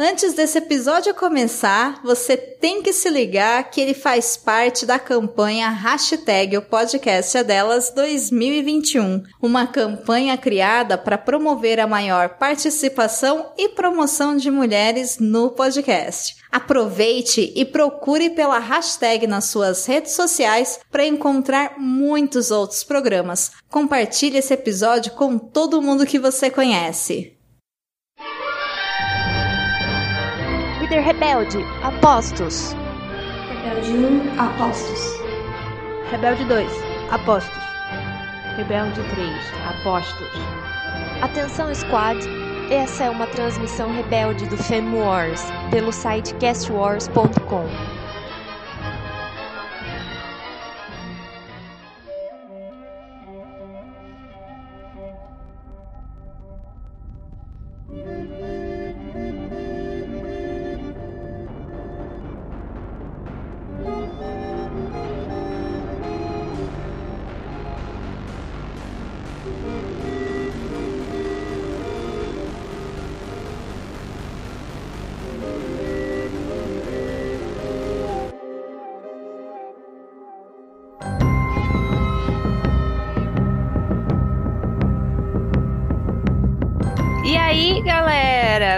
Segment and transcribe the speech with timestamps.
[0.00, 5.70] Antes desse episódio começar, você tem que se ligar que ele faz parte da campanha
[5.70, 13.70] Hashtag o Podcast é Delas 2021, uma campanha criada para promover a maior participação e
[13.70, 16.36] promoção de mulheres no podcast.
[16.52, 23.50] Aproveite e procure pela hashtag nas suas redes sociais para encontrar muitos outros programas.
[23.68, 27.36] Compartilhe esse episódio com todo mundo que você conhece.
[30.88, 32.74] Líder Rebelde, Apostos.
[33.62, 35.20] Rebelde 1, Apostos.
[36.10, 36.72] Rebelde 2,
[37.10, 37.62] Apostos.
[38.56, 39.30] Rebelde 3,
[39.68, 40.28] Apostos.
[41.20, 42.26] Atenção Squad,
[42.70, 47.97] essa é uma transmissão rebelde do Fem Wars, pelo site castwars.com.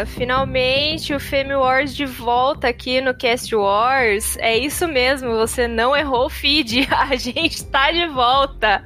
[0.06, 4.37] finalmente o Femi Wars de volta aqui no Cast Wars.
[4.39, 8.84] É isso mesmo, você não errou o feed, a gente tá de volta.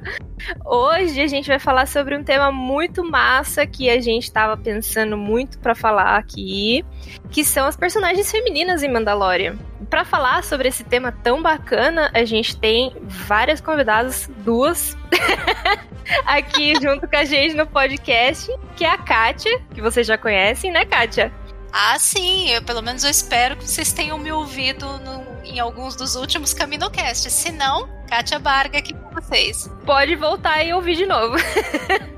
[0.65, 5.17] Hoje a gente vai falar sobre um tema muito massa que a gente tava pensando
[5.17, 6.85] muito para falar aqui,
[7.31, 9.55] que são as personagens femininas em Mandalorian.
[9.89, 14.97] Para falar sobre esse tema tão bacana, a gente tem várias convidadas, duas
[16.25, 20.71] aqui junto com a gente no podcast, que é a Kátia, que vocês já conhecem,
[20.71, 21.31] né, Kátia?
[21.71, 25.95] Ah, sim, eu, pelo menos eu espero que vocês tenham me ouvido no, em alguns
[25.95, 27.33] dos últimos CaminoCasts.
[27.33, 29.69] Se não, Kátia Barga aqui com vocês.
[29.85, 31.35] Pode voltar e ouvir de novo.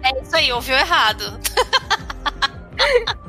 [0.04, 1.40] É isso aí, ouviu errado.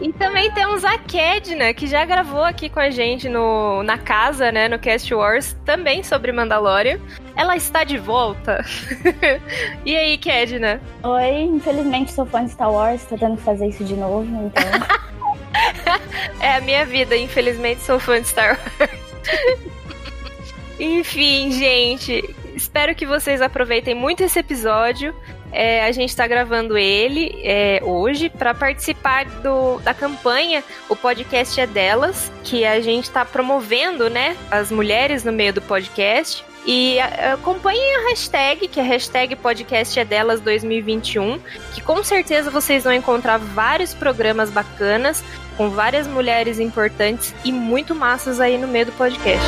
[0.00, 4.50] E também temos a Kedna, que já gravou aqui com a gente no, na casa,
[4.50, 6.98] né, no Cast Wars, também sobre Mandalorian.
[7.36, 8.64] Ela está de volta.
[9.84, 10.80] e aí, Kedna?
[11.02, 14.64] Oi, infelizmente sou fã de Star Wars, tô tendo que fazer isso de novo, então.
[16.40, 18.90] É a minha vida, infelizmente sou fã de Star Wars.
[20.78, 22.22] Enfim, gente,
[22.54, 25.14] espero que vocês aproveitem muito esse episódio.
[25.54, 31.60] É, a gente está gravando ele é, hoje para participar do, da campanha O Podcast
[31.60, 36.44] é Delas, que a gente está promovendo né, as mulheres no meio do podcast.
[36.66, 41.38] E acompanhem a hashtag, que é a hashtag podcast é delas 2021,
[41.74, 45.22] que com certeza vocês vão encontrar vários programas bacanas,
[45.58, 49.44] com várias mulheres importantes e muito massas aí no meio do podcast.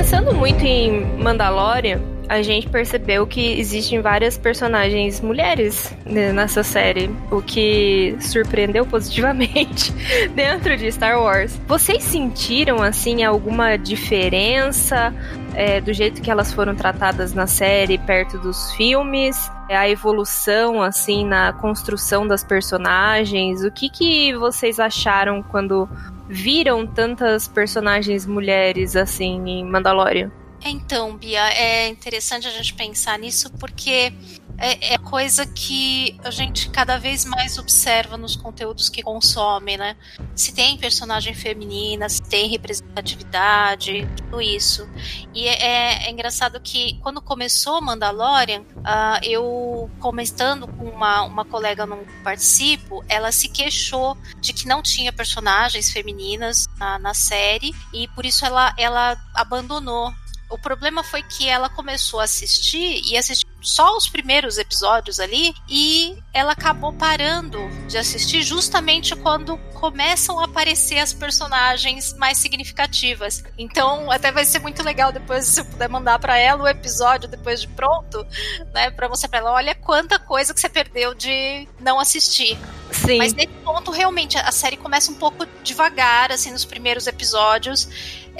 [0.00, 2.00] Pensando muito em Mandalorian,
[2.30, 9.92] a gente percebeu que existem várias personagens mulheres né, nessa série, o que surpreendeu positivamente
[10.32, 11.60] dentro de Star Wars.
[11.66, 15.12] Vocês sentiram assim alguma diferença
[15.56, 19.50] é, do jeito que elas foram tratadas na série perto dos filmes?
[19.68, 23.64] É, A evolução assim na construção das personagens?
[23.64, 25.88] O que que vocês acharam quando
[26.28, 30.30] viram tantas personagens mulheres assim em Mandalorian?
[30.62, 34.12] Então, Bia, é interessante a gente pensar nisso porque
[34.58, 39.96] é, é coisa que a gente cada vez mais observa nos conteúdos que consome, né?
[40.36, 44.86] Se tem personagem feminina, se tem representatividade, tudo isso.
[45.34, 51.44] E é, é- é engraçado que quando começou Mandalorian, ah, eu comentando com uma, uma
[51.44, 57.74] colega não participo, ela se queixou de que não tinha personagens femininas na, na série
[57.94, 60.12] e por isso ela, ela abandonou
[60.50, 65.54] o problema foi que ela começou a assistir e assistiu só os primeiros episódios ali
[65.68, 73.44] e ela acabou parando de assistir justamente quando começam a aparecer as personagens mais significativas.
[73.56, 77.28] Então, até vai ser muito legal depois se eu puder mandar para ela o episódio
[77.28, 78.26] depois de pronto,
[78.74, 82.58] né, para mostrar para ela, olha quanta coisa que você perdeu de não assistir.
[82.92, 83.18] Sim.
[83.18, 87.88] Mas nesse ponto, realmente, a série começa um pouco devagar, assim, nos primeiros episódios.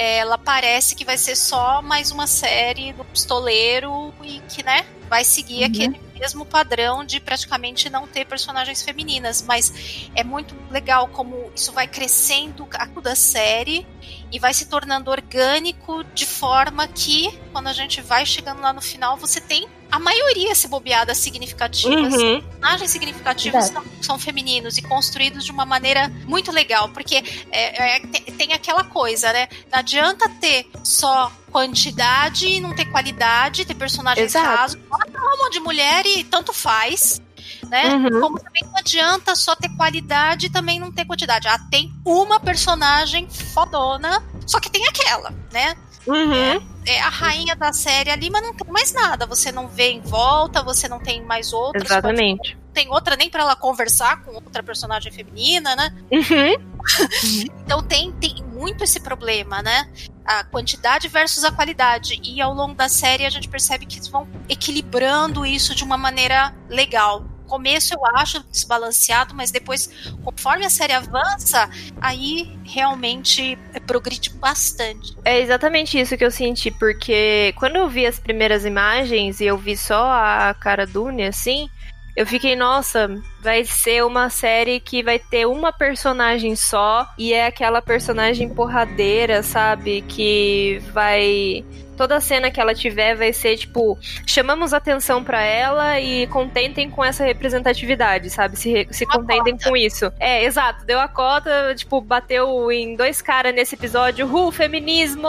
[0.02, 5.25] Ela parece que vai ser só mais uma série do pistoleiro e que, né, vai
[5.25, 5.67] seguir Uhum.
[5.67, 11.70] aquele mesmo padrão de praticamente não ter personagens femininas, mas é muito legal como isso
[11.73, 13.87] vai crescendo a da série
[14.32, 18.81] e vai se tornando orgânico de forma que quando a gente vai chegando lá no
[18.81, 22.14] final você tem a maioria se bobeadas significativas.
[22.14, 22.40] Uhum.
[22.40, 27.16] Personagens significativos são, são, femininos e construídos de uma maneira muito legal, porque
[27.50, 28.00] é, é,
[28.38, 29.48] tem aquela coisa, né?
[29.70, 34.78] Não adianta ter só quantidade e não ter qualidade, ter personagens rasos.
[34.81, 37.20] Um monte de mulher e tanto faz.
[37.69, 37.94] Né?
[37.94, 38.20] Uhum.
[38.20, 41.46] Como também não adianta só ter qualidade e também não ter quantidade.
[41.48, 45.75] Ah, tem uma personagem fodona, só que tem aquela, né?
[46.06, 46.34] Uhum.
[46.34, 49.27] É, é, a rainha da série ali, mas não tem mais nada.
[49.27, 51.85] Você não vê em volta, você não tem mais outras.
[51.85, 52.55] Exatamente.
[52.55, 55.94] Não tem outra nem para ela conversar com outra personagem feminina, né?
[56.11, 56.81] Uhum.
[57.65, 59.91] então tem, tem muito esse problema, né?
[60.25, 62.21] A quantidade versus a qualidade.
[62.23, 65.97] E ao longo da série a gente percebe que eles vão equilibrando isso de uma
[65.97, 69.91] maneira legal começo eu acho desbalanceado, mas depois,
[70.25, 71.69] conforme a série avança,
[72.00, 75.17] aí realmente progride bastante.
[75.25, 79.58] É exatamente isso que eu senti, porque quando eu vi as primeiras imagens e eu
[79.58, 81.69] vi só a cara Dune, assim,
[82.17, 83.08] eu fiquei, nossa,
[83.40, 89.42] vai ser uma série que vai ter uma personagem só e é aquela personagem porradeira,
[89.42, 90.02] sabe?
[90.02, 91.64] Que vai
[92.00, 97.04] toda cena que ela tiver vai ser tipo, chamamos atenção para ela e contentem com
[97.04, 98.56] essa representatividade, sabe?
[98.58, 100.10] Se, se contentem com isso.
[100.19, 105.28] É, exato, deu a cota, tipo, bateu em dois caras nesse episódio, uh, feminismo!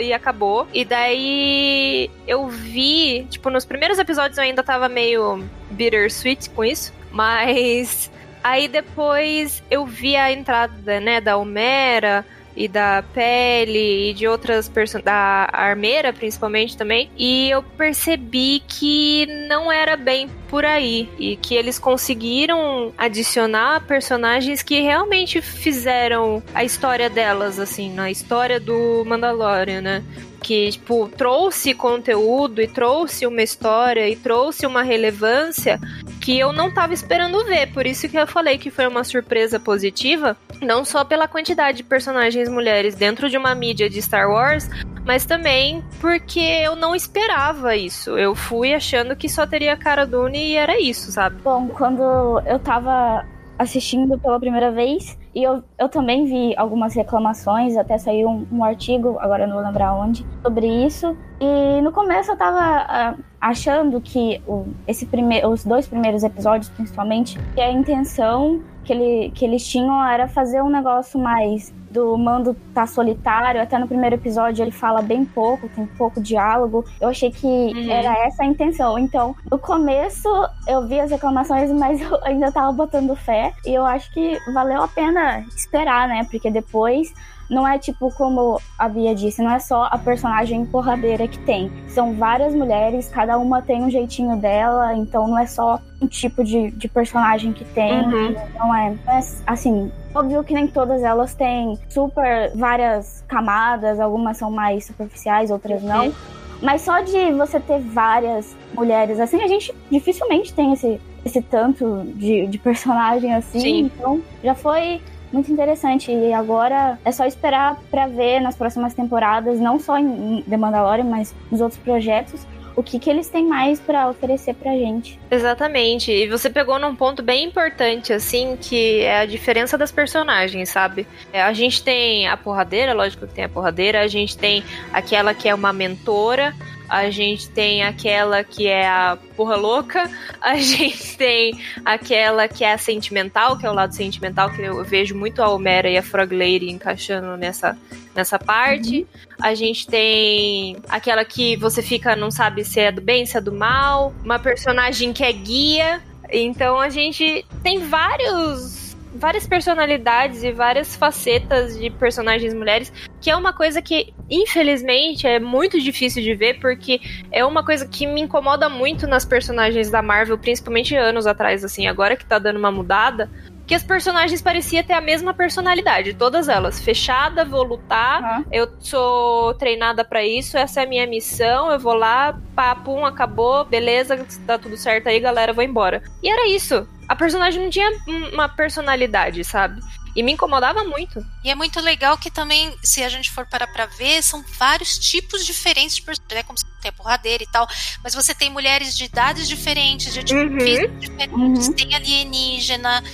[0.00, 0.66] E acabou.
[0.72, 6.94] E daí eu vi, tipo, nos primeiros episódios eu ainda tava meio bittersweet com isso,
[7.16, 8.10] mas
[8.44, 12.24] aí depois eu vi a entrada, né, da Homera,
[12.56, 19.26] e da Pele e de outras personagens, da Armeira principalmente também, e eu percebi que
[19.48, 26.64] não era bem por aí e que eles conseguiram adicionar personagens que realmente fizeram a
[26.64, 30.04] história delas assim, na história do Mandalorian, né?
[30.46, 35.80] que tipo trouxe conteúdo e trouxe uma história e trouxe uma relevância
[36.20, 37.72] que eu não estava esperando ver.
[37.72, 41.82] Por isso que eu falei que foi uma surpresa positiva, não só pela quantidade de
[41.82, 44.68] personagens mulheres dentro de uma mídia de Star Wars,
[45.06, 48.18] mas também porque eu não esperava isso.
[48.18, 51.36] Eu fui achando que só teria cara Dune e era isso, sabe?
[51.42, 52.02] Bom, quando
[52.44, 53.24] eu tava
[53.58, 58.64] assistindo pela primeira vez, e eu, eu também vi algumas reclamações, até saiu um, um
[58.64, 61.16] artigo, agora eu não vou lembrar onde, sobre isso.
[61.40, 66.68] E no começo eu tava uh, achando que o, esse prime os dois primeiros episódios,
[66.70, 72.16] principalmente, que a intenção que, ele, que eles tinham era fazer um negócio mais do
[72.18, 76.84] Mando tá solitário, até no primeiro episódio ele fala bem pouco, tem pouco diálogo.
[77.00, 77.90] Eu achei que uhum.
[77.90, 78.98] era essa a intenção.
[78.98, 80.28] Então, no começo
[80.68, 84.82] eu vi as reclamações, mas eu ainda tava botando fé e eu acho que valeu
[84.82, 86.26] a pena esperar, né?
[86.30, 87.14] Porque depois
[87.50, 91.70] não é tipo como a Bia disse, não é só a personagem porradeira que tem.
[91.88, 96.44] São várias mulheres, cada uma tem um jeitinho dela, então não é só um tipo
[96.44, 98.02] de, de personagem que tem.
[98.02, 98.34] Uhum.
[98.58, 99.90] Não, é, não é assim.
[100.14, 105.88] Óbvio que nem todas elas têm super várias camadas, algumas são mais superficiais, outras uhum.
[105.88, 106.14] não.
[106.62, 112.02] Mas só de você ter várias mulheres assim, a gente dificilmente tem esse, esse tanto
[112.14, 113.60] de, de personagem assim.
[113.60, 113.78] Sim.
[113.94, 115.00] Então já foi
[115.32, 116.10] muito interessante.
[116.10, 121.04] E agora é só esperar para ver nas próximas temporadas, não só em The Mandalorian,
[121.04, 122.46] mas nos outros projetos,
[122.76, 125.18] o que, que eles têm mais para oferecer pra gente.
[125.30, 126.12] Exatamente.
[126.12, 131.06] E você pegou num ponto bem importante, assim, que é a diferença das personagens, sabe?
[131.32, 135.32] É, a gente tem a porradeira, lógico que tem a porradeira, a gente tem aquela
[135.32, 136.54] que é uma mentora,
[136.88, 142.72] a gente tem aquela que é a porra louca, a gente tem aquela que é
[142.72, 146.02] a sentimental, que é o lado sentimental, que eu vejo muito a Homera e a
[146.02, 147.76] Frog Lady encaixando nessa,
[148.14, 149.00] nessa parte.
[149.00, 149.06] Uhum.
[149.40, 153.40] A gente tem aquela que você fica, não sabe se é do bem, se é
[153.40, 156.02] do mal, uma personagem que é guia.
[156.30, 158.85] Então a gente tem vários
[159.16, 165.40] várias personalidades e várias facetas de personagens mulheres, que é uma coisa que, infelizmente, é
[165.40, 167.00] muito difícil de ver, porque
[167.32, 171.86] é uma coisa que me incomoda muito nas personagens da Marvel, principalmente anos atrás, assim,
[171.86, 173.30] agora que tá dando uma mudada,
[173.66, 176.80] que as personagens pareciam ter a mesma personalidade, todas elas.
[176.80, 178.44] Fechada, vou lutar, uhum.
[178.52, 183.64] eu sou treinada para isso, essa é a minha missão, eu vou lá, papo, acabou,
[183.64, 186.02] beleza, tá tudo certo aí, galera, vou embora.
[186.22, 186.86] E era isso.
[187.08, 187.90] A personagem não tinha
[188.32, 189.80] uma personalidade, sabe?
[190.16, 191.24] E me incomodava muito.
[191.44, 194.98] E é muito legal que também, se a gente for parar pra ver, são vários
[194.98, 196.36] tipos diferentes de personagens.
[196.36, 196.42] Né?
[196.42, 197.68] Como tem a porradeira e tal.
[198.02, 200.56] Mas você tem mulheres de idades diferentes, de tipos uhum.
[200.56, 201.72] diferentes, uhum.
[201.74, 203.04] tem alienígena.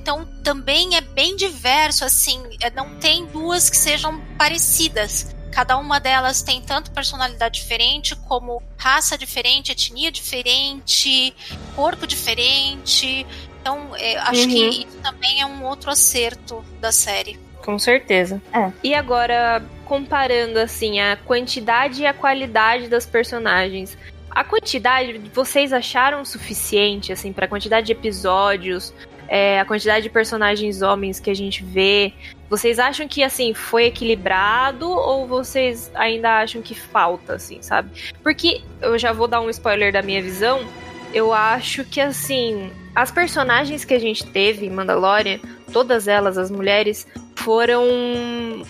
[0.00, 5.34] Então também é bem diverso, assim, é, não tem duas que sejam parecidas.
[5.52, 11.34] Cada uma delas tem tanto personalidade diferente, como raça diferente, etnia diferente,
[11.74, 13.26] corpo diferente.
[13.60, 14.48] Então, é, acho uhum.
[14.48, 17.38] que isso também é um outro acerto da série.
[17.64, 18.40] Com certeza.
[18.52, 18.72] É.
[18.82, 23.98] E agora, comparando assim a quantidade e a qualidade das personagens.
[24.30, 28.94] A quantidade, vocês acharam suficiente, assim, para a quantidade de episódios,
[29.30, 32.12] é, a quantidade de personagens homens que a gente vê?
[32.50, 37.90] Vocês acham que, assim, foi equilibrado ou vocês ainda acham que falta, assim, sabe?
[38.24, 40.66] Porque eu já vou dar um spoiler da minha visão.
[41.14, 45.38] Eu acho que, assim, as personagens que a gente teve em Mandalorian,
[45.72, 47.84] todas elas, as mulheres, foram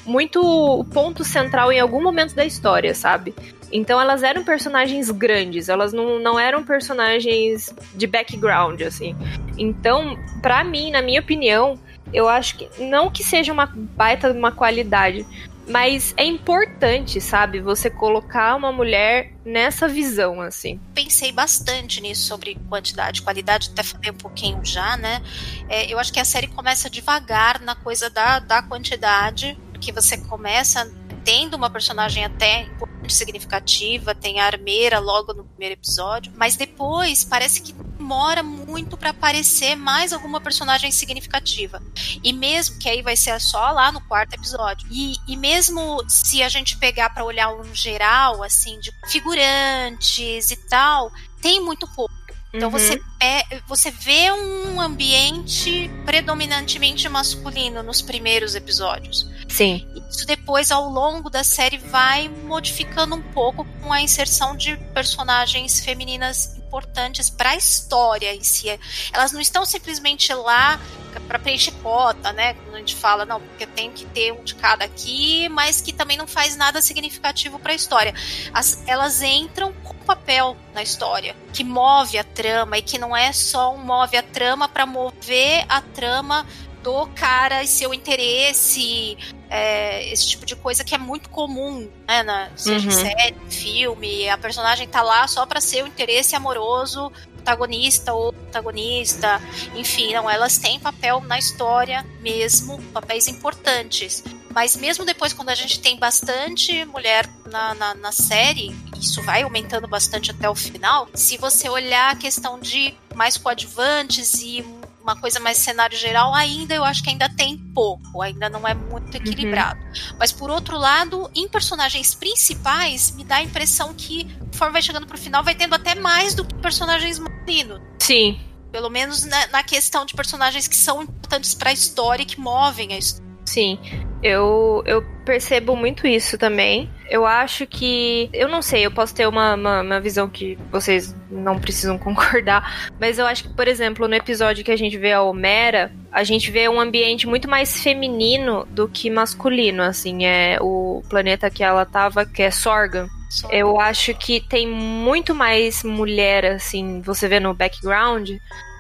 [0.07, 3.35] muito ponto central em algum momento da história, sabe?
[3.73, 9.17] Então elas eram personagens grandes, elas não, não eram personagens de background, assim.
[9.59, 11.79] Então, para mim, na minha opinião,
[12.13, 15.25] eu acho que não que seja uma baita uma qualidade,
[15.71, 20.81] mas é importante, sabe, você colocar uma mulher nessa visão, assim.
[20.93, 25.23] Pensei bastante nisso sobre quantidade, qualidade, até falei um pouquinho já, né?
[25.69, 30.19] É, eu acho que a série começa devagar na coisa da, da quantidade, porque você
[30.19, 30.91] começa
[31.25, 32.69] tendo uma personagem até
[33.09, 39.11] significativa, tem a armeira logo no primeiro episódio, mas depois parece que demora muito para
[39.11, 41.81] aparecer mais alguma personagem significativa.
[42.25, 44.89] E mesmo que aí vai ser só lá no quarto episódio.
[44.91, 50.57] E, e mesmo se a gente pegar para olhar um geral assim de figurantes e
[50.69, 52.20] tal, tem muito pouco.
[52.53, 52.79] Então uhum.
[52.79, 59.29] você, é, você vê um ambiente predominantemente masculino nos primeiros episódios.
[59.49, 59.87] Sim.
[60.09, 65.81] Isso depois, ao longo da série, vai modificando um pouco com a inserção de personagens
[65.81, 68.79] femininas importantes para a história em si.
[69.13, 70.81] Elas não estão simplesmente lá
[71.27, 72.55] para preencher cota, né?
[72.55, 75.93] Quando a gente fala, não, porque tem que ter um de cada aqui, mas que
[75.93, 78.15] também não faz nada significativo para a história.
[78.55, 83.33] As, elas entram com papel na história, que move a trama e que não é
[83.33, 86.47] só um move a trama para mover a trama
[86.83, 89.17] do cara e seu interesse,
[89.49, 92.95] é, esse tipo de coisa que é muito comum, né, na, seja uhum.
[92.95, 99.41] série, filme, a personagem tá lá só para ser o interesse amoroso protagonista ou protagonista,
[99.75, 104.23] enfim, não, elas têm papel na história mesmo, papéis importantes.
[104.53, 109.43] Mas mesmo depois, quando a gente tem bastante mulher na, na, na série, isso vai
[109.43, 114.65] aumentando bastante até o final, se você olhar a questão de mais coadjuvantes e
[115.03, 118.75] uma coisa mais cenário geral, ainda eu acho que ainda tem pouco, ainda não é
[118.75, 119.17] muito uhum.
[119.17, 119.81] equilibrado.
[119.81, 120.17] Uhum.
[120.19, 125.07] Mas por outro lado, em personagens principais, me dá a impressão que, conforme vai chegando
[125.07, 127.81] pro final, vai tendo até mais do que personagens masculinos.
[127.99, 128.41] Sim.
[128.71, 132.39] Pelo menos na, na questão de personagens que são importantes para a história e que
[132.39, 133.30] movem a história.
[133.51, 133.81] Sim,
[134.23, 136.89] eu, eu percebo muito isso também.
[137.11, 138.31] Eu acho que.
[138.33, 142.93] Eu não sei, eu posso ter uma, uma, uma, visão que vocês não precisam concordar.
[143.01, 146.23] Mas eu acho que, por exemplo, no episódio que a gente vê a Homera, a
[146.23, 149.83] gente vê um ambiente muito mais feminino do que masculino.
[149.83, 153.09] Assim, é o planeta que ela tava, que é Sorgan.
[153.51, 158.31] Eu acho que tem muito mais mulher, assim, você vê no background,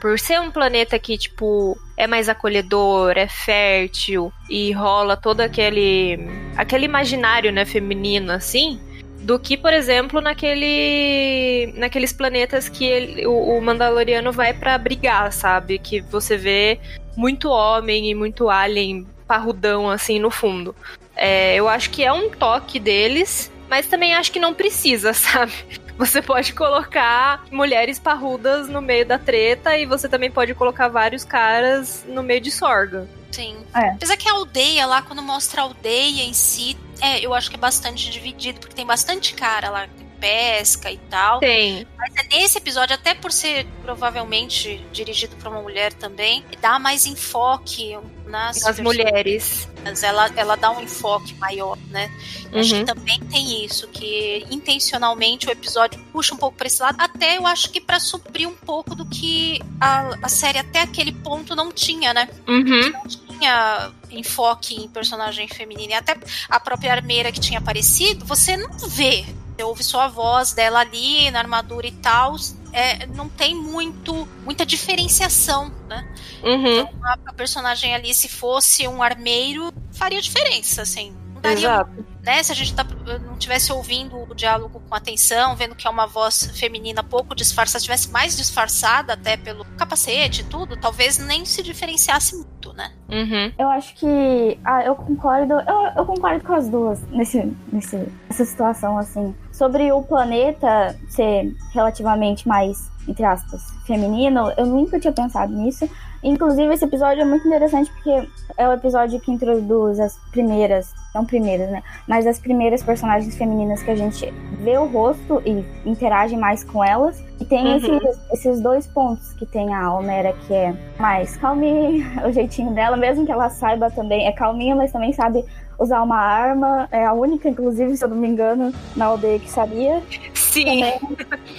[0.00, 6.18] por ser um planeta que, tipo, é mais acolhedor, é fértil e rola todo aquele
[6.56, 8.80] aquele imaginário, né, feminino assim,
[9.20, 15.30] do que, por exemplo, naquele naqueles planetas que ele, o, o Mandaloriano vai para brigar,
[15.30, 15.78] sabe?
[15.78, 16.80] Que você vê
[17.14, 20.74] muito homem e muito alien parrudão assim no fundo.
[21.14, 25.52] É, eu acho que é um toque deles, mas também acho que não precisa, sabe?
[26.00, 31.24] Você pode colocar mulheres parrudas no meio da treta e você também pode colocar vários
[31.24, 33.06] caras no meio de sorga.
[33.30, 33.58] Sim.
[33.74, 33.90] É.
[33.90, 37.56] Apesar que a aldeia lá, quando mostra a aldeia em si, é, eu acho que
[37.56, 39.88] é bastante dividido, porque tem bastante cara lá,
[40.20, 41.40] pesca e tal.
[41.40, 41.86] Tem.
[41.96, 47.06] Mas é nesse episódio, até por ser provavelmente dirigido para uma mulher também, dá mais
[47.06, 47.96] enfoque
[48.26, 49.68] nas, As mulheres.
[50.02, 52.10] Ela, ela dá um enfoque maior, né?
[52.52, 52.80] Eu Acho Uhum.
[52.80, 57.38] que também tem isso, que intencionalmente o episódio puxa um pouco para esse lado, até
[57.38, 61.56] eu acho que para suprir um pouco do que a, a série até aquele ponto
[61.56, 62.28] não tinha, né?
[62.46, 62.90] Uhum.
[62.92, 65.92] não tinha enfoque em personagem feminina.
[65.92, 66.16] E até
[66.48, 69.24] a própria armeira que tinha aparecido, você não vê.
[69.60, 72.34] Você ouve só a voz dela ali, na armadura e tal.
[72.72, 76.08] É, não tem muito muita diferenciação, né?
[76.42, 76.88] Uhum.
[77.04, 81.12] A, a personagem ali, se fosse um armeiro, faria diferença, assim.
[81.34, 82.04] Não daria Exato.
[82.22, 82.42] né?
[82.42, 82.84] Se a gente tá-
[83.26, 87.82] não tivesse ouvindo o diálogo com atenção, vendo que é uma voz feminina pouco disfarçada,
[87.82, 92.92] tivesse mais disfarçada até pelo capacete e tudo, talvez nem se diferenciasse muito, né?
[93.08, 93.52] Uhum.
[93.58, 94.58] Eu acho que.
[94.64, 95.54] Ah, eu concordo.
[95.54, 97.96] Eu, eu concordo com as duas nesse, nesse,
[98.28, 99.34] nessa situação, assim.
[99.60, 105.86] Sobre o planeta ser relativamente mais, entre aspas, feminino, eu nunca tinha pensado nisso.
[106.22, 108.26] Inclusive, esse episódio é muito interessante porque
[108.56, 111.82] é o episódio que introduz as primeiras, não primeiras, né?
[112.08, 116.82] Mas as primeiras personagens femininas que a gente vê o rosto e interage mais com
[116.82, 117.22] elas.
[117.38, 117.76] E tem Uhum.
[117.76, 122.96] esses, esses dois pontos que tem a Homera, que é mais calminha, o jeitinho dela,
[122.96, 125.44] mesmo que ela saiba também, é calminha, mas também sabe
[125.80, 126.86] usar uma arma.
[126.92, 130.02] É a única, inclusive, se eu não me engano, na aldeia que sabia.
[130.34, 130.64] Sim.
[130.64, 131.00] Também.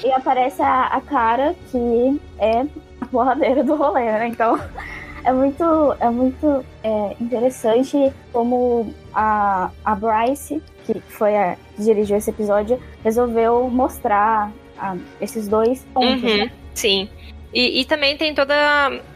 [0.05, 2.65] E aparece a, a cara que é
[3.01, 4.27] a porradeira do rolê, né?
[4.27, 4.59] Então
[5.25, 5.63] é muito,
[5.99, 12.79] é muito é, interessante como a, a Bryce, que foi a que dirigiu esse episódio,
[13.03, 16.51] resolveu mostrar ah, esses dois pontos, Uhum, né?
[16.73, 17.09] Sim.
[17.53, 18.55] E, e também tem toda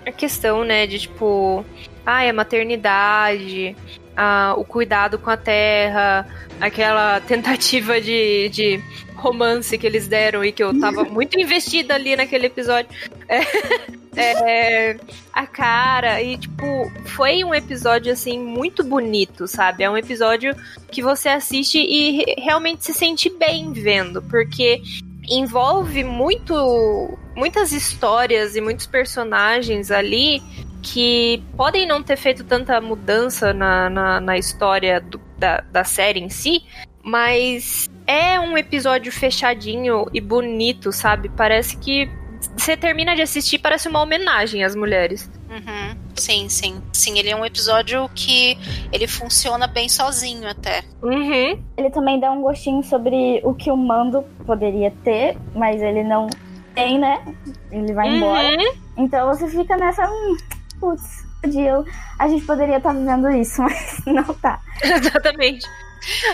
[0.06, 1.64] a questão, né, de tipo,
[2.06, 3.76] ai, a maternidade,
[4.16, 6.26] a, o cuidado com a terra,
[6.60, 8.82] aquela tentativa de, de
[9.16, 12.90] romance que eles deram e que eu tava muito investida ali naquele episódio.
[13.28, 13.42] É,
[14.92, 14.98] é,
[15.34, 19.84] a cara, e tipo, foi um episódio assim muito bonito, sabe?
[19.84, 20.56] É um episódio
[20.92, 24.82] que você assiste e re- realmente se sente bem vendo, porque
[25.30, 30.42] envolve muito muitas histórias e muitos personagens ali
[30.82, 36.20] que podem não ter feito tanta mudança na, na, na história do- da, da série
[36.20, 36.64] em si,
[37.04, 41.30] mas é um episódio fechadinho e bonito, sabe?
[41.30, 42.10] Parece que
[42.56, 45.30] você termina de assistir, parece uma homenagem às mulheres.
[45.50, 46.05] Uhum.
[46.16, 46.82] Sim, sim.
[46.94, 48.58] Sim, ele é um episódio que
[48.92, 50.84] ele funciona bem sozinho até.
[51.02, 51.62] Uhum.
[51.78, 56.28] Ele também dá um gostinho sobre o que o Mando poderia ter, mas ele não
[56.74, 57.24] tem, né?
[57.72, 58.48] Ele vai embora.
[58.48, 58.74] Uhum.
[58.98, 60.10] Então você fica nessa.
[60.10, 60.38] Hum,
[60.80, 61.26] putz,
[62.20, 64.60] a gente poderia estar vivendo isso, mas não tá.
[64.82, 65.68] Exatamente.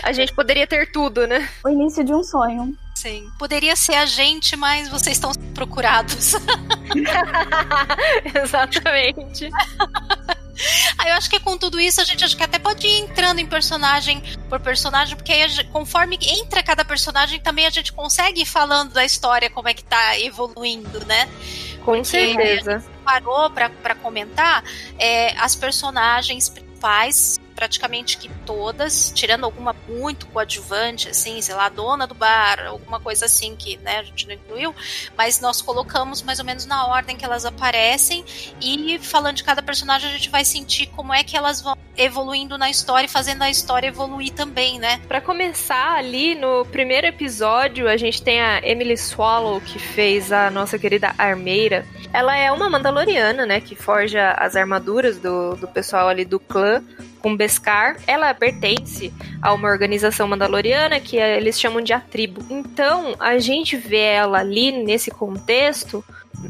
[0.02, 1.48] A gente poderia ter tudo, né?
[1.64, 2.74] O início de um sonho.
[3.02, 3.28] Sim.
[3.36, 6.34] Poderia ser a gente, mas vocês estão procurados.
[8.32, 9.50] Exatamente.
[10.98, 13.40] Ah, eu acho que com tudo isso a gente acho que até pode ir entrando
[13.40, 18.42] em personagem por personagem, porque aí gente- conforme entra cada personagem, também a gente consegue
[18.42, 21.26] ir falando da história, como é que tá evoluindo, né?
[21.84, 22.84] Com certeza.
[23.02, 24.62] Parou pra, pra comentar
[24.98, 32.06] é, as personagens principais, praticamente que todas, tirando alguma muito coadjuvante, assim, sei lá, dona
[32.06, 34.74] do bar, alguma coisa assim que né, a gente não incluiu,
[35.16, 38.24] mas nós colocamos mais ou menos na ordem que elas aparecem
[38.60, 42.56] e falando de cada personagem a gente vai sentir como é que elas vão evoluindo
[42.56, 45.00] na história e fazendo a história evoluir também, né?
[45.06, 50.50] Pra começar ali no primeiro episódio, a gente tem a Emily Swallow que fez a
[50.50, 51.86] nossa querida armeira.
[52.12, 56.82] Ela é uma Mandaloriana, né, que forja as armaduras do, do pessoal ali do clã
[57.22, 57.96] com Beskar.
[58.06, 62.44] Ela pertence a uma organização mandaloriana que é- eles chamam de a tribo.
[62.50, 66.04] Então, a gente vê ela ali nesse contexto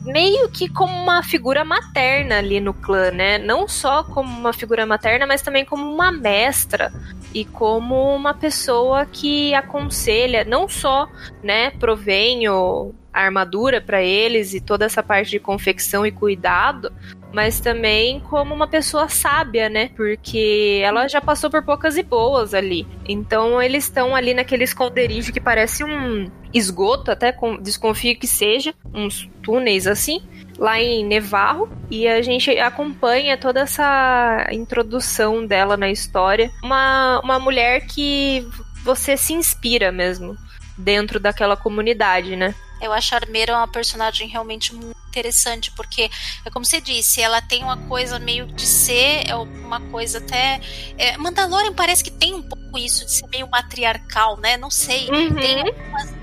[0.04, 3.36] meio que como uma figura materna ali no clã, né?
[3.38, 6.90] Não só como uma figura materna, mas também como uma mestra
[7.34, 11.08] e como uma pessoa que aconselha, não só,
[11.42, 16.92] né, provém o- a armadura para eles e toda essa parte de confecção e cuidado,
[17.32, 19.90] mas também como uma pessoa sábia, né?
[19.96, 22.86] Porque ela já passou por poucas e boas ali.
[23.08, 28.74] Então eles estão ali naquele esconderijo que parece um esgoto, até com- desconfio que seja,
[28.92, 30.22] uns túneis assim,
[30.58, 36.50] lá em Nevarro, e a gente acompanha toda essa introdução dela na história.
[36.62, 38.46] Uma, uma mulher que
[38.84, 40.36] você se inspira mesmo
[40.76, 42.54] dentro daquela comunidade, né?
[42.80, 46.10] Eu acho a Armeira uma personagem realmente muito interessante, porque
[46.44, 50.60] é como você disse, ela tem uma coisa meio de ser, é uma coisa até.
[50.98, 54.56] É, Mandalorian parece que tem um pouco isso de ser meio matriarcal, né?
[54.56, 55.08] Não sei.
[55.08, 55.34] Uhum.
[55.34, 56.22] Tem algumas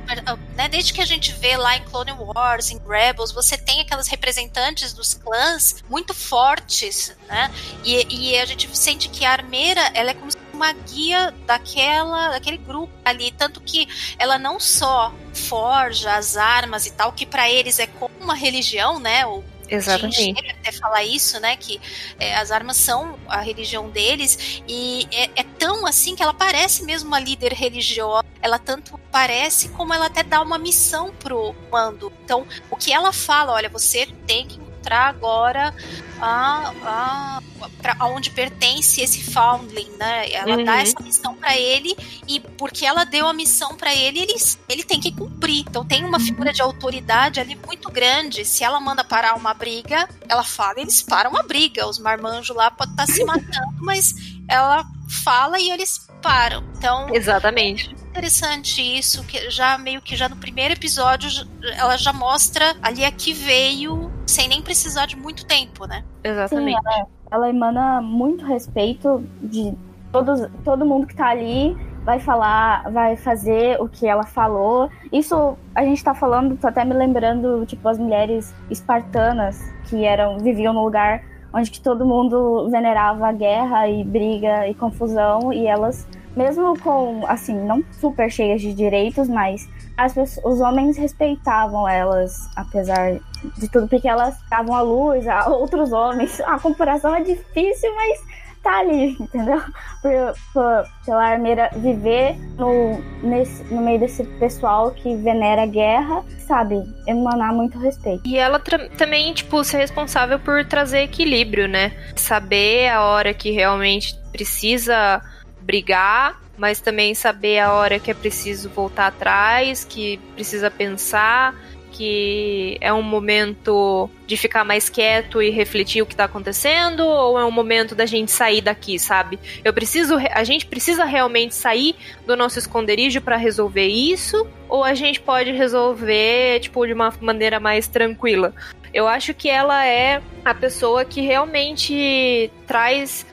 [0.56, 4.08] né, desde que a gente vê lá em Clone Wars, em Rebels, você tem aquelas
[4.08, 7.52] representantes dos clãs muito fortes, né?
[7.84, 12.58] E, e a gente sente que a armeira, ela é como uma guia daquela, daquele
[12.58, 17.80] grupo ali, tanto que ela não só forja as armas e tal, que para eles
[17.80, 19.26] é como uma religião, né?
[19.26, 19.42] O
[19.72, 20.34] Exatamente.
[20.48, 21.56] A até falar isso, né?
[21.56, 21.80] Que
[22.20, 26.84] é, as armas são a religião deles e é, é, tão assim que ela parece
[26.84, 28.26] mesmo uma líder religiosa.
[28.42, 32.12] Ela tanto parece como ela até dá uma missão pro mando.
[32.24, 35.74] Então, o que ela fala, olha, você tem que encontrar agora
[36.22, 37.42] a, a,
[37.82, 40.32] pra, aonde pertence esse foundling, né?
[40.32, 40.64] Ela uhum.
[40.64, 41.96] dá essa missão para ele
[42.28, 44.36] e porque ela deu a missão para ele, ele,
[44.68, 45.66] ele tem que cumprir.
[45.68, 48.46] Então tem uma figura de autoridade ali muito grande.
[48.46, 51.88] Se ela manda parar uma briga, ela fala, eles param a briga.
[51.88, 54.14] Os marmanjos lá podem estar tá se matando, mas
[54.48, 54.86] ela
[55.24, 56.64] fala e eles param.
[56.78, 57.90] Então, exatamente.
[57.90, 61.30] É interessante isso, que já meio que já no primeiro episódio
[61.78, 66.04] ela já mostra ali a que veio sem nem precisar de muito tempo, né?
[66.24, 66.78] Exatamente.
[66.78, 69.74] Sim, ela, ela emana muito respeito de
[70.12, 74.90] todos, todo mundo que tá ali vai falar, vai fazer o que ela falou.
[75.12, 80.40] Isso a gente tá falando, tô até me lembrando, tipo, as mulheres espartanas que eram
[80.40, 85.66] viviam no lugar onde que todo mundo venerava a guerra e briga e confusão e
[85.66, 91.88] elas mesmo com assim não super cheias de direitos mas as pessoas, os homens respeitavam
[91.88, 93.20] elas apesar
[93.58, 98.20] de tudo porque elas davam a luz a outros homens a comparação é difícil mas
[98.62, 99.62] tá ali entendeu
[100.02, 106.24] por, por, pela armeira viver no, nesse, no meio desse pessoal que venera a guerra
[106.50, 108.24] sabe, emanar muito respeito.
[108.26, 108.60] E ela
[108.98, 111.92] também, tipo, ser responsável por trazer equilíbrio, né?
[112.16, 115.22] Saber a hora que realmente precisa
[115.62, 121.56] brigar, mas também saber a hora que é preciso voltar atrás, que precisa pensar
[121.92, 127.38] que é um momento de ficar mais quieto e refletir o que tá acontecendo ou
[127.38, 129.40] é um momento da gente sair daqui, sabe?
[129.64, 131.96] Eu preciso a gente precisa realmente sair
[132.26, 137.60] do nosso esconderijo para resolver isso ou a gente pode resolver tipo de uma maneira
[137.60, 138.54] mais tranquila?
[138.94, 143.26] Eu acho que ela é a pessoa que realmente traz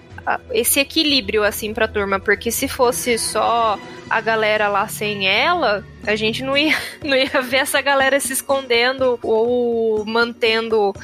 [0.51, 6.17] esse equilíbrio assim pra turma, porque se fosse só a galera lá sem ela, a
[6.17, 10.95] gente não ia, não ia ver essa galera se escondendo ou mantendo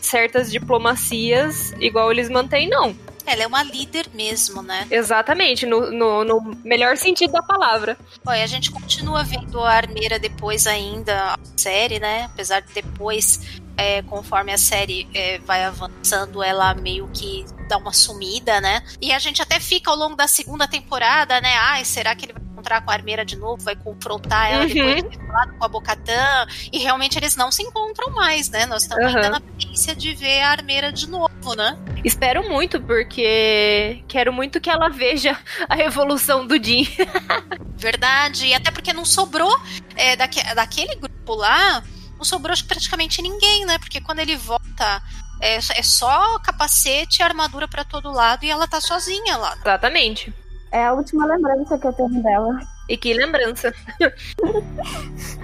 [0.00, 2.94] certas diplomacias igual eles mantêm, não.
[3.26, 4.86] Ela é uma líder mesmo, né?
[4.90, 7.96] Exatamente, no, no, no melhor sentido da palavra.
[8.26, 12.24] Olha, a gente continua vendo a Armeira depois ainda, a série, né?
[12.24, 17.94] Apesar de depois é, conforme a série é, vai avançando, ela meio que dá uma
[17.94, 18.82] sumida, né?
[19.00, 21.56] E a gente até fica ao longo da segunda temporada, né?
[21.56, 23.62] Ai, será que ele vai encontrar com a Armeira de novo?
[23.62, 24.68] Vai confrontar ela uhum.
[24.68, 26.46] depois de falado com a Bocatã?
[26.70, 28.66] E realmente eles não se encontram mais, né?
[28.66, 29.16] Nós estamos uhum.
[29.16, 31.78] ainda na premissa de ver a Armeira de novo, né?
[32.04, 35.38] Espero muito, porque quero muito que ela veja
[35.70, 36.86] a evolução do Jim.
[37.78, 39.58] Verdade, e até porque não sobrou
[39.96, 41.82] é, daque, daquele grupo lá
[42.20, 43.78] não sobrou praticamente ninguém, né?
[43.78, 45.02] Porque quando ele volta,
[45.40, 49.56] é, é só capacete e armadura para todo lado e ela tá sozinha lá.
[49.58, 50.32] Exatamente.
[50.70, 52.60] É a última lembrança que eu tenho dela.
[52.88, 53.72] E que lembrança.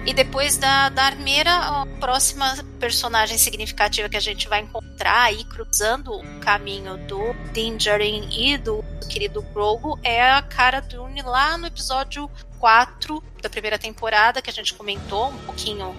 [0.05, 5.43] e depois da, da armeira, a próxima personagem significativa que a gente vai encontrar aí
[5.45, 11.67] cruzando o caminho do Dingerin e do querido Grogu é a Cara Dune lá no
[11.67, 15.95] episódio 4 da primeira temporada, que a gente comentou um pouquinho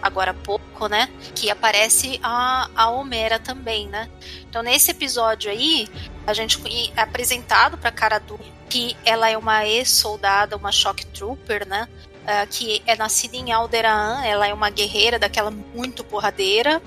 [0.00, 1.08] agora há pouco, né?
[1.34, 4.08] Que aparece a, a Homera também, né?
[4.48, 5.88] Então, nesse episódio aí,
[6.26, 6.60] a gente
[6.96, 11.86] é apresentado pra Cara Dune que ela é uma ex-soldada, uma shock trooper, né?
[12.22, 16.80] Uh, que é nascida em Alderaan, ela é uma guerreira daquela muito porradeira,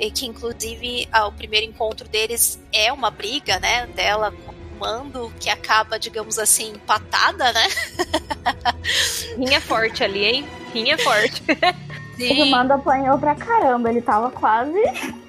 [0.00, 4.80] e que inclusive uh, o primeiro encontro deles é uma briga, né, dela com o
[4.80, 7.66] Mando, que acaba, digamos assim, empatada, né?
[9.36, 10.48] Rinha forte ali, hein?
[10.72, 11.42] Rinha forte.
[12.16, 12.42] Sim.
[12.42, 14.78] O Mando apanhou pra caramba, ele tava quase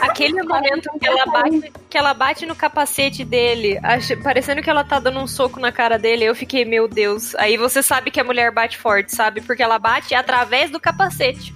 [0.00, 3.80] Aquele momento que ela, bate, que ela bate no capacete dele,
[4.22, 7.34] parecendo que ela tá dando um soco na cara dele, eu fiquei, meu Deus.
[7.36, 9.40] Aí você sabe que a mulher bate forte, sabe?
[9.40, 11.54] Porque ela bate através do capacete.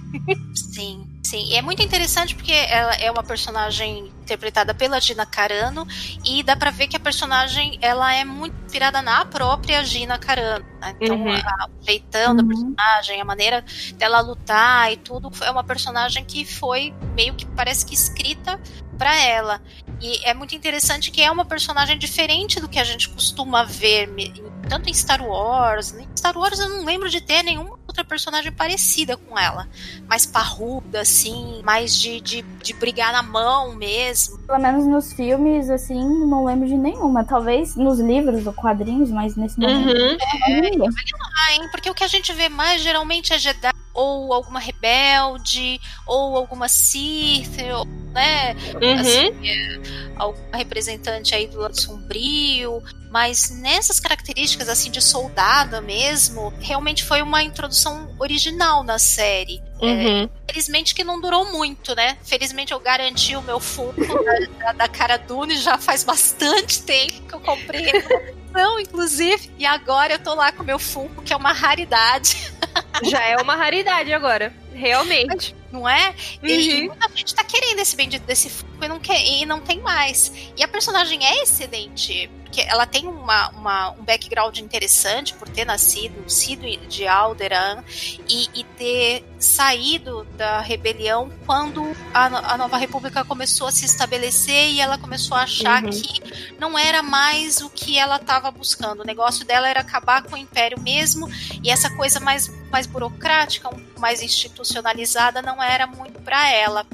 [0.55, 1.02] Sim.
[1.33, 5.83] Sim, e é muito interessante porque ela é uma personagem interpretada pela Gina Carano
[6.23, 10.63] e dá para ver que a personagem ela é muito inspirada na própria Gina Carano.
[10.79, 10.95] Né?
[11.01, 11.33] Então, uhum.
[11.33, 12.37] a, o jeitão uhum.
[12.37, 13.65] da personagem, a maneira
[13.95, 18.61] dela lutar e tudo é uma personagem que foi meio que parece que escrita
[18.95, 19.59] para ela.
[19.99, 24.07] E é muito interessante que é uma personagem diferente do que a gente costuma ver
[24.19, 28.03] em tanto em Star Wars, em Star Wars eu não lembro de ter nenhuma outra
[28.03, 29.67] personagem parecida com ela.
[30.07, 34.39] Mais parruda, assim, mais de, de, de brigar na mão mesmo.
[34.39, 37.23] Pelo menos nos filmes, assim, não lembro de nenhuma.
[37.23, 39.95] Talvez nos livros ou quadrinhos, mas nesse momento.
[39.95, 40.17] Uhum.
[40.47, 40.87] É, não
[41.51, 41.69] hein?
[41.71, 46.67] Porque o que a gente vê mais geralmente é Jedi ou alguma rebelde, ou alguma
[46.67, 48.55] Sith, ou, né?
[48.81, 48.99] Uhum.
[48.99, 52.81] Assim, é, alguma representante aí do lado sombrio.
[53.11, 59.61] Mas nessas características assim de soldada mesmo, realmente foi uma introdução original na série.
[59.79, 60.27] Uhum.
[60.49, 62.17] Felizmente que não durou muito, né?
[62.23, 67.21] Felizmente eu garanti o meu Funko da, da, da Cara Dune já faz bastante tempo
[67.21, 69.51] que eu comprei ele não, inclusive.
[69.57, 72.53] E agora eu tô lá com meu Funko, que é uma raridade.
[73.03, 74.53] Já é uma raridade agora.
[74.73, 75.55] Realmente.
[75.71, 76.13] Não é?
[76.43, 76.87] E, Uhum.
[76.89, 80.31] muita gente tá querendo esse bendito desse Funko e não, quer, e não tem mais.
[80.55, 82.29] E a personagem é excelente.
[82.43, 87.83] Porque ela tem uma, uma- um background interessante por ter nascido, sido de Alderan
[88.29, 91.83] e, e ter saído da rebelião quando
[92.13, 95.89] a, a Nova República começou a se estabelecer e ela começou a achar Uhum.
[95.89, 99.01] que não era mais o que ela estava buscando.
[99.01, 101.27] O negócio dela era acabar com o império mesmo
[101.63, 106.85] e essa coisa mais, mais burocrática, um pouco mais institucionalizada, não era muito para ela.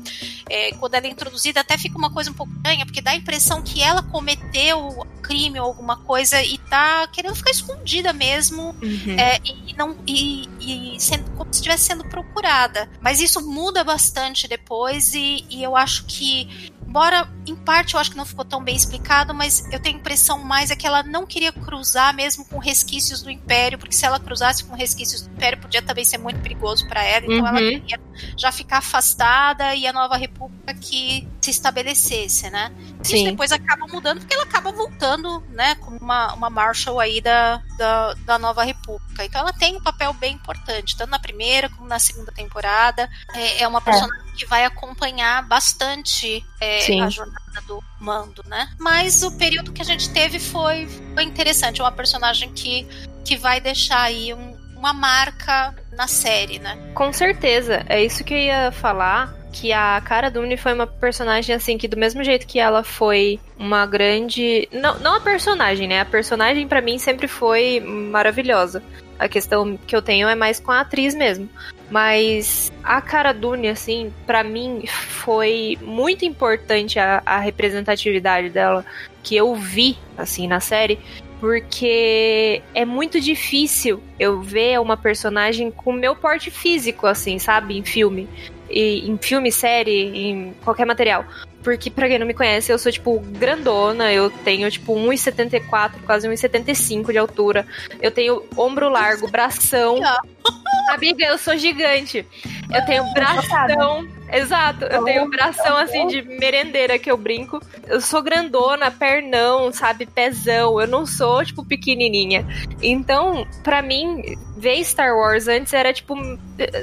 [0.50, 3.16] É, quando ela é introduzida, até fica uma coisa um pouco estranha, porque dá a
[3.16, 9.16] impressão que ela cometeu crime ou alguma coisa e tá querendo ficar escondida mesmo Uhum.
[9.18, 12.90] é, e, não e, e sendo, como se estivesse sendo procurada.
[13.00, 16.48] Mas isso muda bastante depois e, e eu acho que
[16.90, 20.00] Embora, em parte, eu acho que não ficou tão bem explicado, mas eu tenho a
[20.00, 24.08] impressão mais é que ela não queria cruzar mesmo com resquícios do Império, porque se
[24.08, 27.26] ela cruzasse com resquícios do Império, podia também ser muito perigoso para ela.
[27.26, 27.80] Então ela Uhum.
[27.80, 28.00] queria
[28.36, 32.72] já ficar afastada e a nova república que se estabelecesse, né?
[33.04, 33.26] Isso Sim.
[33.26, 35.19] depois acaba mudando, porque ela acaba voltando,
[35.50, 39.24] né, como uma, uma Marshal aí da, da, da nova república.
[39.26, 43.10] Então ela tem um papel bem importante, tanto na primeira como na segunda temporada.
[43.34, 48.70] É, é uma personagem que vai acompanhar bastante é, a jornada do Mando, né?
[48.80, 51.82] Mas o período que a gente teve foi, foi interessante.
[51.82, 52.88] É uma personagem que,
[53.26, 56.78] que vai deixar aí um- uma marca na série, né?
[56.96, 59.34] Com certeza, é isso que eu ia falar.
[59.52, 63.40] Que a Cara Dune foi uma personagem assim que do mesmo jeito que ela foi
[63.58, 66.02] uma grande, não, não a personagem, né?
[66.02, 68.84] A personagem pra mim sempre foi maravilhosa.
[69.18, 71.50] A questão que eu tenho é mais com a atriz mesmo.
[71.90, 78.86] Mas a Cara Dune, assim, pra mim foi muito importante a, a representatividade dela
[79.24, 81.00] que eu vi, assim, na série.
[81.40, 87.78] Porque é muito difícil eu ver uma personagem com meu porte físico, assim, sabe?
[87.78, 88.28] Em filme.
[88.70, 91.26] Em filme, série, em qualquer material.
[91.64, 94.12] Porque, pra quem não me conhece, eu sou, tipo, grandona.
[94.12, 97.66] Eu tenho, tipo, 1,74, quase 1,75 de altura.
[98.02, 100.00] Eu tenho ombro largo, bração.
[100.90, 102.26] Amiga, eu sou gigante.
[102.74, 104.08] Eu tenho bração.
[104.32, 107.60] Exato, eu tenho bração assim de merendeira que eu brinco.
[107.88, 110.80] Eu sou grandona, pernão, sabe, pezão.
[110.80, 112.46] Eu não sou, tipo, pequenininha.
[112.82, 116.16] Então, pra mim, ver Star Wars antes era tipo,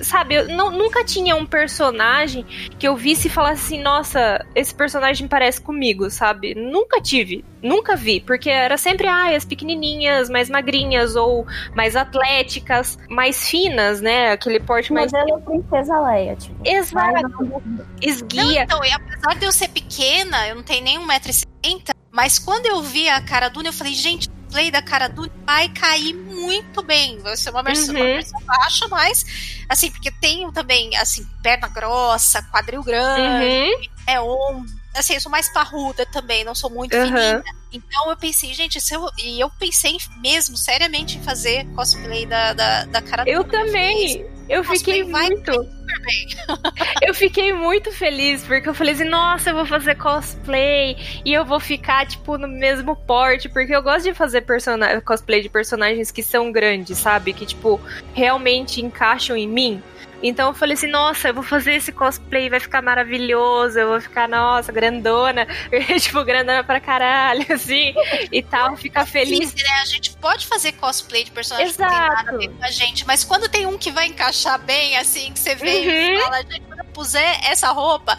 [0.02, 2.44] sabe, eu não, nunca tinha um personagem
[2.78, 6.54] que eu visse e falasse assim, nossa, esse personagem parece comigo, sabe?
[6.54, 12.98] Nunca tive, nunca vi, porque era sempre, ai, as pequenininhas, mais magrinhas ou mais atléticas,
[13.08, 14.32] mais finas, né?
[14.32, 16.56] Aquele porte mais Modelo Princesa Leia, tipo.
[16.64, 17.62] Exato, Não,
[18.02, 18.62] esguia.
[18.64, 22.82] então, e apesar de eu ser pequena, eu não tenho nem 1,70m, mas quando eu
[22.82, 26.82] vi a cara Dune, eu falei, gente, o play da cara Dune vai cair muito
[26.84, 27.18] bem.
[27.18, 28.12] Vai ser uma versão, uma Uhum.
[28.14, 29.24] versão baixa, mas
[29.68, 33.70] assim, porque tem também, assim, perna grossa, quadril grande, Uhum.
[34.06, 34.66] É ombro.
[34.94, 37.42] Assim, eu sou mais parruda também, não sou muito Uhum.
[37.72, 42.54] Então eu pensei, gente, se eu, e eu pensei mesmo, seriamente, em fazer cosplay da,
[42.54, 44.24] da, da cara Eu também.
[44.48, 45.52] Eu fiquei Cosplay vai muito.
[47.02, 51.44] Eu fiquei muito feliz, porque eu falei assim, nossa, eu vou fazer cosplay e eu
[51.44, 54.44] vou ficar, tipo, no mesmo porte, porque eu gosto de fazer
[55.04, 57.32] cosplay de personagens que são grandes, sabe?
[57.32, 57.80] Que, tipo,
[58.12, 59.82] realmente encaixam em mim.
[60.22, 64.00] Então eu falei assim, nossa, eu vou fazer esse cosplay, vai ficar maravilhoso, eu vou
[64.00, 65.46] ficar, nossa, grandona,
[66.00, 67.94] tipo, grandona pra caralho, assim,
[68.32, 69.50] e tal, ficar feliz.
[69.50, 69.70] Sim, né?
[69.82, 72.14] A gente pode fazer cosplay de personagem que não tem Exato.
[72.16, 75.32] nada a ver com a gente, mas quando tem um que vai encaixar bem, assim,
[75.32, 76.22] que você vê e Uhum.
[76.22, 78.16] fala, gente, quando eu puser essa roupa,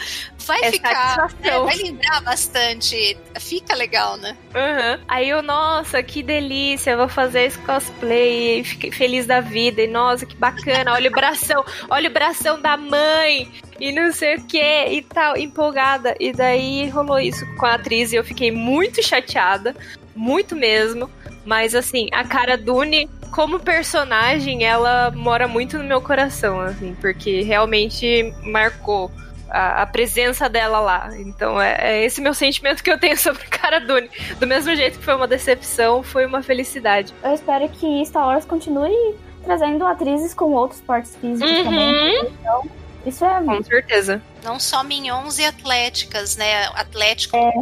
[0.48, 1.28] vai É ficar.
[1.40, 3.18] né, vai lembrar bastante.
[3.40, 4.36] Fica legal, né?
[4.56, 5.04] Uhum.
[5.08, 9.82] Aí eu, nossa, que delícia, eu vou fazer esse cosplay, e fiquei feliz da vida,
[9.82, 14.36] e nossa, que bacana, olha o bração, olha o bração da mãe, e não sei
[14.38, 16.16] o que, e tal, empolgada.
[16.20, 19.76] E daí rolou isso com a atriz, e eu fiquei muito chateada,
[20.16, 21.10] muito mesmo,
[21.48, 27.42] Mas assim, a Cara Dune, como personagem, ela mora muito no meu coração, assim, porque
[27.42, 29.10] realmente marcou
[29.50, 31.10] a, a, presença dela lá.
[31.18, 34.10] Então é, é, esse meu sentimento que eu tenho sobre Cara Dune.
[34.40, 37.14] Do mesmo jeito que foi uma decepção, foi uma felicidade.
[37.24, 41.64] Eu espero que Star Wars continue trazendo atrizes com outros partes físicos uhum.
[41.64, 42.28] também.
[42.40, 42.64] Então,
[43.06, 43.44] isso é.
[43.44, 44.22] Com certeza.
[44.44, 46.66] Não só minhons e atléticas, né?
[46.74, 47.54] Atlético é.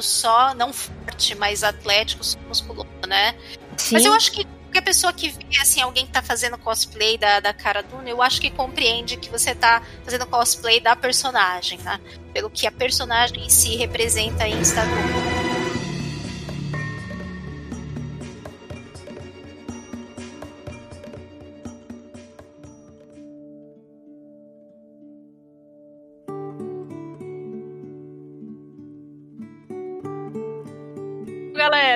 [0.00, 3.34] só, não forte, mas atlético, musculoso, né?
[3.76, 3.94] Sim.
[3.94, 7.40] Mas eu acho que qualquer pessoa que vê, assim, alguém que tá fazendo cosplay da,
[7.40, 11.98] da cara Duna, eu acho que compreende que você tá fazendo cosplay da personagem, né?
[12.32, 14.86] Pelo que a personagem em si representa em Star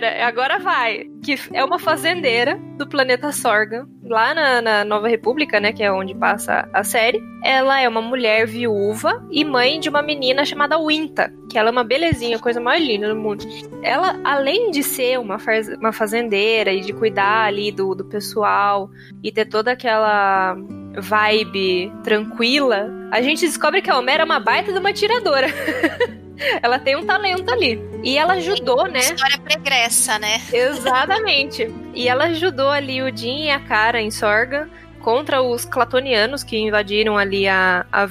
[0.06, 1.04] agora vai.
[1.22, 5.72] Que é uma fazendeira do planeta Sorgan, lá na, na, Nova República, né?
[5.72, 7.22] Que é onde passa a série.
[7.44, 11.72] Ela é uma mulher viúva e mãe de uma menina chamada Winta, que ela é
[11.72, 13.44] uma belezinha, coisa mais linda do mundo.
[13.82, 18.90] Ela, além de ser uma, faz, uma fazendeira e de cuidar ali do, do pessoal
[19.22, 20.56] e ter toda aquela
[20.94, 25.48] vibe tranquila, a gente descobre que a Homera é uma baita de uma tiradora.
[26.62, 27.80] ela tem um talento ali.
[28.02, 29.00] E ela ajudou, né?
[29.00, 30.40] História pregressa, né?
[30.52, 31.72] Exatamente.
[31.94, 34.68] e ela ajudou ali o Jim e a Cara em Sorga
[35.02, 38.08] contra os clatonianos que invadiram ali a, a,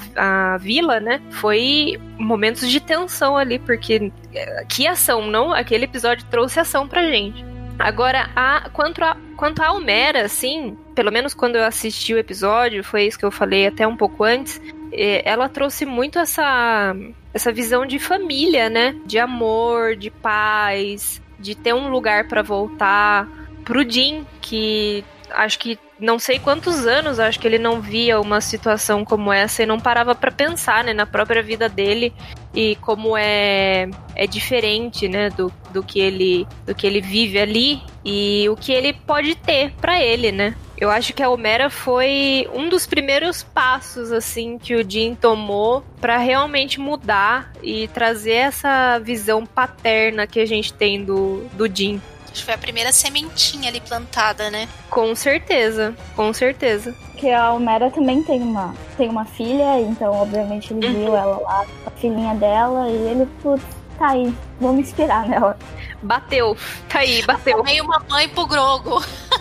[0.54, 1.22] a, vila, né?
[1.32, 5.54] Foi momentos de tensão ali, porque eh, que ação, não?
[5.54, 7.44] Aquele episódio trouxe ação pra gente.
[7.80, 12.84] Agora, a, quanto, a, quanto a Almera, assim, pelo menos quando eu assisti o episódio,
[12.84, 14.62] foi isso que eu falei até um pouco antes,
[14.94, 16.96] ela trouxe muito essa
[17.34, 18.96] essa visão de família, né?
[19.06, 23.28] De amor, de paz, de ter um lugar para voltar.
[23.64, 28.42] Pro Jim, que acho que não sei quantos anos, acho que ele não via uma
[28.42, 32.12] situação como essa e não parava para pensar, né, na própria vida dele
[32.54, 37.82] e como é é diferente, né, do, do que ele do que ele vive ali
[38.04, 40.56] e o que ele pode ter para ele, né?
[40.82, 45.84] Eu acho que a Homera foi um dos primeiros passos assim que o Jim tomou
[46.02, 52.02] para realmente mudar e trazer essa visão paterna que a gente tem do do Jim.
[52.24, 54.68] Acho que foi a primeira sementinha ali plantada, né?
[54.90, 56.96] Com certeza, com certeza.
[57.16, 61.16] Que a Homera também tem uma, tem uma filha, então obviamente ele viu uhum.
[61.16, 63.64] ela lá, a filhinha dela, e ele, putz,
[64.00, 65.56] tá aí, vou me inspirar nela.
[66.02, 66.58] Bateu,
[66.90, 67.64] tá aí, bateu.
[67.64, 69.00] Meio uma mãe pro Grogo.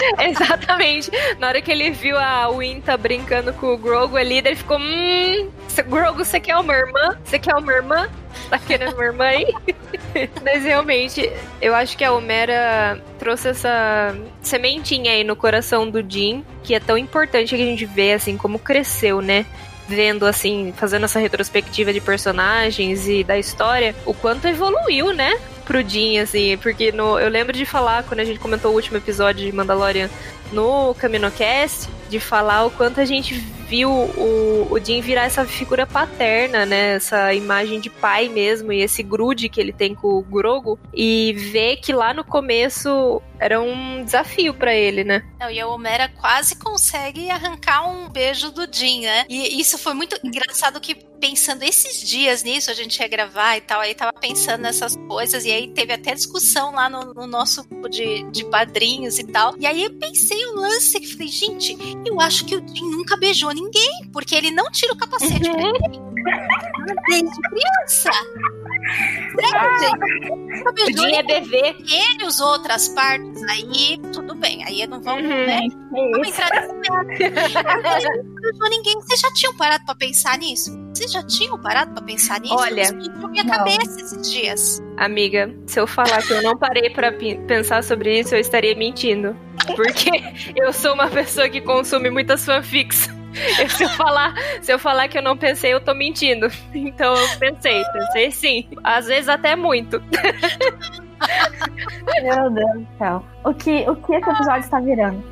[0.18, 1.10] Exatamente.
[1.38, 5.50] Na hora que ele viu a Winta brincando com o Grogu ali, ele ficou: Hum,
[5.86, 7.18] Grogu, você quer uma irmã?
[7.24, 8.08] Você quer uma irmã?
[8.50, 9.46] Tá querendo uma irmã aí?
[10.42, 11.30] Mas realmente,
[11.60, 16.80] eu acho que a Homera trouxe essa sementinha aí no coração do Jim, que é
[16.80, 19.44] tão importante que a gente vê, assim, como cresceu, né?
[19.88, 25.36] Vendo assim, fazendo essa retrospectiva de personagens e da história, o quanto evoluiu, né?
[25.64, 28.98] Pro Jim, assim, porque no, eu lembro de falar, quando a gente comentou o último
[28.98, 30.10] episódio de Mandalorian
[30.52, 33.34] no CaminoCast, de falar o quanto a gente
[33.68, 36.94] viu o, o Jim virar essa figura paterna, né?
[36.94, 41.34] Essa imagem de pai mesmo, e esse grude que ele tem com o Grogo, e
[41.34, 45.22] ver que lá no começo era um desafio para ele, né?
[45.38, 49.24] Não, e a Homera quase consegue arrancar um beijo do Jim, né?
[49.28, 53.60] E isso foi muito engraçado que pensando esses dias nisso, a gente ia gravar e
[53.60, 57.64] tal, aí tava pensando nessas coisas, e aí teve até discussão lá no, no nosso
[57.68, 59.54] grupo de, de padrinhos e tal.
[59.58, 63.16] E aí eu pensei o lance que falei, gente, eu acho que o Jim nunca
[63.16, 65.72] beijou ninguém, porque ele não tira o capacete uhum.
[67.08, 68.10] desde criança.
[69.40, 70.58] Sério, gente.
[70.58, 71.76] Nunca beijou o Jim é bebê.
[71.78, 75.28] Ele usou outras partes, aí tudo bem, aí não vamos, uhum.
[75.28, 75.60] né?
[75.90, 78.94] Vamos entrar nesse Ele não beijou ninguém.
[78.94, 80.76] Vocês já tinham parado pra pensar nisso?
[80.94, 82.54] Vocês já tinham parado pra pensar nisso?
[82.54, 83.54] Olha, Isso minha não.
[83.54, 84.87] cabeça esses dias.
[84.98, 89.36] Amiga, se eu falar que eu não parei para pensar sobre isso, eu estaria mentindo.
[89.76, 90.10] Porque
[90.56, 93.08] eu sou uma pessoa que consome muitas fanfics.
[93.68, 96.48] Se eu, falar, se eu falar que eu não pensei, eu tô mentindo.
[96.74, 98.68] Então eu pensei, pensei sim.
[98.82, 100.02] Às vezes até muito.
[102.22, 103.24] Meu Deus do céu.
[103.44, 105.22] O que, o que esse episódio está virando?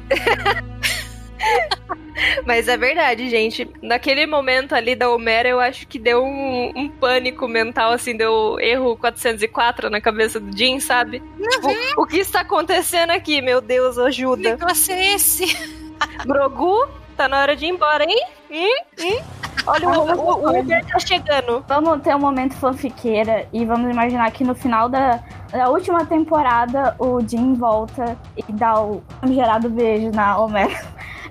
[2.44, 3.68] Mas é verdade, gente.
[3.82, 8.58] Naquele momento ali da Homera, eu acho que deu um, um, pânico mental, assim, deu
[8.60, 11.22] erro 404 na cabeça do Jim, sabe?
[11.38, 11.48] Uhum.
[11.48, 13.40] Tipo, o que está acontecendo aqui?
[13.40, 14.42] Meu Deus, ajuda.
[14.42, 15.44] Que negócio é esse?
[16.26, 18.26] Grogu, tá na hora de ir embora, hein?
[18.50, 18.84] Hum?
[19.00, 19.46] Hum?
[19.66, 21.64] Olha, o, o, o Uber tá chegando.
[21.66, 25.20] Vamos ter um momento fanfiqueira e vamos imaginar que no final da,
[25.52, 30.76] Na última temporada, o Jim volta e dá o gerado beijo na Homero.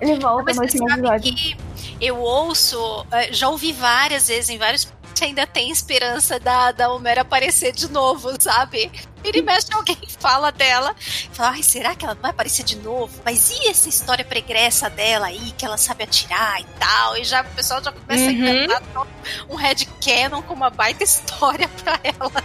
[0.00, 1.34] Ele volta Mas no você último sabe episódio.
[1.34, 1.56] que
[2.00, 7.22] eu ouço, eh, já ouvi várias vezes em vários ainda tem esperança da, da Homero
[7.22, 8.92] aparecer de novo, sabe?
[9.24, 10.94] Ele mexe alguém fala dela,
[11.32, 13.18] fala, ai, será que ela vai aparecer de novo?
[13.24, 17.16] Mas e essa história pregressa dela aí, que ela sabe atirar e tal?
[17.16, 18.32] E já o pessoal já começa a Uhum.
[18.32, 19.08] inventar todo
[19.48, 22.44] um headcanon com uma baita história pra ela.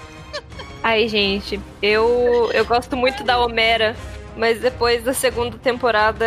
[0.81, 3.97] Ai, gente, eu, eu gosto muito da Homera,
[4.41, 6.25] mas depois da segunda temporada,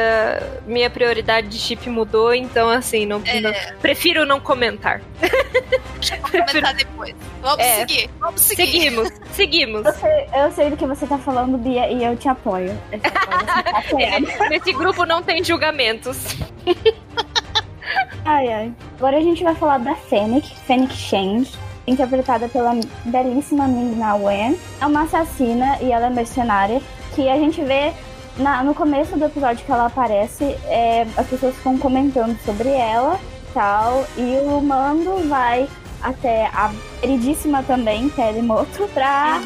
[0.69, 3.41] minha prioridade de chip mudou, então assim, não, É.
[3.41, 3.53] não-
[3.83, 5.01] prefiro não comentar.
[5.95, 7.13] Deixa eu comentar depois.
[7.43, 7.75] Vamos É.
[7.81, 8.67] seguir, vamos seguir.
[8.71, 9.85] Seguimos, seguimos.
[9.85, 12.79] Eu sei, eu sei do que você tá falando, Bia, e eu te apoio.
[12.93, 13.65] Eu te apoio, tá.
[14.49, 16.17] Nesse grupo não tem julgamentos.
[18.25, 18.73] Ai, ai.
[18.97, 21.53] Agora a gente vai falar da Fennec, Fennec Change,
[21.87, 22.73] interpretada pela
[23.05, 24.59] belíssima Ming-Na Wen.
[24.81, 26.81] É uma assassina e ela é mercenária,
[27.15, 27.93] que a gente vê
[28.37, 33.19] na- no começo do episódio que ela aparece, é, as pessoas ficam comentando sobre ela
[33.53, 35.69] tal, e o Mando vai
[36.03, 39.41] até a queridíssima também, Telemoto, pra...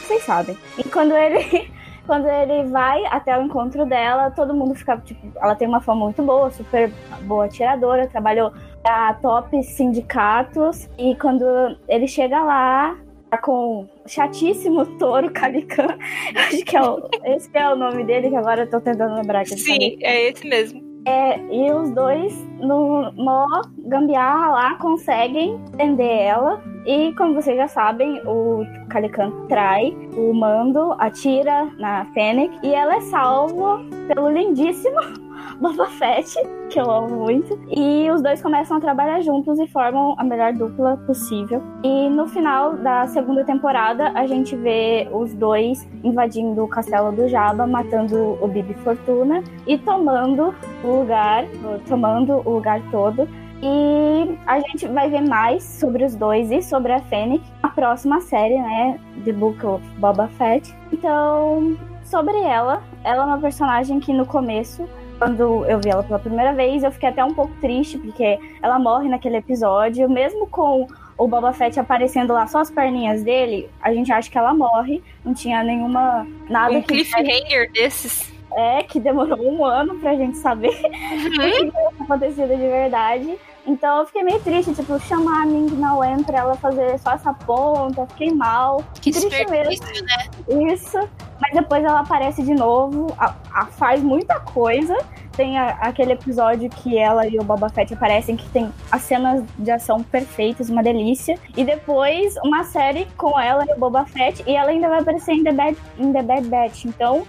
[0.00, 0.56] Vocês sabem.
[0.76, 1.72] E quando ele...
[2.06, 6.04] Quando ele vai até o encontro dela, todo mundo fica, tipo, ela tem uma fama
[6.04, 6.92] muito boa, super
[7.22, 8.52] boa atiradora, trabalhou
[8.82, 10.86] pra top sindicatos.
[10.98, 11.46] E quando
[11.88, 12.94] ele chega lá,
[13.38, 15.98] com o chatíssimo touro Calican.
[16.34, 19.14] Acho que é o, esse que é o nome dele, que agora eu tô tentando
[19.14, 19.58] lembrar aqui.
[19.58, 20.82] Sim, é esse mesmo.
[21.06, 23.46] É, e os dois, no mó
[23.78, 26.62] gambiarra lá, conseguem prender ela.
[26.86, 32.96] E como vocês já sabem, o Calican trai o mando, atira na Fennec e ela
[32.96, 35.23] é salva pelo lindíssimo
[35.60, 36.34] Boba Fett,
[36.70, 37.58] que eu amo muito.
[37.68, 41.62] E os dois começam a trabalhar juntos e formam a melhor dupla possível.
[41.82, 47.28] E no final da segunda temporada, a gente vê os dois invadindo o castelo do
[47.28, 51.44] Jabba, matando o Bibi Fortuna e tomando o lugar,
[51.88, 53.28] tomando o lugar todo.
[53.62, 58.20] E a gente vai ver mais sobre os dois e sobre a Fennec na próxima
[58.20, 59.00] série, né?
[59.24, 60.74] The Book of Boba Fett.
[60.92, 64.86] Então, sobre ela, ela é uma personagem que no começo,
[65.18, 68.78] quando eu vi ela pela primeira vez, eu fiquei até um pouco triste, porque ela
[68.78, 70.86] morre naquele episódio, mesmo com
[71.16, 75.02] o Boba Fett aparecendo lá só as perninhas dele, a gente acha que ela morre,
[75.24, 78.32] não tinha nenhuma nada Um que cliffhanger desses.
[78.56, 83.38] é que demorou um ano pra gente saber o que tinha acontecido de verdade.
[83.66, 87.12] Então eu fiquei meio triste, tipo, chamar a Ming Na Wen pra ela fazer só
[87.12, 88.82] essa ponta, fiquei mal.
[89.00, 89.84] Que triste mesmo.
[90.04, 90.72] né?
[90.72, 90.98] Isso.
[91.40, 94.96] Mas depois ela aparece de novo, a- a- faz muita coisa.
[95.36, 99.42] Tem a- aquele episódio que ela e o Boba Fett aparecem, que tem as cenas
[99.58, 101.36] de ação perfeitas, uma delícia.
[101.56, 105.32] E depois uma série com ela e o Boba Fett, e ela ainda vai aparecer
[105.32, 106.84] em The Bad, em The Bad Batch.
[106.84, 107.26] Então,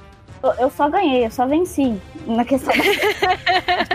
[0.54, 2.74] eu- só ganhei, eu só venci na questão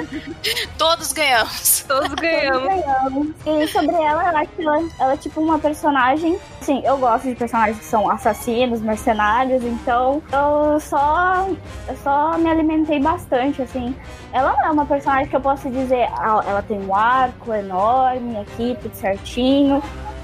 [0.79, 1.85] Todos ganhamos.
[1.87, 2.65] Todos ganhamos.
[2.65, 3.29] ganhamos.
[3.47, 6.39] E sobre ela, eu acho que ela, ela é tipo uma personagem.
[6.61, 11.47] Sim, eu gosto de personagens que são assassinos, mercenários, então eu só,
[11.89, 13.95] eu só me alimentei bastante, assim.
[14.33, 18.39] Ela não é uma personagem que eu posso dizer, ah, ela tem um arco enorme
[18.39, 19.83] aqui, tudo certinho.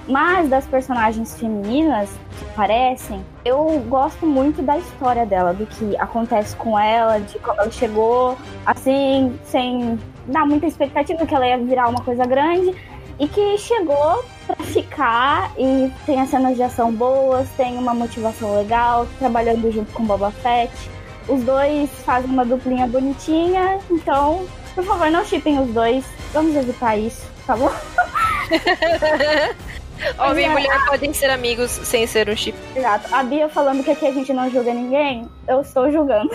[0.08, 6.54] Mas das personagens femininas que aparecem, eu gosto muito da história dela, do que acontece
[6.56, 11.88] com ela, de como ela chegou, assim, sem dar muita expectativa que ela ia virar
[11.88, 12.74] uma coisa grande
[13.18, 18.56] e que chegou pra ficar e tem as cenas de ação boas, tem uma motivação
[18.56, 20.72] legal, trabalhando junto com Boba Fett.
[21.28, 26.04] Os dois fazem uma duplinha bonitinha, então, por favor, não chipem os dois.
[26.32, 27.70] Vamos evitar isso, tá bom?
[30.18, 32.56] Homem e mulher podem ser amigos sem ser um chip.
[32.74, 33.14] Exato.
[33.14, 36.30] A Bia falando que aqui a gente não julga ninguém, eu estou julgando.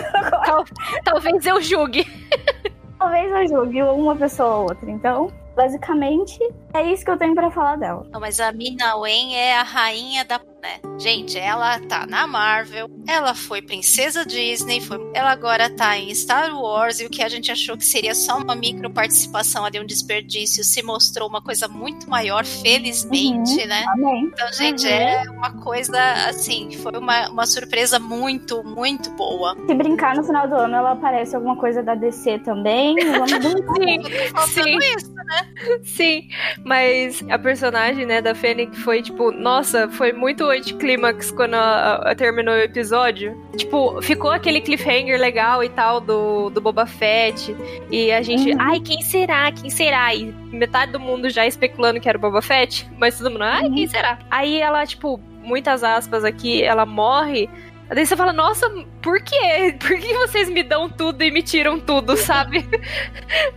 [1.04, 2.06] Talvez eu julgue.
[2.98, 4.90] Talvez eu julgue uma pessoa ou outra.
[4.90, 6.38] Então, basicamente,
[6.74, 8.06] é isso que eu tenho pra falar dela.
[8.10, 10.40] Não, mas a Mina Wen é a rainha da.
[10.62, 10.78] Né?
[10.96, 16.56] Gente, ela tá na Marvel, ela foi princesa Disney, foi, ela agora tá em Star
[16.56, 19.84] Wars, e o que a gente achou que seria só uma micro participação ali, um
[19.84, 23.84] desperdício, se mostrou uma coisa muito maior, felizmente, né?
[23.92, 24.30] Amém.
[24.32, 24.92] Então, gente, Uhum.
[24.92, 29.56] é uma coisa assim, foi uma, uma surpresa muito, muito boa.
[29.66, 32.94] Se brincar no final do ano, ela aparece alguma coisa da DC também.
[33.10, 33.32] Vamos
[33.74, 34.46] brincar.
[34.46, 34.78] Sim, sim.
[34.96, 35.12] isso,
[35.82, 36.28] Sim,
[36.64, 42.14] mas a personagem, né, da Fennec foi, tipo, nossa, foi muito anticlímax quando a- a-
[42.14, 43.36] terminou o episódio.
[43.56, 47.54] Tipo, ficou aquele cliffhanger legal e tal do, do Boba Fett.
[47.90, 48.58] E a gente, Uhum.
[48.60, 49.50] ai, quem será?
[49.52, 50.14] Quem será?
[50.14, 53.68] E metade do mundo já especulando que era o Boba Fett, mas todo mundo, ai,
[53.70, 54.18] quem será?
[54.30, 57.48] Aí ela, tipo, muitas aspas aqui, ela morre.
[57.94, 58.68] Daí você fala, nossa,
[59.02, 59.76] por quê?
[59.78, 62.66] Por que vocês me dão tudo e me tiram tudo, sabe?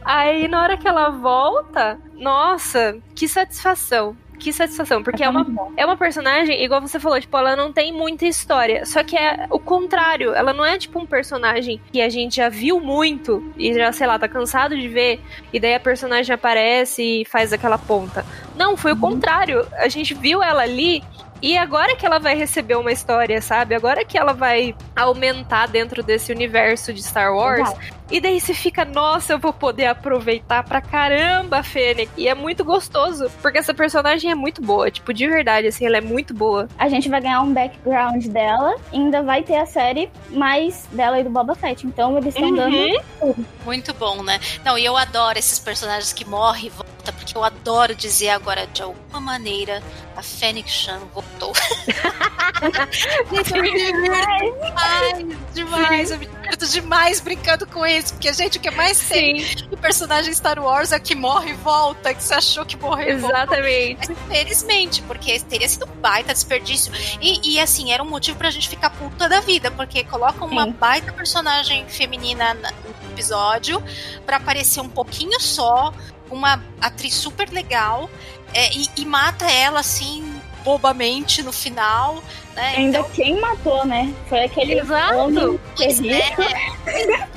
[0.03, 5.83] Aí na hora que ela volta, nossa, que satisfação que satisfação, porque é uma, é
[5.83, 9.57] uma personagem, igual você falou, tipo, ela não tem muita história, só que é o
[9.57, 13.91] contrário, ela não é tipo um personagem que a gente já viu muito e já,
[13.91, 15.19] sei lá, tá cansado de ver,
[15.51, 18.23] e daí a personagem aparece e faz aquela ponta.
[18.55, 21.03] Não, foi o contrário, a gente viu ela ali
[21.41, 23.73] e agora que ela vai receber uma história, sabe?
[23.73, 27.67] Agora que ela vai aumentar dentro desse universo de Star Wars.
[28.09, 32.11] E daí você fica, nossa, eu vou poder aproveitar pra caramba a Fênix.
[32.17, 34.91] E é muito gostoso, porque essa personagem é muito boa.
[34.91, 36.67] Tipo, de verdade, assim, ela é muito boa.
[36.77, 41.23] A gente vai ganhar um background dela, ainda vai ter a série mais dela e
[41.23, 41.85] do Boba Fett.
[41.87, 42.55] Então eles estão uhum.
[42.55, 43.45] dando tudo.
[43.65, 44.39] Muito bom, né?
[44.63, 48.67] Não, e eu adoro esses personagens que morrem e voltam, porque eu adoro dizer agora,
[48.67, 49.81] de alguma maneira,
[50.15, 51.53] a Fênix Chan voltou.
[53.51, 56.11] demais, demais.
[56.11, 60.33] Eu me divirto demais brincando com ele porque, gente, o que mais tem de personagem
[60.33, 64.07] Star Wars é que morre e volta, que você achou que morreu Exatamente.
[64.07, 64.21] Volta.
[64.27, 66.91] felizmente, porque teria sido um baita desperdício.
[67.21, 70.67] E, e, assim, era um motivo pra gente ficar puta da vida, porque colocam uma
[70.67, 73.81] baita personagem feminina no episódio
[74.25, 75.93] pra aparecer um pouquinho só,
[76.29, 78.09] uma atriz super legal,
[78.53, 80.34] é, e, e mata ela assim
[80.65, 82.15] bobamente no final.
[82.55, 82.73] Né?
[82.77, 83.11] Ainda então...
[83.11, 84.13] quem matou, né?
[84.27, 85.15] Foi aquele Exato.
[85.17, 87.27] homem é.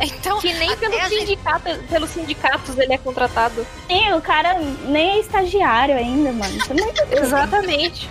[0.04, 1.86] então, que nem pelo sindicato, gente...
[1.86, 3.64] pelos sindicatos ele é contratado.
[3.86, 6.58] Sim, o cara nem é estagiário ainda, mano.
[7.10, 8.10] É Exatamente.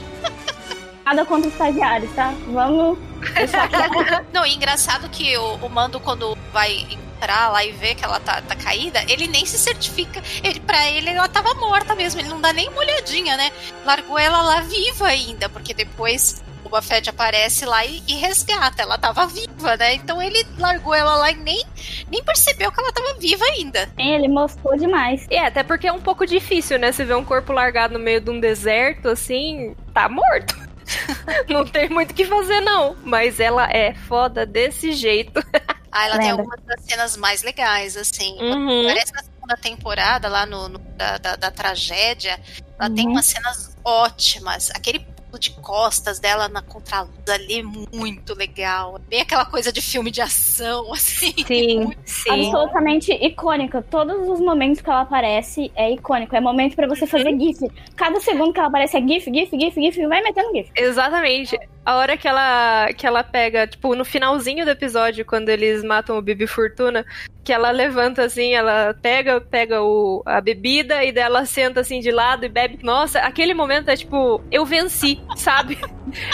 [1.06, 2.34] Nada contra estagiários, tá?
[2.48, 2.98] Vamos.
[4.34, 6.86] Não, e engraçado que o, o Mando, quando vai
[7.18, 10.22] entrar lá e ver que ela tá, tá caída, ele nem se certifica.
[10.44, 12.22] Ele, pra ele, ela tava morta mesmo.
[12.22, 13.52] Ele não dá nem uma olhadinha, né?
[13.84, 18.84] Largou ela lá viva ainda, porque depois o Boba Fett aparece lá e, e, resgata.
[18.84, 19.96] Ela tava viva, né?
[19.96, 21.64] Então ele largou ela lá e nem,
[22.10, 23.90] nem percebeu que ela tava viva ainda.
[23.98, 25.26] Ele mostrou demais.
[25.30, 26.92] É, até porque é um pouco difícil, né?
[26.92, 30.68] Você vê um corpo largado no meio de um deserto, assim, tá morto.
[31.50, 32.96] não tem muito o que fazer, não.
[33.04, 35.44] Mas ela é foda desse jeito.
[35.98, 36.22] Ah, ela Lembra.
[36.22, 38.38] tem algumas das cenas mais legais, assim.
[38.40, 38.84] Uhum.
[38.86, 42.40] Parece na segunda temporada, lá no, no da, da, da, tragédia,
[42.78, 42.96] ela uhum.
[42.96, 44.70] tem umas cenas ótimas.
[44.76, 45.00] Aquele
[45.40, 49.00] de costas dela na contraluz ali, muito legal.
[49.10, 51.34] Bem aquela coisa de filme de ação, assim.
[51.46, 52.30] Sim, sim.
[52.30, 53.82] Absolutamente icônica.
[53.82, 56.36] Todos os momentos que ela aparece é icônico.
[56.36, 57.40] É momento para você fazer uhum.
[57.40, 57.60] GIF.
[57.96, 60.70] Cada segundo que ela aparece é GIF, GIF, GIF, GIF, vai metendo GIF.
[60.76, 61.58] Exatamente.
[61.86, 66.18] A hora que ela, que ela pega, tipo, no finalzinho do episódio, quando eles matam
[66.18, 67.06] o Bibi Fortuna,
[67.48, 72.12] que ela levanta assim, ela pega, pega o, a bebida e dela senta assim de
[72.12, 72.80] lado e bebe.
[72.84, 75.78] Nossa, aquele momento é tipo, eu venci, sabe?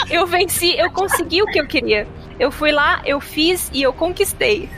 [0.08, 2.06] Eu venci, eu consegui o que eu queria.
[2.38, 4.68] Eu fui lá, eu fiz e eu conquistei.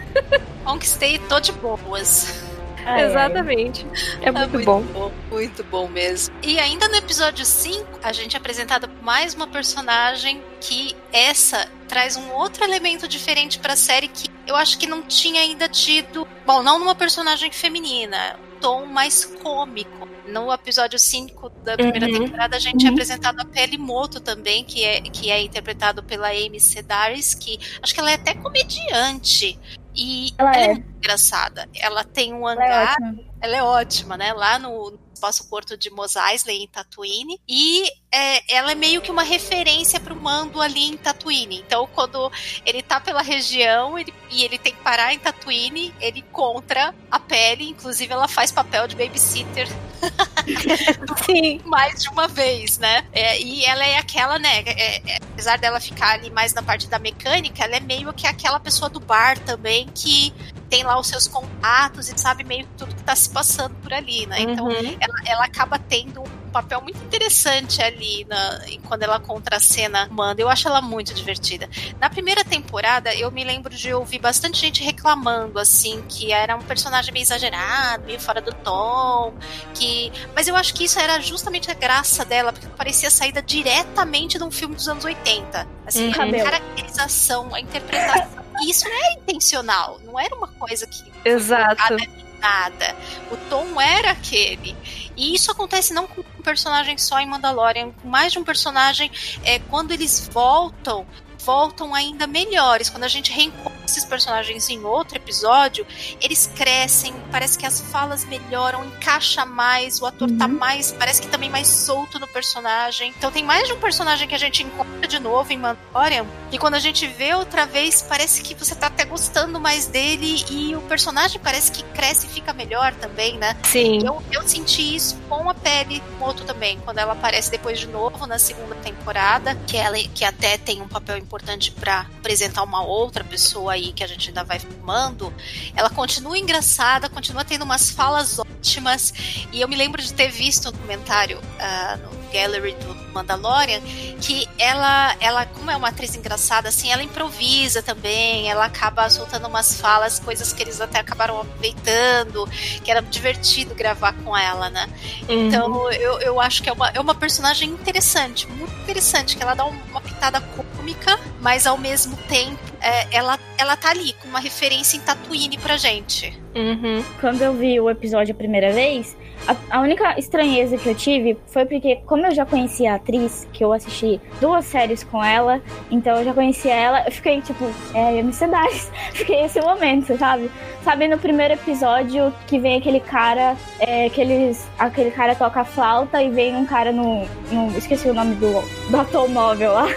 [0.64, 2.45] Conquistei e tô de boas.
[2.86, 3.84] Ai, Exatamente.
[4.22, 4.80] É, é muito, muito bom.
[4.80, 5.12] bom.
[5.28, 6.32] Muito bom mesmo.
[6.40, 12.16] E ainda no episódio 5, a gente é apresentado mais uma personagem que essa traz
[12.16, 16.26] um outro elemento diferente para a série que eu acho que não tinha ainda tido.
[16.46, 20.06] Bom, não numa personagem feminina, um tom mais cômico.
[20.28, 22.24] No episódio 5 da primeira uhum.
[22.24, 22.92] temporada, a gente é uhum.
[22.92, 27.58] é apresentado a Pele Moto também, que é, que é interpretado pela Amy Sedaris, que
[27.82, 29.58] acho que ela é até comediante.
[29.96, 30.70] E ela, ela é.
[30.70, 31.68] é engraçada.
[31.74, 32.96] Ela tem um hangar.
[33.00, 34.32] Ela é, ela é ótima, né?
[34.32, 37.40] Lá no espaço porto de Mos Eisley, em Tatooine.
[37.48, 41.58] E é, ela é meio que uma referência para o Mando ali em Tatooine.
[41.58, 42.30] Então, quando
[42.64, 47.18] ele tá pela região ele, e ele tem que parar em Tatooine, ele encontra a
[47.18, 47.70] pele.
[47.70, 49.66] Inclusive, ela faz papel de babysitter.
[51.24, 51.60] Sim.
[51.64, 53.04] mais de uma vez, né?
[53.12, 54.60] É, e ela é aquela, né?
[54.60, 58.26] É, é, apesar dela ficar ali mais na parte da mecânica, ela é meio que
[58.26, 60.32] aquela pessoa do bar também que
[60.68, 63.92] tem lá os seus contatos e sabe meio que tudo que tá se passando por
[63.92, 64.40] ali, né?
[64.40, 64.96] Então, uhum.
[65.00, 70.40] ela, ela acaba tendo um papel muito interessante ali na, quando ela contracena Manda.
[70.40, 71.68] Eu acho ela muito divertida.
[72.00, 76.62] Na primeira temporada, eu me lembro de ouvir bastante gente reclamando, assim, que era um
[76.62, 79.34] personagem meio exagerado, meio fora do tom,
[79.74, 80.12] que...
[80.34, 84.44] Mas eu acho que isso era justamente a graça dela, porque parecia saída diretamente de
[84.44, 85.66] um filme dos anos 80.
[85.86, 86.40] Assim, uhum.
[86.40, 91.04] a caracterização, a interpretação e isso não era intencional, não era uma coisa que.
[91.24, 91.96] Exato.
[92.40, 92.96] Nada.
[93.30, 94.76] O tom era aquele.
[95.16, 99.10] E isso acontece não com um personagem só em Mandalorian, com mais de um personagem.
[99.44, 101.06] É, quando eles voltam,
[101.46, 102.90] voltam ainda melhores.
[102.90, 105.86] Quando a gente reencontra esses personagens em outro episódio,
[106.20, 111.28] eles crescem, parece que as falas melhoram, encaixa mais, o ator tá mais, parece que
[111.28, 113.14] também mais solto no personagem.
[113.16, 116.58] Então tem mais de um personagem que a gente encontra de novo em Mandalorian, e
[116.58, 120.74] quando a gente vê outra vez, parece que você tá até gostando mais dele e
[120.74, 123.56] o personagem parece que cresce e fica melhor também, né?
[123.62, 124.04] Sim.
[124.04, 128.26] Eu, eu senti isso com a Pele Moto também, quando ela aparece depois de novo
[128.26, 131.35] na segunda temporada, que ela que até tem um papel importante
[131.70, 135.32] para apresentar uma outra pessoa aí que a gente ainda vai filmando.
[135.74, 139.12] Ela continua engraçada, continua tendo umas falas ótimas,
[139.52, 143.80] e eu me lembro de ter visto um comentário uh, no gallery do Mandalorian
[144.20, 149.46] que ela, ela, como é uma atriz engraçada, assim, ela improvisa também, ela acaba soltando
[149.46, 152.48] umas falas, coisas que eles até acabaram aproveitando,
[152.82, 154.88] que era divertido gravar com ela, né?
[155.28, 155.46] Uhum.
[155.46, 159.54] Então eu, eu acho que é uma, é uma personagem interessante, muito interessante, que ela
[159.54, 164.40] dá uma pitada cômica, mas ao mesmo tempo é, ela, ela tá ali com uma
[164.40, 166.38] referência em Tatooine pra gente.
[166.54, 167.04] Uhum.
[167.20, 169.16] Quando eu vi o episódio a primeira vez,
[169.46, 173.46] a, a, única estranheza que eu tive foi porque, como eu já conhecia a atriz,
[173.52, 175.60] que eu assisti duas séries com ela,
[175.90, 177.64] então eu já conhecia ela, eu fiquei tipo,
[177.94, 178.90] é, Dice.
[179.12, 180.50] Fiquei esse momento, sabe?
[180.82, 186.22] Sabe, no primeiro episódio que vem aquele cara, é, que eles, aquele cara toca flauta
[186.22, 187.26] e vem um cara no.
[187.50, 189.88] no esqueci o nome do, do automóvel lá.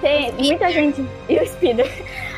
[0.00, 1.04] Tem muita gente.
[1.28, 1.90] E o Spider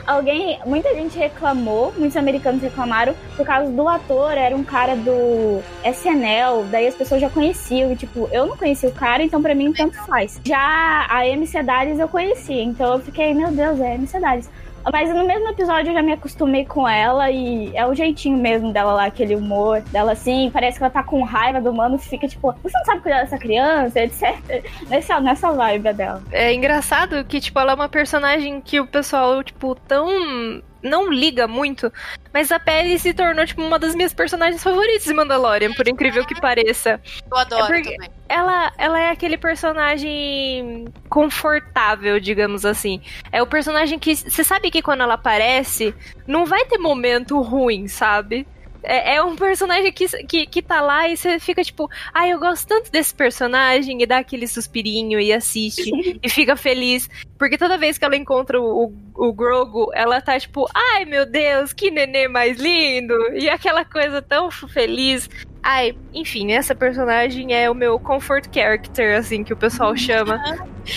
[0.06, 5.60] alguém, muita gente reclamou, muitos americanos reclamaram por causa do ator, era um cara do
[5.84, 9.54] SNL, daí as pessoas já conheciam, e tipo, eu não conhecia o cara, então para
[9.54, 10.40] mim tanto faz.
[10.44, 14.48] Já a MC Darius eu conhecia, então eu fiquei, meu Deus, é MC Darius.
[14.92, 18.72] Mas no mesmo episódio eu já me acostumei com ela e é o jeitinho mesmo
[18.72, 20.50] dela lá, aquele humor dela assim.
[20.52, 23.38] Parece que ela tá com raiva do mano, fica tipo, você não sabe cuidar dessa
[23.38, 24.36] criança, etc.
[24.88, 26.22] Nessa, nessa vibe dela.
[26.30, 31.46] É engraçado que, tipo, ela é uma personagem que o pessoal, tipo, tão não liga
[31.46, 31.92] muito,
[32.32, 36.24] mas a Pele se tornou, tipo, uma das minhas personagens favoritas de Mandalorian, por incrível
[36.24, 37.00] que pareça.
[37.30, 38.10] Eu adoro É também.
[38.28, 43.00] Ela, ela é aquele personagem confortável, digamos assim.
[43.30, 45.94] É o personagem que você sabe que quando ela aparece,
[46.26, 48.46] não vai ter momento ruim, sabe?
[48.82, 52.32] É, é um personagem que, que, que tá lá e você fica tipo, ai, ah,
[52.32, 55.90] eu gosto tanto desse personagem, e dá aquele suspirinho e assiste
[56.22, 57.08] e fica feliz.
[57.38, 61.26] Porque toda vez que ela encontra o, o, o Grogu, ela tá tipo, ai meu
[61.26, 63.14] Deus, que nenê mais lindo!
[63.34, 65.28] E aquela coisa tão feliz.
[65.62, 70.40] Ai, enfim, essa personagem é o meu comfort character, assim, que o pessoal chama.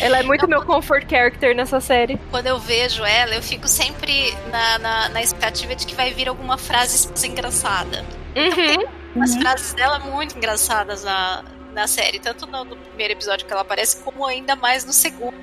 [0.02, 2.20] Ela é muito meu comfort character nessa série.
[2.30, 6.28] Quando eu vejo ela, eu fico sempre na, na, na expectativa de que vai vir
[6.28, 8.06] alguma frase engraçada.
[8.36, 9.22] Uhum.
[9.22, 13.62] As frases dela muito engraçadas na, na série, tanto no, no, primeiro episódio que ela
[13.62, 15.38] aparece, como ainda mais no segundo.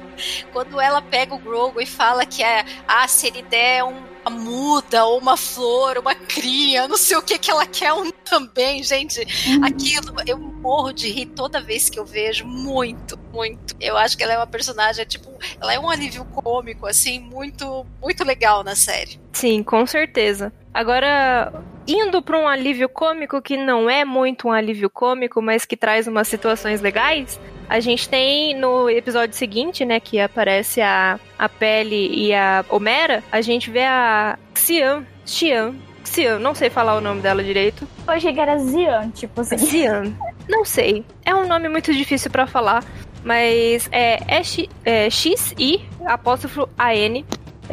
[0.53, 5.05] Quando ela pega o Grogu e fala que é, ah, se ele der um, muda,
[5.05, 9.21] ou uma flor, uma cria, não sei o que que ela quer um também, gente.
[9.21, 9.65] Uhum.
[9.65, 13.77] Aquilo, eu morro de rir toda vez que eu vejo, muito, muito.
[13.81, 17.87] Eu acho que ela é uma personagem, tipo, ela é um alívio cômico, assim, muito,
[18.03, 19.21] muito legal na série.
[19.33, 20.53] Sim, com certeza.
[20.73, 21.53] Agora,
[21.87, 26.07] indo para um alívio cômico que não é muito um alívio cômico, mas que traz
[26.07, 27.39] umas situações legais,
[27.69, 33.23] a gente tem no episódio seguinte, né, que aparece a, a Pele e a Homera,
[33.31, 37.87] a gente vê a Xian, Xian, Xian, não sei falar o nome dela direito.
[38.07, 39.59] Eu achei que era Zian, tipo assim.
[39.59, 40.13] Zian,
[40.49, 41.05] não sei.
[41.25, 42.85] É um nome muito difícil para falar,
[43.25, 44.43] mas é, é,
[44.85, 47.25] é X-I, apóstrofo A-N,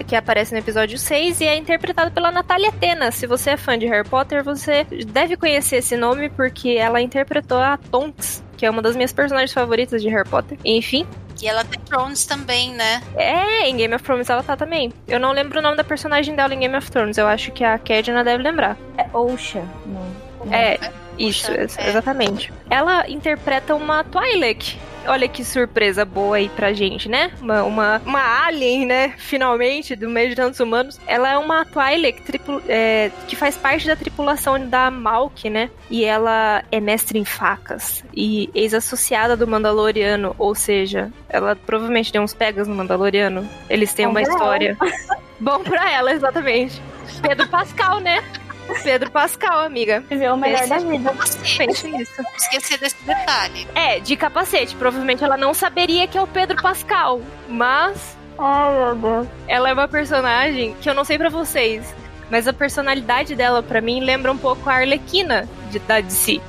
[0.07, 3.11] que aparece no episódio 6 e é interpretado pela Natália Tena.
[3.11, 7.59] Se você é fã de Harry Potter, você deve conhecer esse nome porque ela interpretou
[7.59, 10.57] a Tonks, que é uma das minhas personagens favoritas de Harry Potter.
[10.63, 11.05] Enfim.
[11.41, 13.03] E ela tem Thrones também, né?
[13.13, 14.93] É, em Game of Thrones ela tá também.
[15.05, 17.17] Eu não lembro o nome da personagem dela em Game of Thrones.
[17.17, 18.77] Eu acho que a Kedna deve lembrar.
[18.97, 19.65] É Osha.
[19.85, 20.53] Não.
[20.53, 20.79] É,
[21.19, 21.65] isso, é.
[21.89, 22.53] exatamente.
[22.69, 24.77] Ela interpreta uma Twi'lek.
[25.07, 27.31] Olha que surpresa boa aí pra gente, né?
[27.41, 29.13] Uma, uma, uma alien, né?
[29.17, 30.99] Finalmente, do meio de tantos humanos.
[31.05, 32.21] Ela é uma Twi'lek
[32.67, 35.69] é, que faz parte da tripulação da Malk, né?
[35.89, 38.03] E ela é mestre em facas.
[38.13, 40.35] E ex-associada do Mandaloriano.
[40.37, 43.47] Ou seja, ela provavelmente deu uns pegas no Mandaloriano.
[43.69, 44.77] Eles têm Bom uma história.
[45.39, 46.81] Bom pra ela, exatamente.
[47.21, 48.23] Pedro Pascal, né?
[48.83, 50.03] Pedro Pascal, amiga.
[50.09, 51.13] Viveu o melhor da vida.
[51.57, 52.11] Pense nisso.
[52.17, 53.67] Não esquecer desse detalhe.
[53.75, 54.75] É, de capacete.
[54.75, 57.21] Provavelmente ela não saberia que é o Pedro Pascal.
[57.47, 59.27] Mas Ai, meu Deus.
[59.47, 61.93] ela é uma personagem que eu não sei pra vocês.
[62.29, 66.41] Mas a personalidade dela, pra mim, lembra um pouco a Arlequina de, da DC.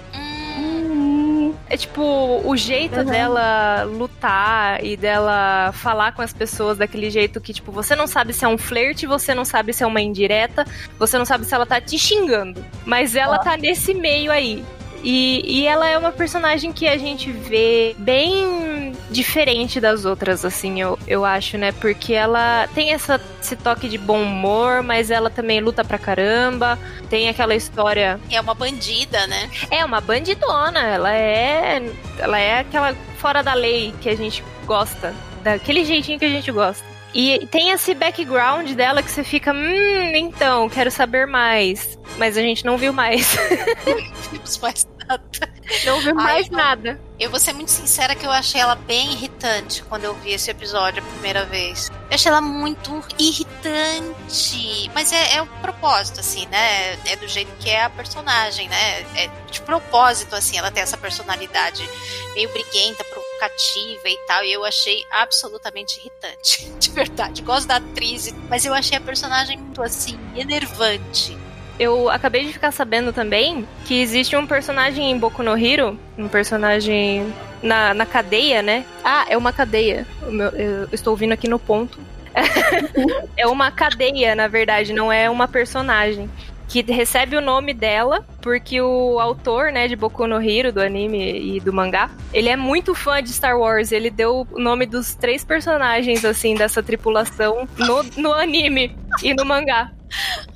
[1.68, 2.02] É tipo
[2.44, 3.05] o jeito Uhum.
[3.05, 8.32] dela lutar e dela falar com as pessoas daquele jeito que, tipo, você não sabe
[8.32, 10.64] se é um flerte, você não sabe se é uma indireta,
[10.98, 12.64] você não sabe se ela tá te xingando.
[12.84, 14.64] Mas ela tá nesse meio aí.
[15.05, 20.80] E, e ela é uma personagem que a gente vê bem diferente das outras, assim,
[20.80, 21.72] eu, eu acho, né?
[21.72, 26.78] Porque ela tem essa, esse toque de bom humor, mas ela também luta pra caramba.
[27.11, 28.18] Tem aquela história.
[28.30, 29.50] É uma bandida, né?
[29.70, 31.82] É uma bandidona, ela é.
[32.18, 35.14] Ela é aquela fora da lei que a gente gosta.
[35.42, 36.93] Daquele jeitinho que a gente gosta.
[37.14, 41.96] E tem esse background dela que você fica, hum, então, quero saber mais.
[42.18, 43.36] Mas a gente não viu mais.
[44.32, 45.53] Vimos mais nada.
[45.85, 46.59] Não Ai, mais não.
[46.59, 47.01] nada.
[47.18, 50.51] Eu vou ser muito sincera que eu achei ela bem irritante quando eu vi esse
[50.51, 51.91] episódio a primeira vez.
[52.11, 54.91] Eu achei ela muito irritante.
[54.93, 56.93] Mas é, é o propósito, assim, né?
[57.07, 59.01] É do jeito que é a personagem, né?
[59.16, 61.89] É de propósito, assim, ela tem essa personalidade
[62.35, 64.45] meio briguenta, provocativa e tal.
[64.45, 66.64] E eu achei absolutamente irritante.
[66.79, 67.43] De verdade.
[67.43, 71.39] Gosto da atriz, mas eu achei a personagem muito, assim, enervante.
[71.79, 76.29] Eu acabei de ficar sabendo também que existe um personagem em Boku no Hero, um
[76.29, 78.85] personagem na, na cadeia, né?
[79.03, 80.07] Ah, é uma cadeia.
[80.22, 81.99] Meu- eu estou ouvindo aqui no ponto.
[83.37, 86.31] é uma cadeia, na verdade, não é uma personagem.
[86.66, 91.57] Que recebe o nome dela, porque o autor, né, de Boku no Hero, do anime
[91.57, 93.93] e do mangá, ele é muito fã de Star Wars.
[93.93, 99.45] Ele deu o nome dos três personagens, assim, dessa tripulação no, no anime e no
[99.45, 99.91] mangá.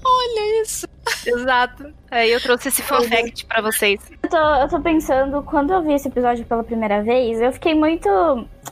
[0.05, 0.87] Olha isso.
[1.27, 1.93] Exato.
[2.11, 4.01] Aí eu trouxe esse fun fact pra vocês.
[4.23, 7.75] Eu tô, eu tô pensando, quando eu vi esse episódio pela primeira vez, eu fiquei
[7.75, 8.09] muito,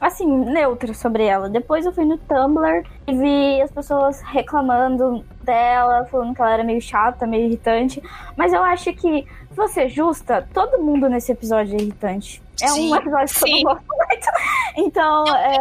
[0.00, 1.48] assim, neutra sobre ela.
[1.48, 6.64] Depois eu fui no Tumblr e vi as pessoas reclamando dela, falando que ela era
[6.64, 8.02] meio chata, meio irritante.
[8.36, 12.42] Mas eu acho que, se você é justa, todo mundo nesse episódio é irritante.
[12.62, 13.62] É Sim, um episódio que eu sim.
[13.64, 14.26] não gosto muito.
[14.78, 15.56] Então, é.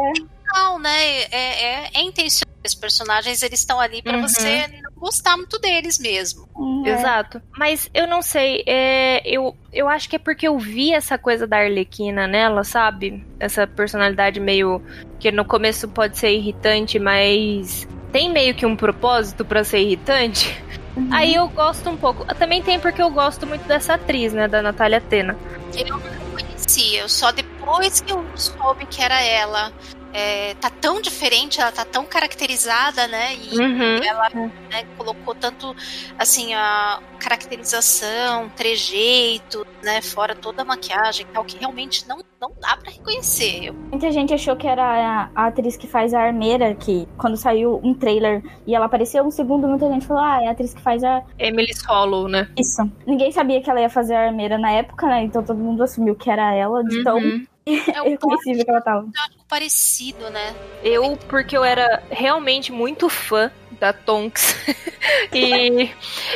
[0.55, 1.21] Não, né?
[1.23, 2.45] É, é, é intencional.
[2.65, 4.27] Os personagens, eles estão ali pra Uhum.
[4.27, 6.49] você não gostar muito deles mesmo.
[6.83, 6.89] é.
[6.89, 7.39] Exato.
[7.55, 11.45] Mas eu não sei, é, eu, eu acho que é porque eu vi essa coisa
[11.45, 13.23] da Arlequina nela, sabe?
[13.39, 14.81] Essa personalidade meio.
[15.19, 20.59] que no começo pode ser irritante, mas tem meio que um propósito pra ser irritante.
[20.97, 21.09] Uhum.
[21.11, 22.25] Aí eu gosto um pouco.
[22.33, 24.47] Também tem porque eu gosto muito dessa atriz, né?
[24.47, 25.37] Da Natália Tena.
[25.77, 25.99] Eu não
[26.31, 29.71] conhecia, eu só depois que eu soube que era ela.
[30.17, 33.35] É, tá tão diferente, ela tá tão caracterizada, né?
[33.35, 34.01] E Uhum.
[34.01, 34.29] ela
[34.71, 35.75] né, colocou tanto
[36.17, 40.01] assim a caracterização, trejeito, né?
[40.01, 43.71] Fora toda a maquiagem e tal, que realmente não, não dá pra reconhecer.
[43.91, 47.93] Muita gente achou que era a, atriz que faz a armeira, que quando saiu um
[47.93, 51.03] trailer e ela apareceu um segundo, muita gente falou, ah, é a atriz que faz
[51.03, 51.23] a.
[51.37, 52.49] Emily Hollow, né?
[52.57, 52.89] Isso.
[53.05, 55.23] Ninguém sabia que ela ia fazer a armeira na época, né?
[55.23, 57.45] Então todo mundo assumiu que era ela, de tão Uhum.
[57.67, 59.09] É um reconhecível que ela tava.
[59.47, 60.55] parecido, né?
[60.83, 64.55] Eu, porque eu era realmente muito fã da Tonks.
[65.33, 65.89] e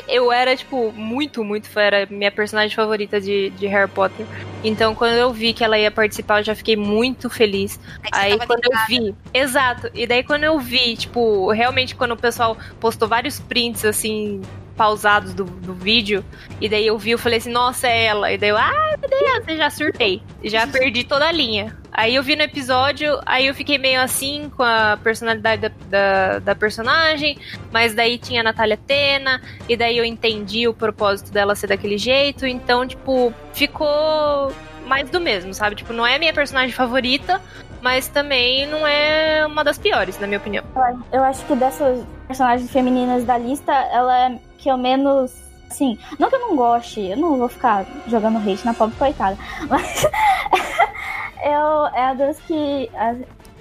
[0.08, 1.82] eu era, tipo, muito, muito fã.
[1.82, 4.26] Era minha personagem favorita de, de Harry Potter.
[4.64, 7.80] Então, quando eu vi que ela ia participar, eu já fiquei muito feliz.
[8.12, 8.88] Aí, tava quando eu ligada.
[8.88, 9.16] vi.
[9.34, 9.92] Exato.
[9.94, 14.42] E daí, quando eu vi, tipo, realmente, quando o pessoal postou vários prints, assim.
[14.80, 16.24] Pausados do, do vídeo,
[16.62, 18.32] e daí eu vi, eu falei assim, nossa, é ela.
[18.32, 20.24] E daí eu, ai meu Deus, eu já surtei.
[20.42, 21.78] Já perdi toda a linha.
[21.92, 26.40] Aí eu vi no episódio, aí eu fiquei meio assim com a personalidade da, da,
[26.40, 27.38] da personagem,
[27.74, 31.98] mas daí tinha a Natália Tena, e daí eu entendi o propósito dela ser daquele
[31.98, 34.54] jeito, então, tipo, ficou
[34.88, 35.76] mais do mesmo, sabe?
[35.76, 37.42] Tipo, não é a minha personagem favorita,
[37.82, 40.64] mas também não é uma das piores, na minha opinião.
[41.12, 45.32] Eu acho que dessas personagens femininas da lista, ela é que eu menos.
[45.70, 49.38] Assim, não que eu não goste, eu não vou ficar jogando hate na pobre coitada,
[49.70, 50.04] mas
[51.44, 52.90] eu, é a das que.
[52.96, 53.16] A,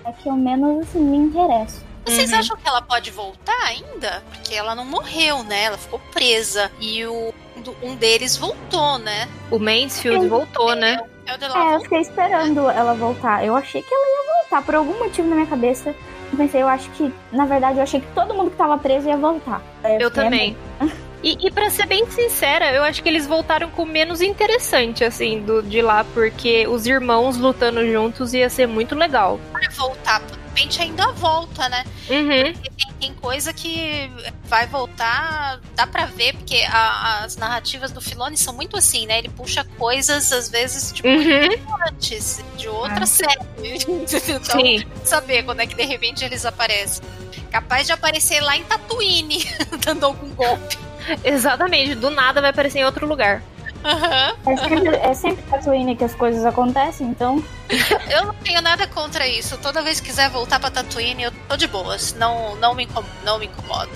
[0.08, 1.86] é que eu menos assim, me interesso.
[2.06, 2.38] Vocês Uhum.
[2.38, 4.22] acham que ela pode voltar ainda?
[4.30, 5.64] Porque ela não morreu, né?
[5.64, 6.70] Ela ficou presa.
[6.80, 7.34] E o,
[7.82, 9.28] um deles voltou, né?
[9.50, 10.98] O Mansfield voltou, né?
[11.26, 11.74] É É, lá.
[11.74, 13.44] eu fiquei esperando ela voltar.
[13.44, 14.62] Eu achei que ela ia voltar.
[14.64, 15.94] Por algum motivo na minha cabeça, eu
[16.36, 19.16] pensei, eu acho que, na verdade, eu achei que todo mundo que tava preso ia
[19.16, 19.62] voltar.
[19.82, 20.56] Aí Eu fiquei, também.
[21.22, 25.02] E, e para ser bem sincera, eu acho que eles voltaram com o menos interessante,
[25.02, 29.40] assim, do, de lá, porque os irmãos lutando juntos ia ser muito legal.
[29.52, 30.20] Vai voltar.
[30.20, 31.84] De repente ainda volta, né?
[32.10, 32.52] Uhum.
[32.52, 34.10] Porque tem, tem coisa que
[34.44, 39.18] vai voltar, dá pra ver, porque a- as narrativas do Filone são muito assim, né?
[39.18, 41.76] Ele puxa coisas, às vezes, tipo, Uhum.
[41.88, 43.06] antes de outra Ah.
[43.06, 43.38] série.
[44.28, 44.84] então, Sim.
[45.04, 47.02] saber quando é que de repente eles aparecem.
[47.50, 49.38] Capaz de aparecer lá em Tatooine,
[49.84, 50.76] dando algum golpe.
[51.24, 51.94] Exatamente.
[51.94, 53.42] Do nada vai aparecer em outro lugar.
[53.84, 54.52] Uhum.
[54.52, 57.42] É sempre, é sempre Tatooine que as coisas acontecem, então.
[58.10, 59.56] Eu não tenho nada contra isso.
[59.58, 62.14] Toda vez que quiser voltar pra Tatooine, eu tô de boas.
[62.14, 62.88] Não, não, me,
[63.24, 63.92] não me incomodo.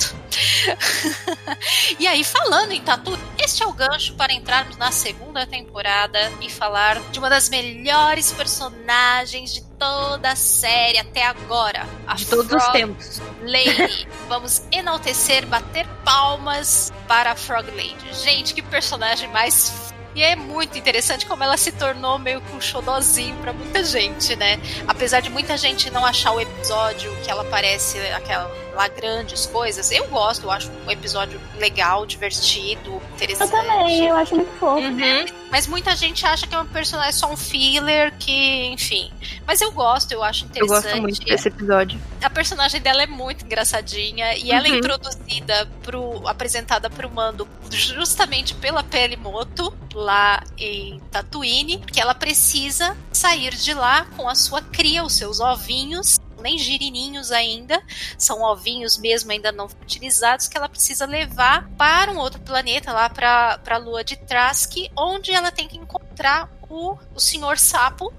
[1.98, 6.50] e aí, falando em Tatu, este é o gancho para entrarmos na segunda temporada e
[6.50, 11.88] falar de uma das melhores personagens de toda a série até agora.
[12.06, 13.20] A De todos os Frog tempos.
[13.42, 14.06] Lady.
[14.28, 18.14] Vamos enaltecer, bater palmas para a Frog Lady.
[18.14, 19.92] Gente, que personagem mais.
[20.14, 24.36] E é muito interessante como ela se tornou meio que um xodozinho pra muita gente,
[24.36, 24.60] né?
[24.86, 29.90] Apesar de muita gente não achar o episódio que ela parece aquela lá grandes coisas,
[29.90, 33.50] eu gosto, eu acho um episódio legal, divertido, Eu interessante.
[33.50, 34.80] também, eu acho muito fofo.
[34.86, 35.24] Uhum.
[35.50, 39.12] Mas muita gente acha que é um personagem só um filler, que, enfim.
[39.46, 40.82] Mas eu gosto, eu acho Eu interessante.
[40.84, 42.00] gosto muito desse episódio.
[42.22, 44.76] A personagem dela é muito engraçadinha e ela é Uhum.
[44.78, 46.26] introduzida pro.
[46.26, 54.06] apresentada pro mando justamente pela Pelimoto, lá em Tatooine, que ela precisa sair de lá
[54.16, 56.18] com a sua cria, os seus ovinhos.
[56.42, 57.82] Nem girininhos ainda,
[58.18, 63.08] são ovinhos mesmo ainda não utilizados, que ela precisa levar para um outro planeta, lá
[63.08, 68.12] para a lua de Trask, onde ela tem que encontrar o, o senhor sapo,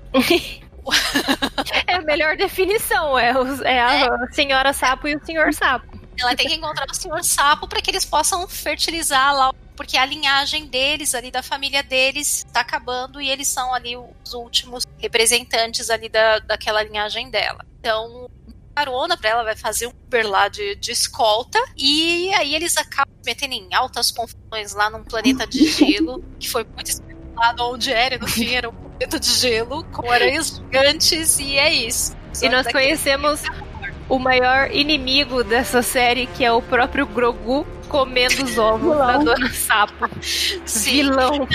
[1.88, 5.88] É a melhor definição, é, os- é a senhora sapo e o senhor sapo.
[6.20, 10.06] Ela tem que encontrar o senhor sapo para que eles possam fertilizar lá, porque a
[10.06, 15.90] linhagem deles, ali da família deles, está acabando e eles são ali os últimos representantes
[15.90, 17.66] ali da, daquela linhagem dela.
[17.84, 18.30] Então,
[18.74, 23.14] carona para ela vai fazer um Uber lá de, de escolta e aí eles acabam
[23.22, 27.92] se metendo em altas confusões lá num planeta de gelo, que foi muito especulado onde
[27.92, 32.16] era, no fim era um planeta de gelo com aranhas gigantes e é isso.
[32.42, 33.42] E nós conhecemos
[34.08, 39.08] o maior inimigo dessa série, que é o próprio Grogu comendo os ovos Vilão.
[39.08, 40.10] da Dona Sapo.
[40.66, 41.04] Sim.
[41.04, 41.48] Vilão.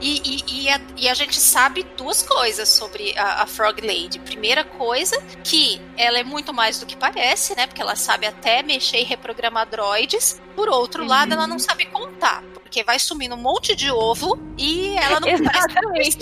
[0.00, 4.18] E, e, e, a, e a gente sabe duas coisas sobre a, a Frog Lady.
[4.18, 7.66] Primeira coisa, que ela é muito mais do que parece, né?
[7.66, 10.40] Porque ela sabe até mexer e reprogramar droids.
[10.54, 12.42] Por outro lado, ela não sabe contar.
[12.54, 16.18] Porque vai sumindo um monte de ovo e ela não Exatamente.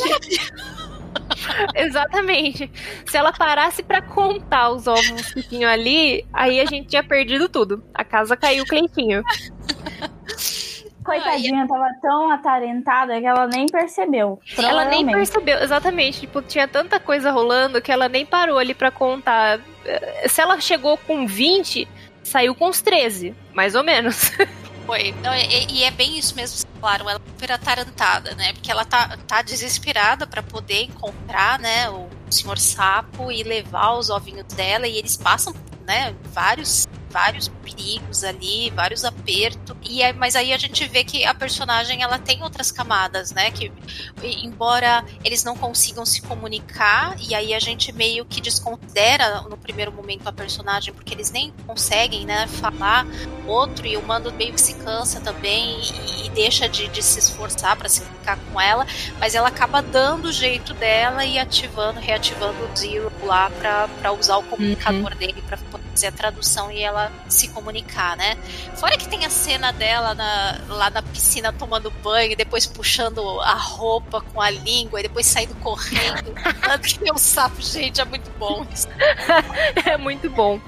[1.75, 2.71] Exatamente.
[3.07, 7.49] Se ela parasse pra contar os ovos que tinham ali, aí a gente tinha perdido
[7.49, 7.83] tudo.
[7.95, 9.23] A casa caiu cleitinho.
[11.05, 14.41] Coitadinha, tava tão atarentada que ela nem percebeu.
[14.57, 16.21] Ela nem percebeu, exatamente.
[16.21, 19.61] Tipo, tinha tanta coisa rolando que ela nem parou ali pra contar.
[19.85, 21.89] Eh, Se ela chegou com 20,
[22.23, 24.31] saiu com uns 13, mais ou menos.
[24.87, 25.15] Foi.
[25.23, 28.53] Não, e, e é bem isso mesmo, claro, ela é super atarantada, né?
[28.53, 34.11] Porque ela tá, tá desesperada pra poder encontrar, né, o senhor sapo e levar os
[34.11, 35.55] ovinhos dela e eles passam,
[35.87, 39.77] né, vários vários perigos ali, vários apertos.
[39.83, 43.51] E é, mas aí a gente vê que a personagem ela tem outras camadas, né?
[43.51, 43.71] Que
[44.23, 49.93] embora eles não consigam se comunicar, e aí a gente meio que desconsidera no primeiro
[49.93, 53.07] momento a personagem, porque eles nem conseguem, né, falar
[53.47, 57.19] outro e o mando meio que se cansa também e, e deixa de, de se
[57.19, 58.87] esforçar para se comunicar com ela,
[59.19, 64.37] mas ela acaba dando o jeito dela e ativando, reativando o Zero lá para usar
[64.37, 68.37] o comunicador dele para fazer a tradução e ela se comunicar, né?
[68.77, 73.41] Fora que tem a cena dela na- lá na piscina tomando banho e depois puxando
[73.41, 76.33] a roupa com a língua e depois saindo correndo.
[76.83, 78.89] que um sapo, gente, é muito bom isso.
[79.87, 80.61] é muito bom.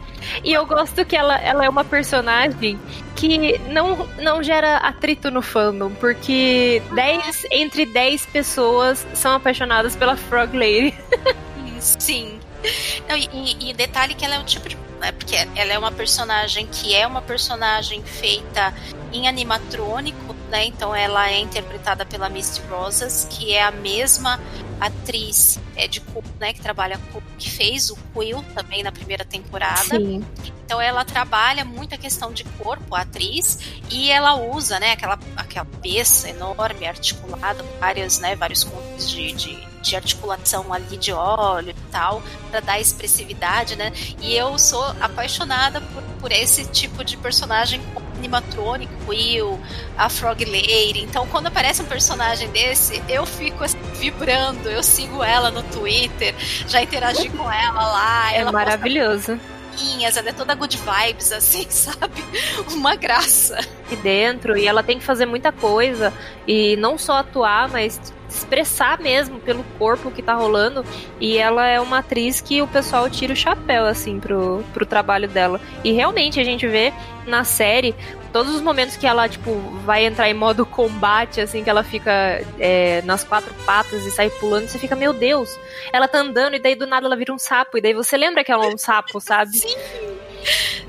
[0.43, 2.79] E eu gosto que ela, ela é uma personagem
[3.15, 10.17] que não, não gera atrito no fandom, porque 10 entre 10 pessoas são apaixonadas pela
[10.17, 10.95] Frog Lady.
[11.79, 12.41] Sim.
[13.09, 14.77] Não, e, e- detalhe que ela é um tipo de.
[15.01, 18.73] Né, porque ela é uma personagem que é uma personagem feita
[19.13, 20.65] em animatrônico, né?
[20.67, 24.41] Então ela é interpretada pela Misty Rosas, que é a mesma
[24.81, 26.03] atriz é, de
[26.41, 26.53] né?
[26.53, 29.97] Que trabalha com que fez o Quill também na primeira temporada.
[29.99, 30.25] Sim.
[30.65, 33.59] Então ela trabalha muito a questão de corpo, a atriz,
[33.91, 39.74] e ela usa, né, aquela, aquela peça enorme, articulada, várias, né, vários contos de, de,
[39.85, 43.93] de articulação ali de óleo e tal, para dar expressividade, né?
[44.21, 47.81] E eu sou apaixonada por, por esse tipo de personagem
[48.17, 49.61] animatrônico, Will,
[49.99, 51.05] a Frog Lady.
[51.05, 56.35] Então, quando aparece um personagem desse, eu fico assim, vibrando, eu sigo ela no Twitter,
[56.67, 59.39] já interagi com ela lá, É ela maravilhoso.
[60.01, 62.25] ela é toda good vibes, assim, sabe?
[62.73, 63.59] Uma graça.
[63.59, 66.13] Aqui dentro, e ela tem que fazer muita coisa,
[66.47, 68.01] e não só atuar, mas
[68.37, 70.85] expressar mesmo pelo corpo que tá rolando.
[71.21, 75.29] E ela é uma atriz que o pessoal tira o chapéu, assim, pro, pro trabalho
[75.29, 75.61] dela.
[75.83, 76.93] E realmente a gente vê
[77.27, 77.95] na série
[78.33, 79.53] todos os momentos que ela, tipo,
[79.85, 84.29] vai entrar em modo combate, assim, que ela fica é, nas quatro patas e sai
[84.29, 85.57] pulando, você fica, meu Deus,
[85.93, 88.43] ela tá andando e daí do nada ela vira um sapo, e daí você lembra
[88.43, 89.57] que ela é um sapo, sabe?
[89.57, 89.77] Sim!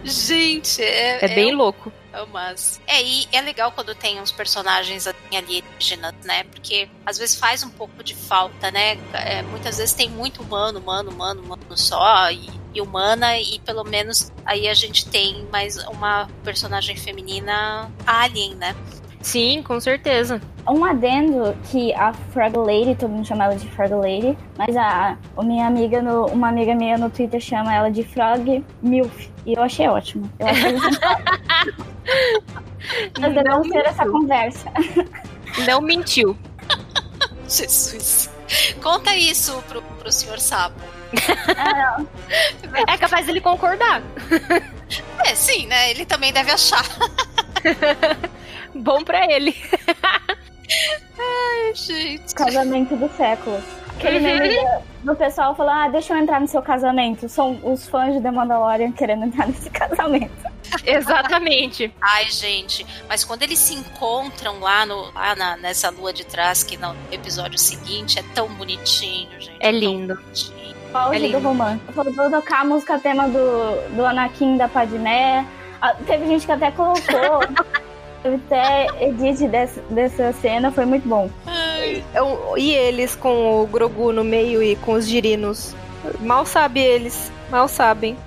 [0.04, 1.92] Gente, é, é bem um- louco.
[2.32, 6.44] Mas é, e é legal quando tem uns personagens assim, alienígenas, né?
[6.46, 8.98] Porque às vezes faz um pouco de falta, né?
[9.14, 13.84] É, muitas vezes tem muito humano, humano, humano, humano só e, e humana, e pelo
[13.84, 18.76] menos aí a gente tem mais uma personagem feminina alien, né?
[19.26, 20.40] Sim, com certeza.
[20.70, 25.18] Um adendo que a Frog Lady, todo mundo chama ela de Frog Lady, mas a,
[25.36, 29.30] a minha amiga, no, uma amiga minha no Twitter chama ela de Frog Milf.
[29.44, 30.32] E eu achei ótimo.
[30.38, 30.74] Eu achei
[33.20, 34.72] Nós devemos ter essa conversa.
[35.66, 36.38] Não mentiu.
[37.50, 38.30] Jesus.
[38.80, 40.80] Conta isso pro, pro senhor Sapo.
[41.58, 42.08] Ah, não.
[42.88, 44.04] É capaz dele concordar.
[45.26, 45.90] É, sim, né?
[45.90, 46.86] Ele também deve achar.
[48.76, 49.56] Bom pra ele.
[51.18, 52.34] Ai, gente.
[52.36, 53.62] Casamento do século.
[53.98, 57.30] Aquele meme do, do pessoal falando, ah, deixa eu entrar no seu casamento.
[57.30, 60.34] São os fãs de The Mandalorian querendo entrar nesse casamento.
[60.86, 61.94] Exatamente.
[62.02, 66.62] Ai, gente, mas quando eles se encontram lá, no, lá na- nessa lua de trás,
[66.64, 69.56] que no episódio seguinte é tão bonitinho, gente.
[69.62, 70.20] É lindo.
[70.94, 71.40] auge É lindo.
[71.40, 71.80] do romance.
[71.94, 75.46] Faltou tocar a música tema do, do Anakin da Padmé.
[75.82, 77.40] Ah, Teve gente que até colocou.
[78.26, 81.30] Teve até edit dessa, dessa cena, foi muito bom.
[82.14, 85.76] Eu- E eles com o Grogu no meio e com os girinos.
[86.22, 87.32] Mal sabe eles.
[87.52, 88.18] Mal sabem.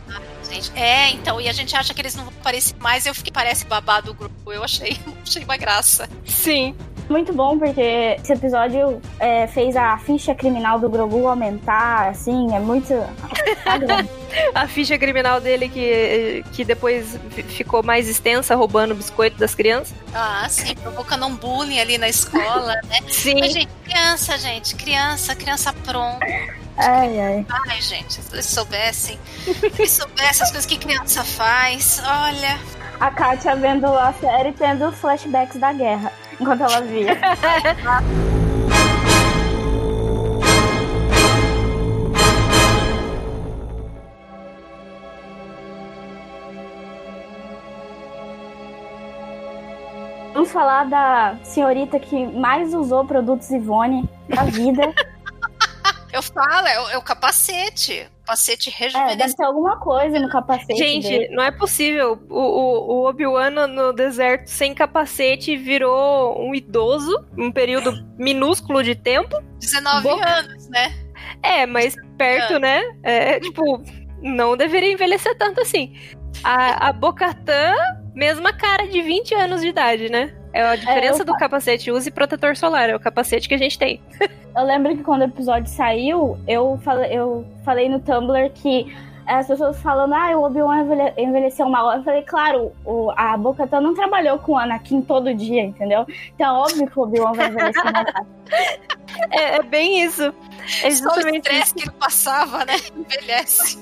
[0.48, 0.70] gente.
[0.76, 3.64] É, então, e a gente acha que eles não vão aparecer mais, eu fiquei, parece
[3.66, 4.52] babado o grupo.
[4.52, 4.96] Eu achei,
[5.26, 6.08] achei uma graça.
[6.24, 6.76] Sim.
[7.08, 12.60] Muito bom, porque esse episódio é, fez a ficha criminal do Grogu aumentar, assim, é
[12.60, 12.92] muito.
[14.54, 19.54] A ficha criminal dele que, que depois fi- ficou mais extensa, roubando o biscoito das
[19.54, 19.94] crianças.
[20.14, 22.98] Ah, sim, provocando um bullying ali na escola, né?
[23.08, 23.40] Sim.
[23.40, 26.26] Mas, gente, criança, gente, criança, criança pronta.
[26.76, 27.46] ai, ai.
[27.68, 32.58] Ai, gente, se eles soubessem, se eles soubessem as coisas que criança faz, olha.
[33.00, 37.16] A Katia vendo a série tendo flashbacks da guerra, enquanto ela via.
[50.34, 54.82] Vamos falar da senhorita que mais usou produtos Ivone da vida.
[56.12, 58.08] Eu falo, é o, é o capacete.
[58.28, 59.36] Capacete É, deve rejuvenescido.
[59.36, 61.28] ter alguma coisa no capacete Gente, dele.
[61.34, 62.18] não é possível.
[62.28, 68.94] O, o, o Obi-Wan no- deserto sem capacete virou um idoso, um período minúsculo de
[68.94, 69.34] tempo.
[69.60, 70.28] 19 Boca.
[70.28, 70.92] anos, né?
[71.42, 72.82] É, mas perto, né?
[73.02, 73.82] É, tipo,
[74.22, 75.94] não deveria envelhecer tanto assim.
[76.44, 77.72] A, a Bocatã,
[78.14, 80.34] mesma cara de 20 anos de idade, né?
[80.52, 81.90] É a diferença eu do capacete.
[81.90, 84.00] Use protetor solar, é o capacete que a gente tem.
[84.56, 88.92] Eu lembro que quando o episódio saiu, eu falei, eu falei no Tumblr que
[89.28, 91.92] as pessoas falando, ah, o Obi-Wan envelhe- envelheceu mal.
[91.96, 96.06] Eu falei, claro, o, a Bocatan não trabalhou com o Anakin todo dia, entendeu?
[96.34, 98.26] Então é óbvio que o Obi-Wan vai envelhecer mais rápido.
[99.30, 100.32] É, é bem isso.
[100.82, 101.74] É Só o justamente estresse isso.
[101.74, 102.74] que ele passava, né?
[102.96, 103.78] Envelhece.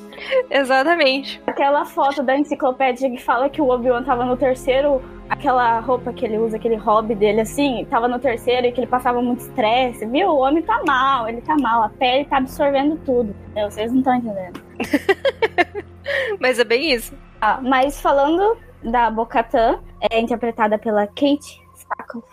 [0.50, 1.40] Exatamente.
[1.46, 6.24] Aquela foto da enciclopédia que fala que o Obi-Wan tava no terceiro, aquela roupa que
[6.24, 10.06] ele usa, aquele hobby dele assim, tava no terceiro e que ele passava muito estresse,
[10.06, 10.28] viu?
[10.30, 13.34] O homem tá mal, ele tá mal, a pele tá absorvendo tudo.
[13.50, 13.70] entendeu?
[13.70, 14.65] Vocês não estão entendendo.
[16.40, 17.14] Mas é bem isso.
[17.40, 21.64] Ah, mas falando da Bocatã, é interpretada pela Kate.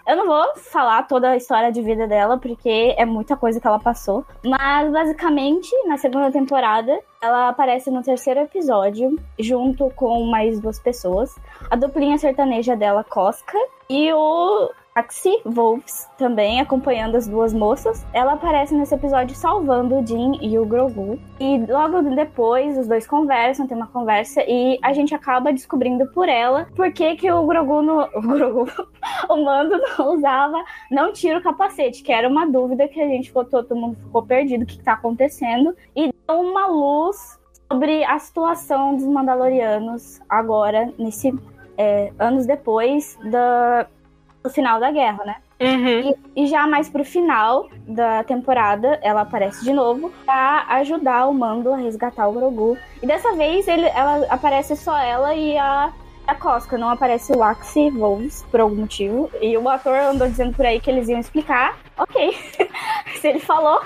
[0.08, 3.68] Eu não vou falar toda a história de vida dela, porque é muita coisa que
[3.68, 4.26] ela passou.
[4.44, 11.36] Mas, basicamente, na segunda temporada, ela aparece no terceiro episódio, junto com mais duas pessoas.
[11.70, 13.58] A duplinha sertaneja dela, Cosca,
[13.90, 18.06] e o Axie Wolves, também acompanhando as duas moças.
[18.14, 21.20] Ela aparece nesse episódio salvando o Jin e o Grogu.
[21.40, 26.30] E logo depois, os dois conversam, tem uma conversa, e a gente acaba descobrindo por
[26.30, 28.68] ela por que, que o Grogu, no, o Grogu,
[29.30, 33.30] o Mando não usava, não tira o capacete, que era uma dúvida que a gente
[33.30, 35.76] ficou, todo mundo ficou perdido, o que, que tá acontecendo.
[35.96, 37.40] E deu uma luz
[37.72, 41.34] sobre a situação dos Mandalorianos agora, nesse
[41.78, 43.88] é, anos depois da,
[44.44, 45.36] do final da guerra, né?
[45.60, 46.16] Uhum.
[46.36, 51.34] E, e já mais pro final da temporada, ela aparece de novo pra ajudar o
[51.34, 52.78] Mando a resgatar o Grogu.
[53.02, 55.94] E dessa vez ele, ela aparece só ela e a,
[56.28, 59.32] a Cosca, não aparece o Axie Wolves por algum motivo.
[59.42, 61.78] E o ator andou dizendo por aí que eles iam explicar.
[61.98, 62.38] Ok.
[63.22, 63.82] se ele falou.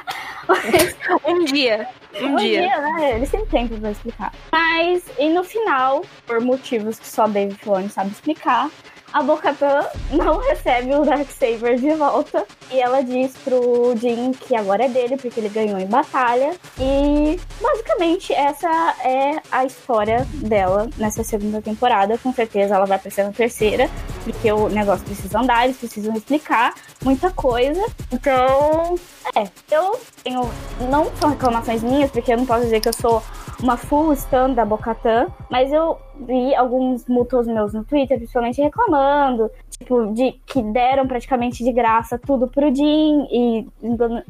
[1.28, 1.88] um dia.
[2.20, 2.62] Um, um dia.
[2.62, 3.16] dia, né?
[3.16, 4.34] Ele sempre tem pra explicar.
[4.52, 8.72] Mas, e no final, por motivos que só Dave Filoni sabe explicar,
[9.18, 12.46] a Bocatã não recebe o Darksaber de volta.
[12.70, 16.56] E ela diz pro Jin que agora é dele, porque ele ganhou em batalha.
[16.80, 18.70] E basicamente essa
[19.04, 22.16] é a história dela nessa segunda temporada.
[22.20, 23.90] Com certeza ela vai aparecer na terceira,
[24.24, 27.84] porque o negócio precisa andar, eles precisam explicar muita coisa.
[28.12, 29.00] Então,
[29.36, 30.48] é, eu tenho.
[30.92, 33.24] Não são reclamações minhas, porque eu não posso dizer que eu sou
[33.62, 39.50] uma full stan da Bocatã, mas eu vi alguns mútuos meus no Twitter, principalmente reclamando,
[39.70, 43.68] tipo, de que deram praticamente de graça tudo pro Jin e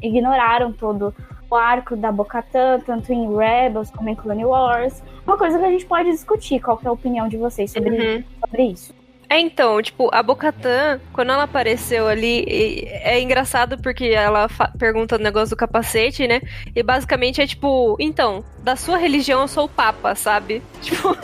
[0.02, 1.14] ignoraram todo
[1.50, 5.02] o arco da Bocatã, tanto em Rebels como em Clone Wars.
[5.26, 8.24] Uma coisa que a gente pode discutir, qual é a opinião de vocês sobre, Uhum.
[8.40, 8.97] sobre isso.
[9.30, 12.44] É, então, tipo, a Bocatã, quando ela apareceu ali,
[12.88, 14.48] é engraçado porque ela
[14.78, 16.40] pergunta o negócio do capacete, né?
[16.74, 20.62] E basicamente é tipo, então, da sua religião eu sou o Papa, sabe?
[20.80, 21.16] Tipo,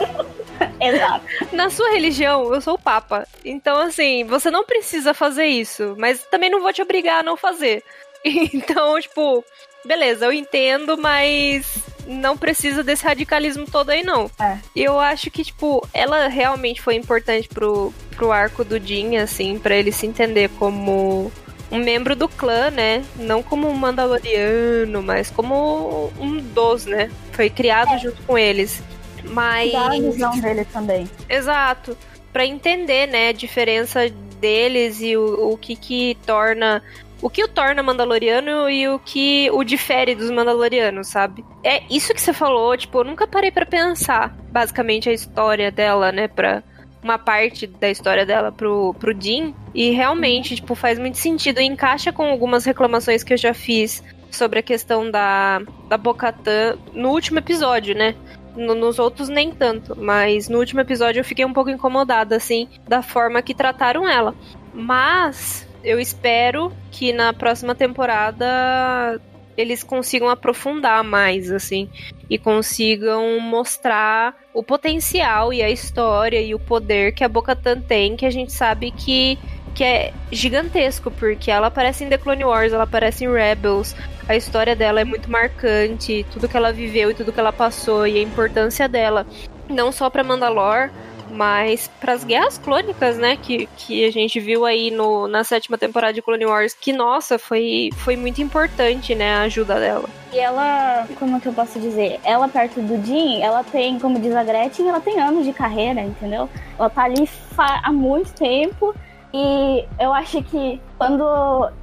[0.79, 1.25] Exato.
[1.51, 3.27] na sua religião eu sou o Papa.
[3.43, 7.35] Então, assim, você não precisa fazer isso, mas também não vou te obrigar a não
[7.35, 7.83] fazer.
[8.27, 9.45] Então, tipo,
[9.85, 14.29] beleza, eu entendo, mas não precisa desse radicalismo todo aí, não.
[14.39, 14.57] É.
[14.75, 19.75] Eu acho que, tipo, ela realmente foi importante pro, pro arco do Jin, assim, pra
[19.75, 21.31] ele se entender como
[21.71, 23.03] um membro do clã, né?
[23.15, 27.09] Não como um Mandaloriano, mas como um dos, né?
[27.31, 28.81] Foi criado junto com eles.
[29.23, 29.71] Mas.
[29.71, 31.09] Dá a visão dele também.
[31.27, 31.97] Exato.
[32.31, 36.83] Pra entender, né, a diferença deles e o, o que que torna.
[37.25, 41.43] O que o torna Mandaloriano e o que o difere dos Mandalorianos, sabe?
[41.63, 46.11] É isso que você falou, tipo, eu nunca parei pra pensar, basicamente, a história dela,
[46.11, 46.61] né, pra
[47.01, 49.55] uma parte da história dela pro, pro Jin.
[49.73, 51.59] E realmente, tipo, faz muito sentido.
[51.59, 56.77] E encaixa com algumas reclamações que eu já fiz sobre a questão da, da Bocatã
[56.93, 58.13] no último episódio, né?
[58.55, 62.67] No- nos outros nem tanto, mas no último episódio eu fiquei um pouco incomodada, assim,
[62.87, 64.35] da forma que trataram ela.
[64.73, 69.21] Mas eu espero que na próxima temporada
[69.55, 71.89] eles consigam aprofundar mais, assim,
[72.29, 78.17] e consigam mostrar o potencial e a história e o poder que a Bo-Katan tem,
[78.17, 79.37] que a gente sabe que,
[79.73, 83.95] que é gigantesco, porque ela aparece em The Clone Wars, ela aparece em Rebels,
[84.27, 88.05] a história dela é muito marcante, tudo que ela viveu e tudo que ela passou
[88.05, 89.25] e a importância dela,
[89.69, 90.91] não só para Mandalore,
[91.31, 95.77] mas para as guerras clônicas, né, que, que a gente viu aí no, na sétima
[95.77, 100.09] temporada de Clone Wars, que nossa, foi, foi muito importante, né, a ajuda dela.
[100.31, 102.19] E ela, como que eu posso dizer?
[102.23, 106.01] Ela perto do Jim, ela tem, como diz a Gretchen, ela tem anos de carreira,
[106.01, 106.49] entendeu?
[106.77, 108.93] Ela tá ali há muito tempo.
[109.33, 111.23] E eu acho que quando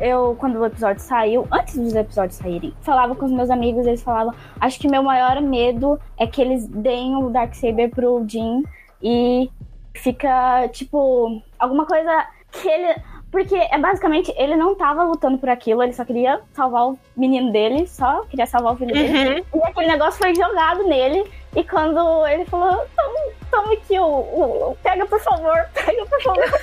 [0.01, 4.03] eu, quando o episódio saiu, antes dos episódios saírem, falava com os meus amigos, eles
[4.03, 8.63] falavam, acho que meu maior medo é que eles deem o Darksaber pro Jim
[9.03, 9.51] e
[9.95, 12.95] fica, tipo, alguma coisa que ele.
[13.31, 17.51] Porque é basicamente, ele não tava lutando por aquilo, ele só queria salvar o menino
[17.51, 19.41] dele, só queria salvar o filho dele.
[19.53, 19.61] Uhum.
[19.61, 21.25] E aquele negócio foi jogado nele.
[21.57, 23.19] E quando ele falou, toma,
[23.51, 26.61] toma aqui o, o- Pega por favor, pega por favor.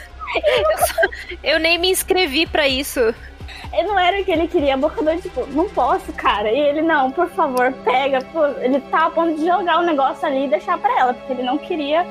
[1.44, 3.00] Eu nem me inscrevi pra isso.
[3.72, 6.52] Ele não era o que ele queria, a boca dele, tipo, não posso, cara.
[6.52, 8.22] E ele, não, por favor, pega.
[8.34, 11.34] Pô, Ele tá a ponto de jogar o negócio ali e deixar pra ela, porque
[11.34, 12.06] ele não queria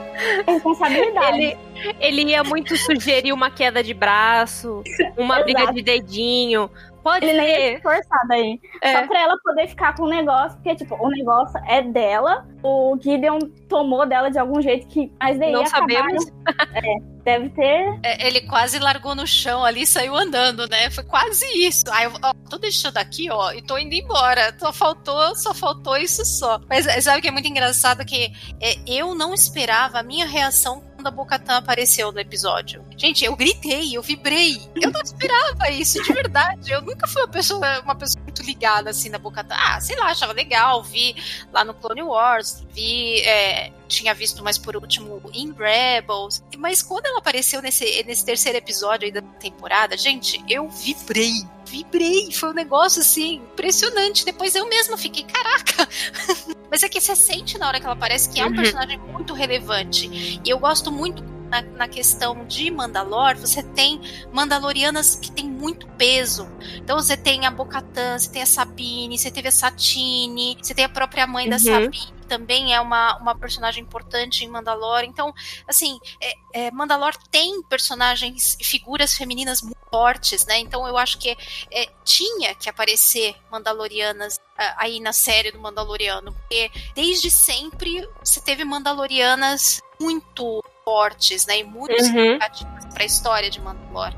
[0.47, 1.39] responsabilidade.
[1.39, 1.59] Ele,
[2.01, 4.83] ele ia muito sugerir uma queda de braço,
[5.17, 6.71] uma briga de dedinho.
[7.03, 7.77] Pode Ele nem ia ser.
[7.77, 8.61] se forçar daí.
[8.83, 8.93] É.
[8.93, 12.47] Só pra ela poder ficar com o negócio, porque, tipo, o negócio é dela.
[12.63, 13.39] O Gideon
[13.69, 15.13] tomou dela de algum jeito que.
[15.21, 16.25] Mas daí Não sabemos.
[17.25, 17.99] Deve ter.
[18.03, 20.91] É, Ele quase largou no chão ali e saiu andando, né?
[20.91, 21.85] Foi quase isso.
[21.91, 24.55] Aí eu ó, tô deixando aqui, ó, e tô indo embora.
[24.59, 26.59] Só faltou, só faltou isso só.
[26.69, 28.05] Mas é, sabe o que é muito engraçado?
[28.05, 32.85] Que é, eu não esperava a minha reação quando a Bocatã apareceu no episódio.
[32.97, 34.61] Gente, eu gritei, eu vibrei.
[34.75, 36.73] Eu não esperava isso, de verdade.
[36.73, 39.55] Eu nunca fui uma pessoa, uma pessoa muito ligada assim na Bocatã.
[39.57, 41.15] Ah, sei lá, achava legal, vi
[41.53, 43.21] lá no Clone Wars, vi.
[43.21, 46.43] é, tinha visto mais por último em Rebels.
[46.59, 51.33] Mas quando ela apareceu nesse, nesse terceiro episódio aí da temporada, gente, eu vibrei.
[51.69, 54.25] Vibrei, foi um negócio assim impressionante.
[54.25, 55.89] Depois eu mesma fiquei, caraca.
[56.71, 58.57] Mas é que você sente na hora que ela aparece que é um Uhum.
[58.57, 60.07] personagem muito relevante.
[60.45, 64.01] E eu gosto muito na, na questão de Mandalor, você tem
[64.33, 66.49] Mandalorianas que tem muito peso.
[66.77, 70.85] Então você tem a Bocatã, você tem a Sabine, você teve a Satine, você tem
[70.85, 71.63] a própria mãe da Uhum.
[71.63, 75.03] Sabine, que também é uma, uma personagem importante em Mandalor.
[75.03, 75.33] Então,
[75.67, 80.59] assim, é, é, Mandalor tem personagens e figuras femininas muito fortes, né?
[80.59, 81.31] Então eu acho que
[81.71, 84.39] é, tinha que aparecer Mandalorianas
[84.77, 91.59] aí na série do Mandaloriano, porque desde sempre você teve Mandalorianas muito fortes, né?
[91.59, 92.05] E muito Uhum.
[92.05, 94.15] significativas para a história de Mandalor.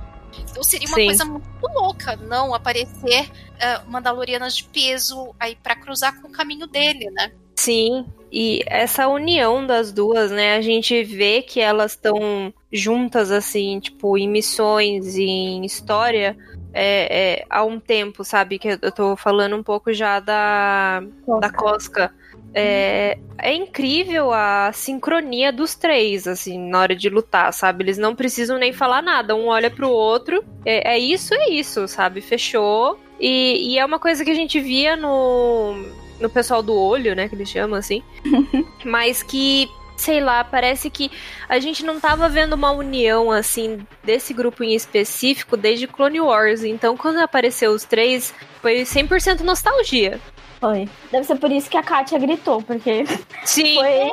[0.49, 1.07] Então seria uma Sim.
[1.07, 3.29] coisa muito louca não aparecer
[3.61, 7.33] ah, Mandalorianas de peso aí para cruzar com o caminho dele, né?
[7.57, 10.55] Sim, e essa união das duas, né?
[10.55, 16.37] A gente vê que elas estão juntas, assim, tipo, em missões e em história
[16.73, 18.59] é, é, há um tempo, sabe?
[18.59, 21.03] Que eu tô falando um pouco já da,
[21.41, 22.13] da Cosca.
[22.53, 27.85] É, é incrível a sincronia dos três, assim, na hora de lutar, sabe?
[27.85, 31.87] Eles não precisam nem falar nada, um olha pro outro, é, é isso, é isso,
[31.87, 32.21] sabe?
[32.21, 32.99] Fechou.
[33.21, 35.75] E, e é uma coisa que a gente via no,
[36.21, 37.29] no pessoal do olho, né?
[37.29, 38.03] Que eles chamam assim.
[38.85, 39.69] Mas que,
[40.01, 41.11] sei lá, parece que
[41.49, 46.65] a gente não tava vendo uma união, assim, desse grupo em específico desde Clone Wars.
[46.65, 50.21] Então, quando apareceu os três, foi 100% nostalgia.
[50.61, 50.89] Foi.
[51.11, 53.05] Deve ser por isso que a Katia gritou, porque
[53.45, 53.77] Sim.
[53.77, 54.13] foi,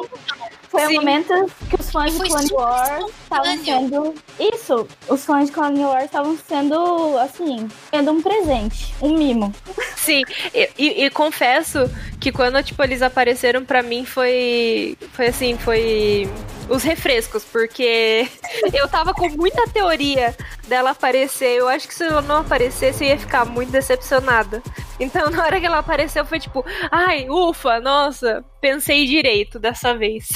[0.86, 1.34] foi o momento
[1.70, 4.14] que os fãs de Clone Wars estavam sendo.
[4.40, 4.88] Isso!
[5.10, 9.54] Os fãs de Clone Wars estavam sendo, assim, tendo um presente, um mimo.
[9.96, 10.22] Sim,
[10.54, 11.90] e, e- e confesso
[12.20, 16.30] que quando tipo eles apareceram pra mim foi foi assim, foi
[16.70, 18.28] os refrescos, porque
[18.74, 20.36] eu tava com muita teoria
[20.68, 21.58] dela aparecer.
[21.58, 24.62] Eu acho que se ela não aparecesse eu ia ficar muito decepcionada.
[25.00, 30.28] Então na hora que ela apareceu foi tipo, ai, ufa, nossa, pensei direito dessa vez.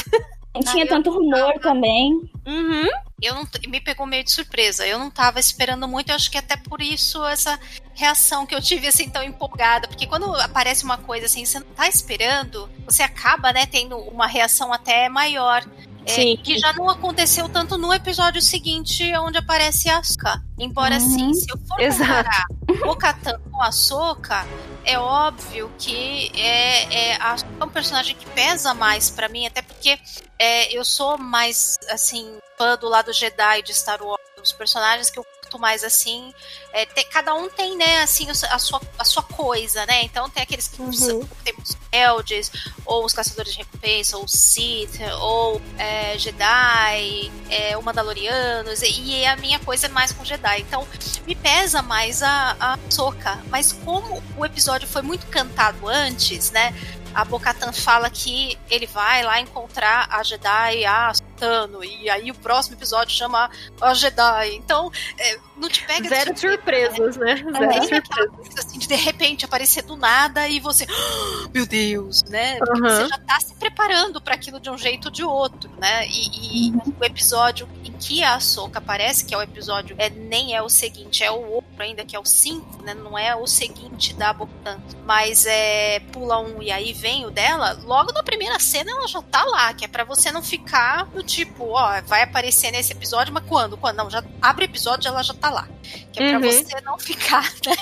[0.70, 2.12] Tinha eu- tanto rumor também.
[2.46, 2.88] Uhum.
[3.22, 4.86] Eu não, me pegou meio de surpresa.
[4.86, 7.58] Eu não tava esperando muito, eu acho que até por isso essa
[7.94, 11.68] reação que eu tive assim tão empolgada, porque quando aparece uma coisa assim, você não
[11.68, 15.64] tá esperando, você acaba, né, tendo uma reação até maior.
[16.06, 16.38] É, Sim.
[16.38, 20.42] que já não aconteceu tanto no episódio seguinte, onde aparece a Asuka.
[20.58, 21.06] Embora, Uhum.
[21.06, 22.46] assim, se eu for comparar
[22.84, 24.46] Bo-Katan com a Soka,
[24.84, 30.00] é óbvio que é, é, é um personagem que pesa mais pra mim, até porque
[30.40, 34.20] é, eu sou mais, assim, fã do lado Jedi de Star Wars.
[34.42, 36.34] Os personagens que eu curto mais, assim,
[36.72, 40.04] é, tem- cada um tem, né, assim, a sua, a sua coisa, né?
[40.04, 40.94] Então tem aqueles que Uhum.
[40.94, 42.52] são tem os Eldes,
[42.86, 49.26] ou os Caçadores de Recompensa, ou Sith, ou é, Jedi, é, ou Mandalorianos, e, e
[49.26, 50.62] a minha coisa é mais com Jedi.
[50.62, 50.88] Então
[51.28, 53.40] me pesa mais a, a Soca.
[53.50, 56.74] Mas como o episódio foi muito cantado antes, né?
[57.14, 62.36] A Bocatan fala que ele vai lá encontrar a Jedi, a Tano, e aí o
[62.36, 63.50] próximo episódio chama
[63.82, 64.56] a Jedi.
[64.56, 67.36] Então, é, não te pega Zero surpresa, surpresas, né?
[67.36, 67.52] Zero
[67.88, 68.66] tem aquela surpresas.
[68.66, 72.60] assim de de repente aparecer do nada e você, "Ah, meu Deus, né?
[72.62, 72.80] Aham.
[72.80, 76.06] você já tá se preparando para aquilo de um jeito ou de outro, né?
[76.08, 80.56] E, e o episódio em que a Ahsoka aparece, que é o episódio, é, nem
[80.56, 82.94] é o seguinte, é o outro ainda, que é o 5, né?
[82.94, 87.74] Não é o seguinte da Botan, mas é pula um e aí vem o dela,
[87.84, 91.24] logo na primeira cena ela já tá lá, que é para você não ficar do
[91.24, 93.76] tipo, ó, vai aparecer nesse episódio, mas quando?
[93.76, 93.98] Quando?
[93.98, 95.68] Não, já abre o episódio ela já tá lá.
[96.14, 96.52] Que é pra Uhum.
[96.52, 97.76] você não ficar, né?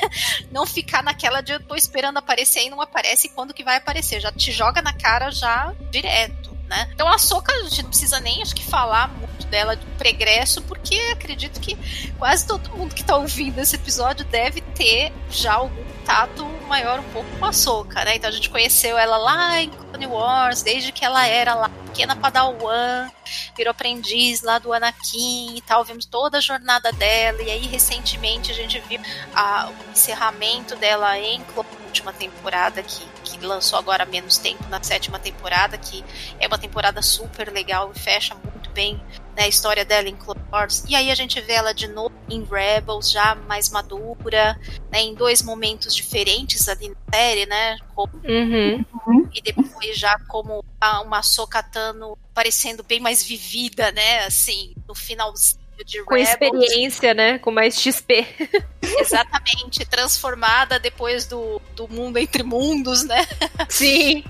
[0.51, 4.19] Não ficar naquela de eu tô esperando aparecer e não aparece quando que vai aparecer.
[4.21, 6.87] Já te joga na cara já direto, né?
[6.93, 10.61] Então a Soca a gente não precisa nem acho que falar muito dela de pregresso,
[10.61, 11.75] porque acredito que
[12.17, 17.03] quase todo mundo que tá ouvindo esse episódio deve ter já algum contato maior um
[17.11, 18.15] pouco com a Soca, né?
[18.15, 22.15] Então a gente conheceu ela lá em Clone Wars, desde que ela era lá pequena
[22.15, 23.09] Padawan,
[23.57, 28.51] virou aprendiz lá do Anakin e tal, vimos toda a jornada dela, e aí recentemente
[28.51, 28.99] a gente viu
[29.35, 34.63] a- o encerramento dela em Clone última temporada, que, que lançou agora há menos tempo,
[34.69, 36.05] na sétima temporada, que
[36.39, 39.01] é uma temporada super legal e fecha muito bem
[39.35, 40.83] né, a história dela em Clone Wars.
[40.87, 44.59] E aí a gente vê ela de novo em Rebels, já mais madura,
[44.91, 47.77] né, em dois momentos diferentes ali na série, né?
[47.95, 49.29] Como Uhum.
[49.33, 50.63] e depois já como
[51.03, 54.25] uma Sokatano parecendo bem mais vivida, né?
[54.25, 56.29] Assim, no finalzinho de Com Rebels.
[56.29, 57.39] experiência, né?
[57.39, 58.27] Com mais XP.
[58.81, 63.25] Exatamente, transformada depois do, do mundo entre mundos, né?
[63.69, 64.23] Sim.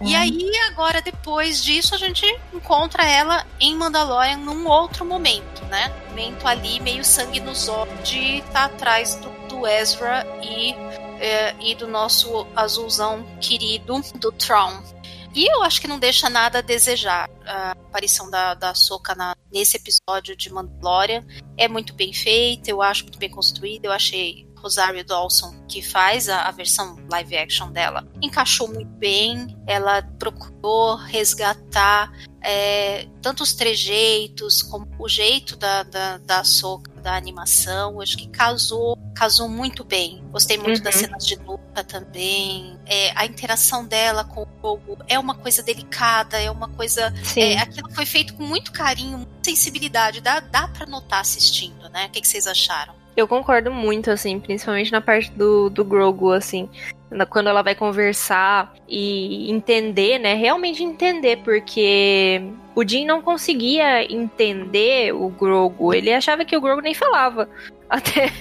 [0.00, 5.92] E aí, agora, depois disso, a gente encontra ela em Mandalorian num outro momento, né?
[6.10, 10.74] Momento ali, meio sangue nos olhos, de estar atrás do, do Ezra e,
[11.20, 14.93] é, e do nosso azulzão querido, do Tron.
[15.34, 19.16] E eu acho que não deixa nada a desejar a aparição da, da Soka
[19.52, 21.24] nesse episódio de Mandalorian.
[21.56, 26.28] É muito bem feita, eu acho muito bem construída, eu achei Rosario Dawson, que faz
[26.28, 29.54] a, a, versão live action dela, encaixou muito bem.
[29.66, 32.10] Ela procurou resgatar
[32.42, 38.28] é, tanto os trejeitos como o jeito da, da, da Soca, da animação, acho que
[38.28, 40.24] casou, casou muito bem.
[40.30, 40.84] Gostei muito Uhum.
[40.84, 42.78] das cenas de luta também.
[42.86, 47.58] É, a interação dela com o Grogu é uma coisa delicada, é uma coisa é,
[47.58, 50.20] aquilo foi feito com muito carinho, muita sensibilidade.
[50.20, 52.06] Dá, dá pra notar assistindo, né?
[52.06, 52.94] O que, que vocês acharam?
[53.16, 56.68] Eu concordo muito, assim, principalmente na parte do, do Grogu, assim.
[57.30, 60.34] Quando ela vai conversar e entender, né?
[60.34, 62.42] Realmente entender, porque
[62.74, 65.94] o Jin não conseguia entender o Grogu.
[65.94, 67.48] Ele achava que o Grogu nem falava.
[67.88, 68.32] Até,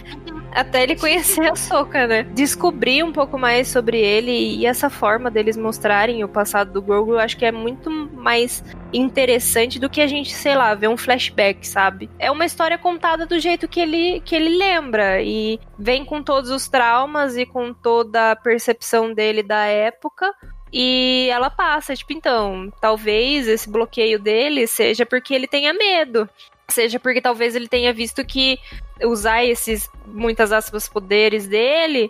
[0.52, 2.24] até ele conhecer a Soka, né?
[2.24, 7.14] Descobrir um pouco mais sobre ele e essa forma deles mostrarem o passado do Grogu,
[7.14, 8.64] eu acho que é muito mais
[8.94, 12.10] interessante do que a gente, sei lá, ver um flashback, sabe?
[12.18, 16.49] É uma história contada do jeito que ele, que ele lembra e vem com todos
[16.49, 20.34] os traumas e com toda a percepção dele da época.
[20.76, 26.28] E ela passa, tipo, então, talvez esse bloqueio dele seja porque ele tenha medo.
[26.68, 28.57] Seja porque talvez ele tenha visto que
[29.03, 32.10] usar esses, muitas aspas, poderes dele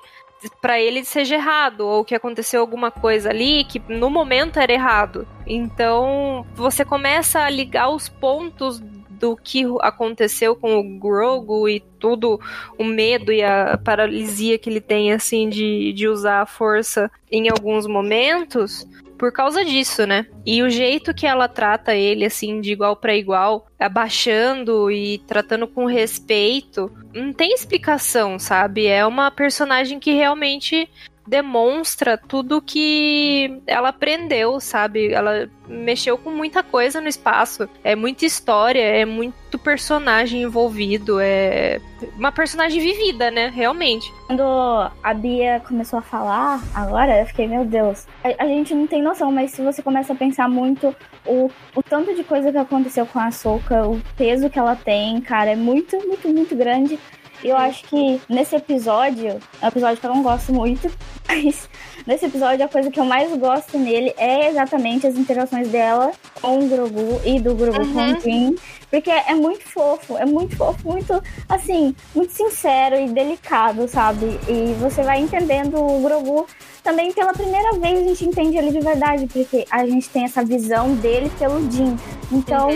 [0.62, 5.28] pra ele seja errado, ou que aconteceu alguma coisa ali que no momento era errado.
[5.48, 8.82] Então você começa a ligar os pontos
[9.24, 12.38] do que aconteceu com o Grogu e tudo
[12.78, 17.48] o medo e a paralisia que ele tem assim de, de usar a força em
[17.48, 18.86] alguns momentos
[19.18, 20.26] por causa disso, né?
[20.46, 25.70] E o jeito que ela trata ele assim de igual para igual, abaixando e tratando
[25.70, 28.88] com respeito, não tem explicação, sabe?
[28.88, 30.90] É uma personagem que realmente
[31.28, 35.14] demonstra tudo que ela aprendeu, sabe?
[35.14, 37.68] Ela mexeu com muita coisa no espaço.
[37.84, 41.80] É muita história, é muito personagem envolvido, é
[42.18, 43.50] uma personagem vivida, né?
[43.54, 44.12] Realmente.
[44.28, 48.06] Quando a Bia começou a falar, agora eu fiquei, meu Deus.
[48.24, 50.94] A, a gente não tem noção, mas se você começa a pensar muito
[51.26, 55.22] o, o tanto de coisa que aconteceu com a Soca, o peso que ela tem,
[55.22, 57.00] cara, é muito, muito, muito grande.
[57.44, 60.90] Eu acho que nesse episódio, é um episódio que eu não gosto muito,
[61.28, 61.70] mas
[62.08, 66.12] nesse episódio a coisa que eu mais gosto nele é exatamente as interações dela
[66.42, 68.18] com o Grogu e do Grogu com Uhum.
[68.18, 68.56] o Jin.
[68.90, 74.40] Porque é muito fofo, é muito fofo, muito, assim, muito sincero e delicado, sabe?
[74.48, 76.46] E você vai entendendo o Grogu
[76.84, 80.44] também pela primeira vez a gente entende ele de verdade, porque a gente tem essa
[80.44, 81.98] visão dele pelo Jin.
[82.32, 82.68] Então.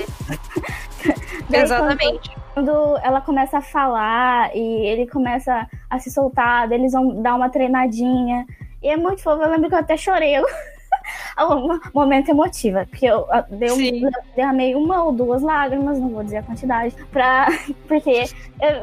[1.50, 2.37] daí Exatamente.
[2.58, 7.52] Quando, ela começa a falar e ele começa a se soltar, eles vão dar uma
[7.52, 8.48] treinadinha.
[8.82, 10.34] E é muito fofo, eu lembro que eu até chorei.
[11.40, 14.10] um momento emotiva, porque eu dei Sim.
[14.36, 17.48] derramei uma ou duas lágrimas, não vou dizer a quantidade, pra,
[17.88, 18.24] porque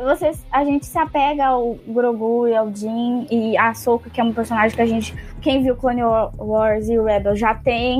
[0.04, 4.24] vocês, a gente se apega ao Grogu e ao Jin e a Ahsoka, que é
[4.24, 6.04] um personagem que a gente, quem viu Clone
[6.38, 7.98] Wars e o Rebel já tem,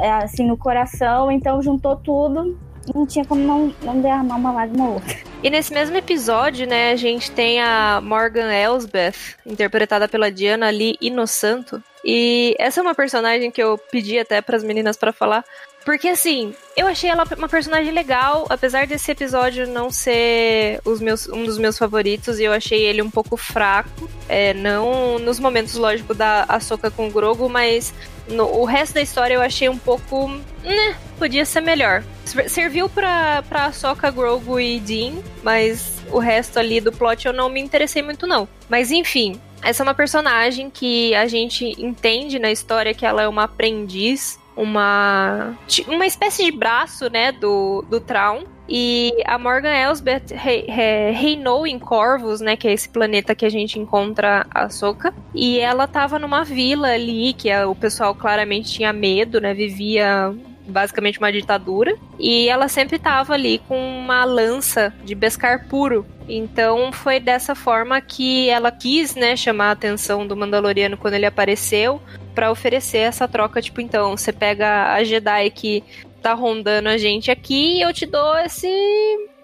[0.00, 2.58] é, assim, no coração, então juntou tudo,
[2.94, 5.16] não tinha como não, não derramar uma lágrima ou outra.
[5.42, 10.96] E nesse mesmo episódio, né, a gente tem a Morgan Elsbeth, interpretada pela Diana Lee
[11.00, 11.82] Inosanto.
[12.04, 15.44] E essa é uma personagem que eu pedi até pras meninas pra falar.
[15.84, 21.28] Porque assim, eu achei ela uma personagem legal, apesar desse episódio não ser os meus,
[21.28, 24.08] um dos meus favoritos, e eu achei ele um pouco fraco.
[24.28, 27.92] É, não nos momentos, lógico, da Ahsoka com o Grogu, mas
[28.28, 30.28] no, o resto da história eu achei um pouco.
[30.62, 32.04] Né, podia ser melhor.
[32.24, 37.32] Ser- Serviu pra, pra Ahsoka, Grogu e Dean, mas o resto ali do plot eu
[37.32, 38.46] não me interessei muito, não.
[38.68, 43.28] Mas enfim, essa é uma personagem que a gente entende na história que ela é
[43.28, 45.56] uma aprendiz, uma,
[45.88, 48.44] uma espécie de braço, né, do, do Traum.
[48.68, 53.44] E a Morgan Elsbeth rei- re- reinou em Corvus, né, que é esse planeta que
[53.44, 55.12] a gente encontra a Soka.
[55.34, 60.32] E ela tava numa vila ali, que a- o pessoal claramente tinha medo, né, vivia
[60.66, 61.96] basicamente uma ditadura.
[62.18, 66.06] E ela sempre tava ali com uma lança de pescar puro.
[66.28, 71.26] Então foi dessa forma que ela quis, né, chamar a atenção do Mandaloriano quando ele
[71.26, 72.00] apareceu,
[72.34, 75.84] pra oferecer essa troca, tipo, então, você pega a Jedi que
[76.22, 78.68] tá rondando a gente aqui e eu te dou esse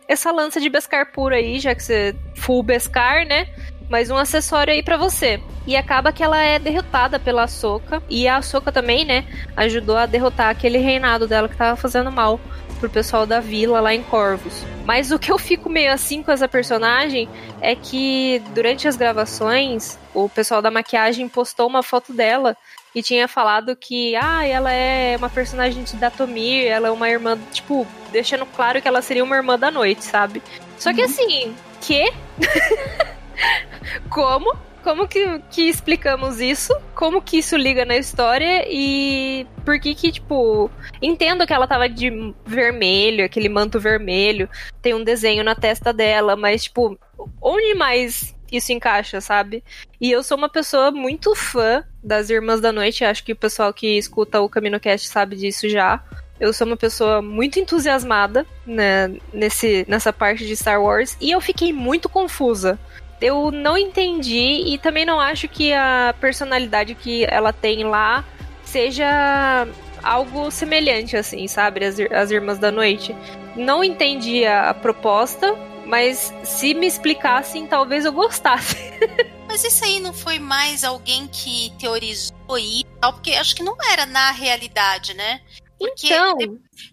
[0.07, 3.47] essa lança de Beskar puro aí, já que você full Beskar, né?
[3.89, 5.41] Mais um acessório aí pra você.
[5.67, 8.03] E acaba que ela é derrotada pela Ahsoka.
[8.09, 9.25] E a Ahsoka também, né?
[9.57, 12.39] Ajudou a derrotar aquele reinado dela que tava fazendo mal
[12.79, 14.63] pro pessoal da vila lá em Corvus.
[14.85, 17.29] Mas o que eu fico meio assim com essa personagem
[17.61, 22.57] é que durante as gravações, o pessoal da maquiagem postou uma foto dela
[22.95, 27.39] e tinha falado que, ah, ela é uma personagem de Datomir, ela é uma irmã,
[27.53, 30.43] tipo, deixando claro que ela seria uma irmã da noite, sabe?
[30.79, 32.13] Só que assim, que?
[34.11, 34.57] Como?
[34.83, 36.75] como que, que explicamos isso?
[36.95, 40.71] Como que isso liga na história e por que que, tipo,
[41.03, 44.49] entendo que ela tava de vermelho, aquele manto vermelho,
[44.81, 46.99] tem um desenho na testa dela, mas, tipo,
[47.39, 49.63] onde mais isso encaixa, sabe?
[50.01, 53.75] E eu sou uma pessoa muito fã das Irmãs da Noite, acho que o pessoal
[53.75, 56.03] que escuta o CaminoCast sabe disso já.
[56.41, 61.41] Eu sou uma pessoa muito entusiasmada né, nesse, nessa parte de Star Wars e eu
[61.41, 62.79] fiquei muito confusa.
[63.21, 68.25] Eu não entendi e também não acho que a personalidade que ela tem lá
[68.63, 69.67] seja
[70.03, 71.85] algo semelhante, assim, sabe?
[71.85, 73.15] As, as Irmãs da Noite.
[73.57, 75.55] Não entendi a, a proposta,
[75.85, 78.77] mas se me explicassem, talvez eu gostasse.
[79.49, 82.85] Mas isso aí não foi mais alguém que teorizou isso?
[83.01, 85.41] Porque acho que não era na realidade, né?
[85.79, 86.37] Porque então,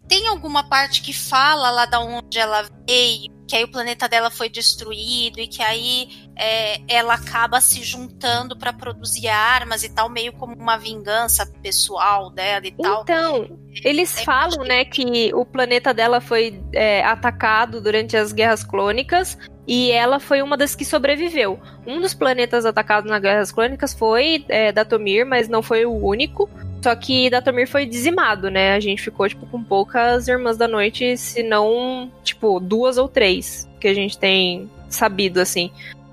[0.07, 4.29] tem alguma parte que fala lá da onde ela veio, que aí o planeta dela
[4.29, 10.07] foi destruído e que aí é, ela acaba se juntando para produzir armas e tal,
[10.07, 13.01] meio como uma vingança pessoal dela e tal.
[13.01, 18.63] Então, eles é, falam, né, que o planeta dela foi é, atacado durante as guerras
[18.63, 19.37] clônicas
[19.67, 21.59] e ela foi uma das que sobreviveu.
[21.87, 26.49] Um dos planetas atacados nas guerras clônicas foi é, Datomir, mas não foi o único.
[26.85, 28.75] Só que Datomir foi dizimado, né?
[28.75, 33.67] A gente ficou, tipo, com poucas Irmãs da Noite, se não, tipo, duas ou três
[33.79, 35.71] que a gente tem sabido, assim.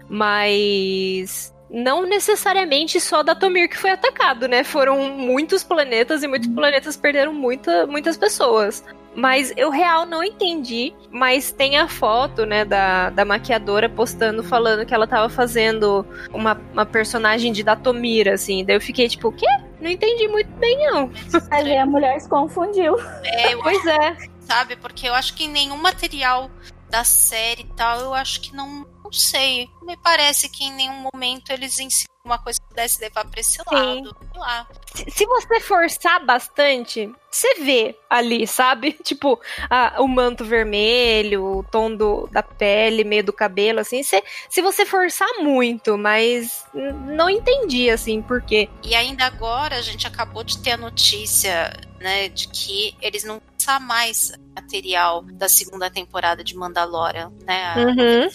[0.09, 4.65] Mas não necessariamente só Datomir que foi atacado, né?
[4.65, 8.83] Foram muitos planetas e muitos planetas perderam muita, muitas pessoas.
[9.15, 10.95] Mas eu real não entendi.
[11.11, 16.61] Mas tem a foto, né, da, da maquiadora postando, falando que ela tava fazendo uma,
[16.73, 18.65] uma personagem de Datomir, assim.
[18.65, 19.47] Daí eu fiquei tipo, o quê?
[19.81, 21.11] Não entendi muito bem, não.
[21.51, 22.97] Aí a mulher se confundiu.
[23.25, 24.17] É, eu Pois é.
[24.41, 24.77] sabe?
[24.77, 26.51] Porque eu acho que nenhum material
[26.89, 29.69] da série e tal, eu acho que não, não sei.
[29.83, 33.59] Me parece que em nenhum momento eles ensinam uma coisa que pudesse levar pra esse
[33.71, 34.17] lado.
[34.33, 34.67] Sei lá.
[34.95, 38.93] Se, se você forçar bastante, você vê ali, sabe?
[39.03, 44.03] Tipo, a- o manto vermelho, o tom do, da pele, meio do cabelo, assim.
[44.05, 48.69] Cê, se você forçar muito, mas não entendi, assim, por quê.
[48.85, 53.43] E ainda agora a gente acabou de ter a notícia, né, de que eles não
[53.53, 57.65] lançar mais material da segunda temporada de Mandalorian, né?
[57.65, 58.29] A Uhum.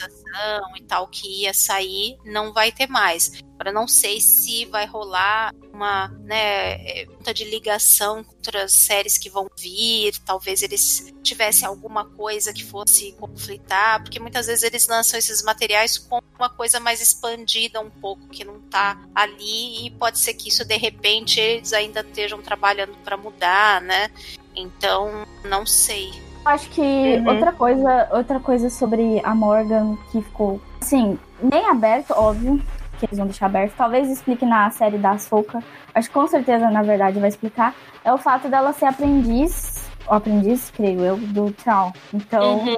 [0.75, 3.31] E tal que ia sair, não vai ter mais.
[3.53, 9.17] Agora não sei se vai rolar uma, né, eh, muita de ligação com outras séries
[9.17, 14.87] que vão vir, talvez eles tivessem alguma coisa que fosse conflitar, porque muitas vezes eles
[14.87, 19.91] lançam esses materiais com uma coisa mais expandida um pouco, que não tá ali, e
[19.91, 24.11] pode ser que isso de repente eles ainda estejam trabalhando para mudar, né?
[24.55, 26.11] Então, não sei.
[26.47, 27.27] Acho que Uhum.
[27.29, 32.61] outra coisa, outra coisa sobre a Morgan que ficou, assim, bem aberto, óbvio,
[32.99, 33.73] que eles vão deixar aberto.
[33.77, 35.63] Talvez explique na série da Ahsoka.
[35.93, 37.75] Acho que com certeza, na verdade, vai explicar.
[38.03, 41.91] É o fato dela ser aprendiz, ou aprendiz, creio eu, do Traum.
[42.13, 42.77] Então, Uhum.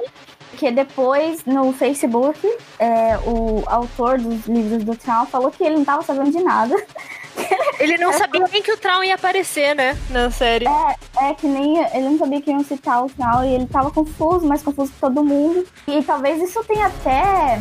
[0.58, 2.38] que depois no Facebook,
[2.78, 6.74] é, o autor dos livros do Traum falou que ele não tava sabendo de nada.
[7.80, 9.96] Ele não sabia nem que o Traum ia aparecer, né?
[10.10, 10.66] Na série.
[11.18, 14.46] É que nem ele não sabia que iam citar o final e ele tava confuso,
[14.46, 15.66] mais confuso que todo mundo.
[15.88, 17.58] E talvez isso tenha até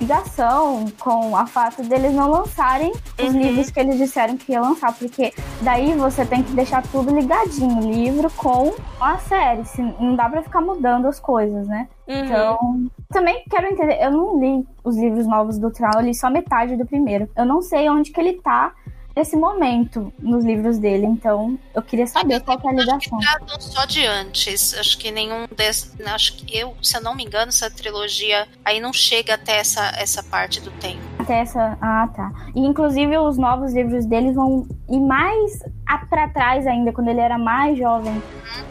[0.00, 3.38] ligação com a fato deles não lançarem os Uhum.
[3.40, 7.80] livros que eles disseram que ia lançar, porque daí você tem que deixar tudo ligadinho,
[7.80, 11.86] livro com a série, se, não dá pra ficar mudando as coisas, né?
[12.08, 12.24] Uhum.
[12.24, 16.30] Então, também quero entender, eu não li os livros novos do Troll, eu li só
[16.30, 17.28] metade do primeiro.
[17.36, 18.72] Eu não sei onde que ele tá
[19.16, 23.18] nesse momento nos livros dele, então eu queria saber qual que é a ligação.
[23.18, 24.74] Tratam só de antes.
[24.74, 25.94] Acho que nenhum desses.
[26.06, 29.82] Acho que eu, se eu não me engano, essa trilogia aí não chega até essa,
[29.98, 31.00] essa parte do tempo.
[31.18, 31.76] Até essa.
[31.80, 32.30] Ah, tá.
[32.54, 37.20] E inclusive os novos livros dele vão ir mais a- pra trás ainda, quando ele
[37.20, 38.22] era mais jovem.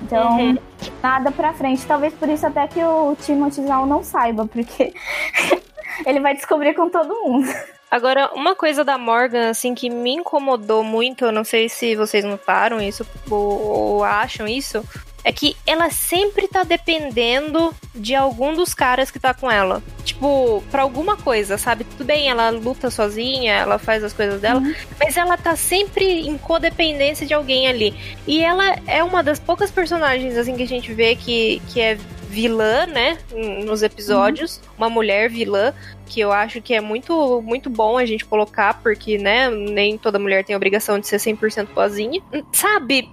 [0.02, 0.58] Então, Uhum.
[1.02, 1.86] nada pra frente.
[1.86, 4.94] Talvez por isso até que o Timothy Zahn não saiba, porque
[6.06, 7.48] ele vai descobrir com todo mundo.
[7.90, 12.24] Agora, uma coisa da Morgan, assim, que me incomodou muito, eu não sei se vocês
[12.24, 14.86] notaram isso ou, ou acham isso,
[15.24, 19.84] é que ela sempre tá dependendo de algum dos caras que tá com ela.
[20.04, 21.84] Tipo, pra alguma coisa, sabe?
[21.84, 24.62] Tudo bem, ela luta sozinha, ela faz as coisas dela,
[25.00, 27.94] mas ela tá sempre em codependência de alguém ali.
[28.26, 31.98] E ela é uma das poucas personagens, assim, que a gente vê que, que é
[32.30, 33.18] vilã, né?
[33.66, 34.62] Nos episódios.
[34.78, 35.74] Uma mulher vilã
[36.06, 40.18] que eu acho que é muito, muito bom a gente colocar, porque, né, nem toda
[40.18, 42.22] mulher tem a obrigação de ser 100% boazinha.
[42.52, 43.08] Sabe?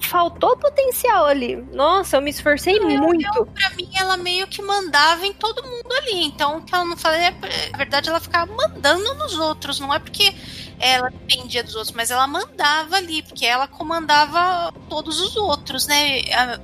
[0.00, 1.56] Faltou potencial ali.
[1.72, 3.26] Nossa, eu me esforcei Eu- muito.
[3.36, 6.24] eu, pra mim, ela meio que mandava em todo mundo ali.
[6.24, 7.30] Então, o que ela não fazia,
[7.72, 9.80] na verdade, ela ficava mandando nos outros.
[9.80, 10.34] Não é porque
[10.78, 16.20] ela dependia dos outros, mas ela mandava ali, porque ela comandava todos os outros, né?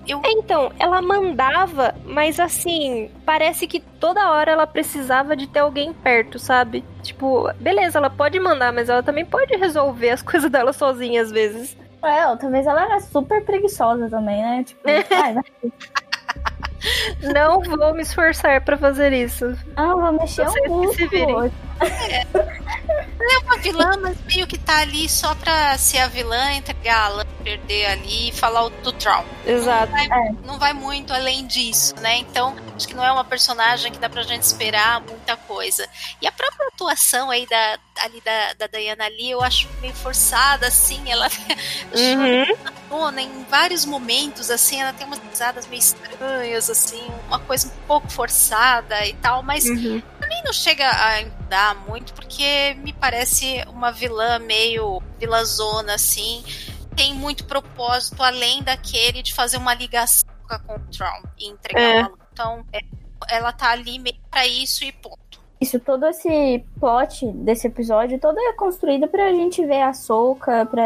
[0.06, 5.60] Eu, É, Então, ela mandava, mas assim, parece que toda hora ela precisava de ter
[5.60, 6.84] alguém perto, sabe?
[7.02, 11.30] Tipo, beleza, ela pode mandar, mas ela também pode resolver as coisas dela sozinha às
[11.30, 11.76] vezes.
[12.03, 14.65] É, ou talvez ela era super preguiçosa também, né?
[14.65, 15.45] Tipo, ai, vai.
[17.33, 19.57] Não vou me esforçar pra fazer isso.
[19.77, 21.09] Ah, vou mexer Vocês um que
[21.81, 22.53] músculo.
[23.31, 27.09] é uma vilã, mas meio que tá ali só pra ser a vilã, entregar a
[27.09, 29.24] lã, perder ali e falar o do Traum.
[29.47, 29.93] Exato.
[30.44, 32.19] Não vai muito além disso, né?
[32.19, 35.89] Então, acho que não é uma personagem que dá pra gente esperar muita coisa.
[36.20, 40.66] E a própria atuação aí da, ali da, da Diana Lee, eu acho meio forçada,
[40.66, 41.03] assim.
[41.11, 41.28] Ela
[41.93, 43.19] Uhum.
[43.19, 48.11] em vários momentos, assim, ela tem umas risadas meio estranhas, assim, uma coisa um pouco
[48.11, 50.03] forçada e tal, mas Uhum.
[50.32, 56.42] Também não chega a incomodar muito, porque me parece uma vilã meio vilazona, assim.
[56.96, 60.28] Tem muito propósito além daquele de fazer uma ligação
[60.66, 62.00] com o Tron e entregar É.
[62.00, 62.18] uma.
[62.32, 62.80] Então, é,
[63.30, 65.20] ela tá ali meio pra isso e ponto.
[65.60, 70.82] Isso, todo esse plot desse episódio, todo é construído pra gente ver a Soca, pra,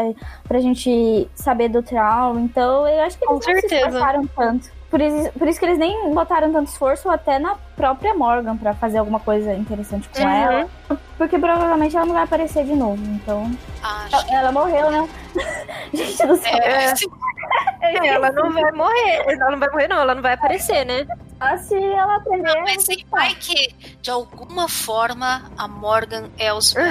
[0.47, 2.37] pra gente saber do Troll.
[2.39, 3.87] Então, eu acho que eles Com não se certeza.
[3.87, 4.76] esforçaram tanto.
[4.89, 8.73] Por isso, por isso que eles nem botaram tanto esforço até na própria Morgan pra
[8.73, 10.29] fazer alguma coisa interessante com Uhum.
[10.29, 10.69] ela.
[11.17, 13.03] Porque provavelmente ela não vai aparecer de novo.
[13.05, 13.51] Então.
[13.83, 15.09] Acho que Ela morreu, né?
[15.93, 16.57] gente do céu.
[16.57, 16.93] É.
[17.81, 19.23] É, ela não vai morrer.
[19.27, 19.99] Ela não vai morrer, não.
[19.99, 21.05] Ela não vai aparecer, né?
[21.37, 22.53] Só se ela aprender.
[22.53, 26.73] Não, mas vai que, de alguma forma, a Morgan é os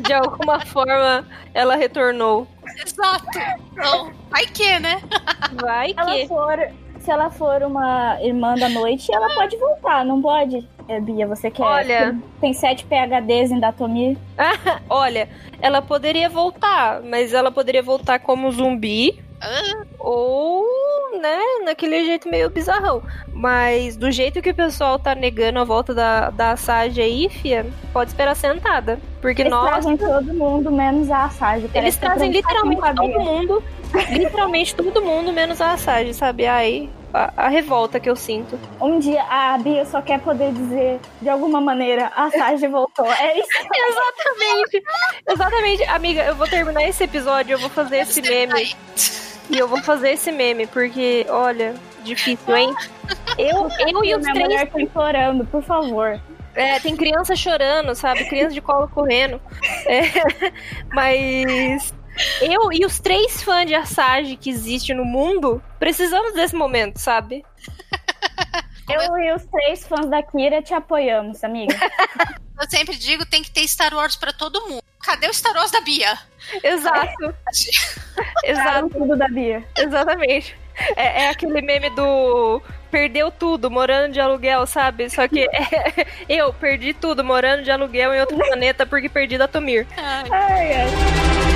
[0.00, 2.46] De alguma forma, ela retornou.
[2.76, 3.38] Exato.
[3.72, 5.00] Então, vai que, né?
[5.60, 6.28] Vai ela que.
[6.28, 6.58] for,
[7.00, 10.66] se ela for uma irmã da noite, ela pode voltar, não pode?
[10.88, 11.62] É, Bia, você quer?
[11.62, 12.10] Olha.
[12.10, 14.16] Tem, tem sete PHDs em Datomir.
[14.88, 15.28] Olha,
[15.60, 20.64] ela poderia voltar, mas ela poderia voltar como zumbi Ah, ou,
[21.20, 23.02] né, naquele jeito meio bizarrão.
[23.32, 27.66] Mas do jeito que o pessoal tá negando a volta da, da Sage aí, fia,
[27.92, 28.98] pode esperar sentada.
[29.20, 29.68] Porque Eles nós.
[29.68, 31.70] trazem todo mundo, menos a Asage.
[31.74, 33.62] Eles tá trazem literalmente todo mundo.
[34.10, 36.46] Literalmente todo mundo, menos a Sage, sabe?
[36.46, 38.58] Aí, a, a revolta que eu sinto.
[38.80, 43.06] Um dia a Bia só quer poder dizer, de alguma maneira, a Sage voltou.
[43.06, 43.48] É isso.
[43.88, 44.82] Exatamente.
[45.28, 45.84] Exatamente.
[45.84, 48.74] Amiga, eu vou terminar esse episódio, eu vou fazer esse meme.
[49.50, 52.74] E eu vou fazer esse meme, porque, olha, difícil, hein?
[53.38, 54.48] Eu, eu e os Minha três.
[54.48, 56.20] mulher tá implorando, por favor.
[56.54, 58.28] É, tem criança chorando, sabe?
[58.28, 59.40] Criança de colo correndo.
[59.86, 60.02] É,
[60.92, 61.94] mas.
[62.40, 67.44] Eu e os três fãs de Asage que existe no mundo precisamos desse momento, sabe?
[68.90, 71.76] Eu e os três fãs da Kira te apoiamos, amiga.
[72.60, 74.82] Eu sempre digo, tem que ter Star Wars pra todo mundo.
[75.08, 76.18] Cadê o Star Wars da Bia?
[76.62, 77.34] Exato.
[78.44, 78.90] Exato.
[78.90, 79.64] Tudo da Bia.
[79.78, 80.54] Exatamente.
[80.96, 82.60] É, é aquele meme do
[82.90, 85.08] perdeu tudo morando de aluguel, sabe?
[85.08, 89.48] Só que é, eu perdi tudo morando de aluguel em outro planeta porque perdi da
[89.48, 89.86] Tomir.
[89.96, 91.47] Ai, Ai, ai.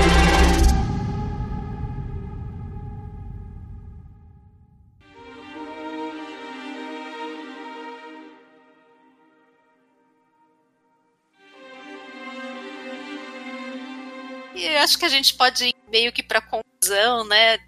[14.63, 17.59] E eu acho que a gente pode ir meio que pra conclusão, né?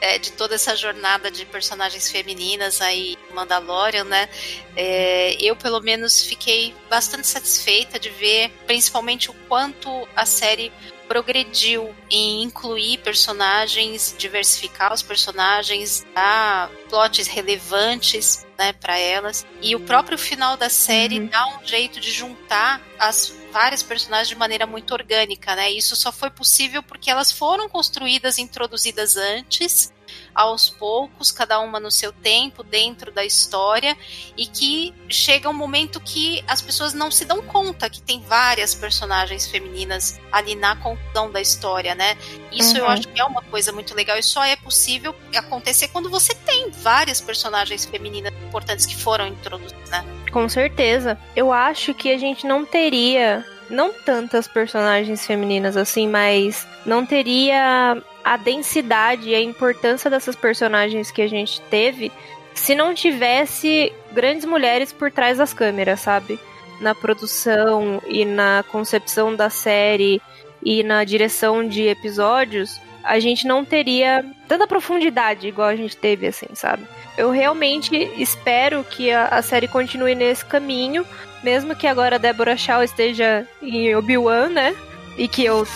[0.00, 4.28] é, de toda essa jornada de personagens femininas aí Mandalorian, né?
[4.76, 10.72] É, eu, pelo menos, fiquei bastante satisfeita de ver, principalmente, o quanto a série
[11.06, 19.46] progrediu em incluir personagens, diversificar os personagens, dar plots relevantes né, para elas.
[19.62, 24.36] E o próprio final da série dá um jeito de juntar as várias personagens de
[24.36, 25.70] maneira muito orgânica, né?
[25.70, 29.92] Isso só foi possível porque elas foram construídas introduzidas antes,
[30.34, 33.96] aos poucos, cada uma no seu tempo, dentro da história,
[34.36, 38.74] e que chega um momento que as pessoas não se dão conta que tem várias
[38.74, 42.16] personagens femininas ali na conclusão da história, né?
[42.52, 42.90] Isso eu Uhum.
[42.90, 46.70] acho que é uma coisa muito legal e só é possível acontecer quando você tem
[46.70, 50.04] várias personagens femininas importantes que foram introduzidas, né?
[50.32, 51.18] Com certeza.
[51.34, 53.44] Eu acho que a gente não teria.
[53.70, 61.10] Não tantas personagens femininas assim, mas não teria a densidade e a importância dessas personagens
[61.10, 62.12] que a gente teve
[62.52, 66.38] se não tivesse grandes mulheres por trás das câmeras, sabe?
[66.78, 70.20] Na produção e na concepção da série
[70.62, 76.26] e na direção de episódios, a gente não teria tanta profundidade igual a gente teve,
[76.26, 76.84] assim, sabe?
[77.16, 81.06] Eu realmente espero que a, a série continue nesse caminho,
[81.42, 84.76] mesmo que agora a Deborah Shaw esteja em Obi-Wan, né?
[85.18, 85.66] E que eu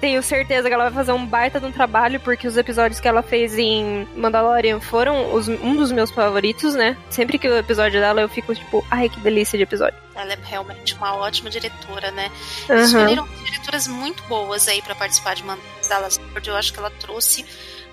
[0.00, 3.08] tenho certeza que ela vai fazer um baita de um trabalho, porque os episódios que
[3.08, 6.96] ela fez em Mandalorian foram os, um dos meus favoritos, né?
[7.10, 9.98] Sempre que o episódio dela eu fico tipo, ai que delícia de episódio.
[10.14, 12.30] Ela é realmente uma ótima diretora, né?
[12.70, 12.76] Uhum.
[12.76, 16.46] Escolheram diretoras muito boas aí para participar de Ford.
[16.46, 17.44] Eu acho que ela trouxe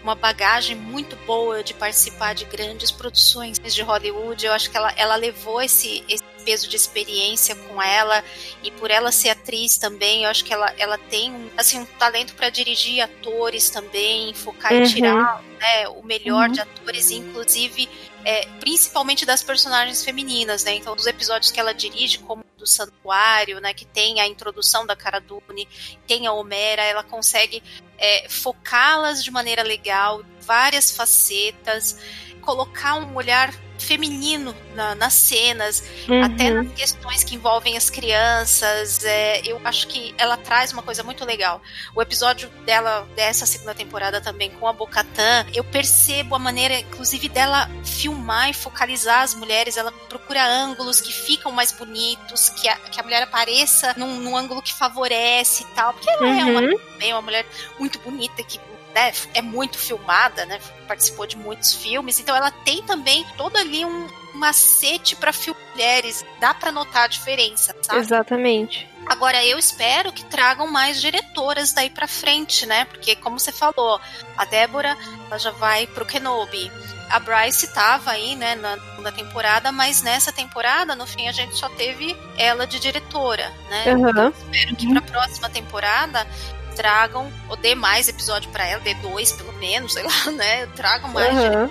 [0.04, 4.46] uma bagagem muito boa de participar de grandes produções de Hollywood.
[4.46, 8.24] Eu acho que ela, ela levou esse, esse peso de experiência com ela
[8.64, 12.36] e por ela ser atriz também, eu acho que ela, ela tem assim um talento
[12.36, 14.84] para dirigir atores também, focar Uhum.
[14.84, 16.54] e tirar né, o melhor Uhum.
[16.54, 17.88] de atores, inclusive
[18.24, 20.76] é, principalmente das personagens femininas, né?
[20.76, 23.74] Então, dos episódios que ela dirige, como do Santuário, né?
[23.74, 25.68] Que tem a introdução da Cara Dune,
[26.06, 27.64] tem a Homera, ela consegue
[27.98, 31.98] é, focá-las de maneira legal, várias facetas,
[32.42, 35.84] colocar um olhar feminino na- nas cenas,
[36.24, 36.64] até Uhum.
[36.64, 39.04] nas questões que envolvem as crianças.
[39.04, 41.62] é, eu acho que ela traz uma coisa muito legal.
[41.96, 47.28] O episódio dela, dessa segunda temporada também, com a Bocatã, eu percebo a maneira, inclusive,
[47.30, 49.78] dela filmar e focalizar as mulheres.
[49.78, 54.38] Ela procura ângulos que ficam mais bonitos, que a, que a mulher apareça num, num
[54.38, 55.94] ângulo que favorece e tal.
[55.94, 56.78] Porque ela é uma, Uhum.
[56.92, 57.46] também uma mulher
[57.80, 58.60] muito bonita, que
[58.94, 60.60] né, é muito filmada, né?
[60.88, 65.32] Participou de muitos filmes, então ela tem também todo ali um macete para
[65.72, 66.26] mulheres.
[66.40, 68.00] Dá para notar a diferença, sabe?
[68.00, 68.90] Exatamente.
[69.06, 72.86] Agora eu espero que tragam mais diretoras daí pra frente, né?
[72.86, 74.00] Porque como você falou,
[74.38, 74.96] a Débora
[75.28, 76.72] ela já vai pro Kenobi.
[77.10, 81.58] A Bryce tava aí, né, na segunda temporada, mas nessa temporada, no fim, a gente
[81.58, 83.94] só teve ela de diretora, né?
[83.94, 84.30] Uhum.
[84.30, 86.26] Espero que pra próxima temporada
[86.76, 90.66] tragam, ou dê mais episódio pra ela, dê dois pelo menos, sei lá, né?
[90.76, 91.70] Tragam mais Uhum.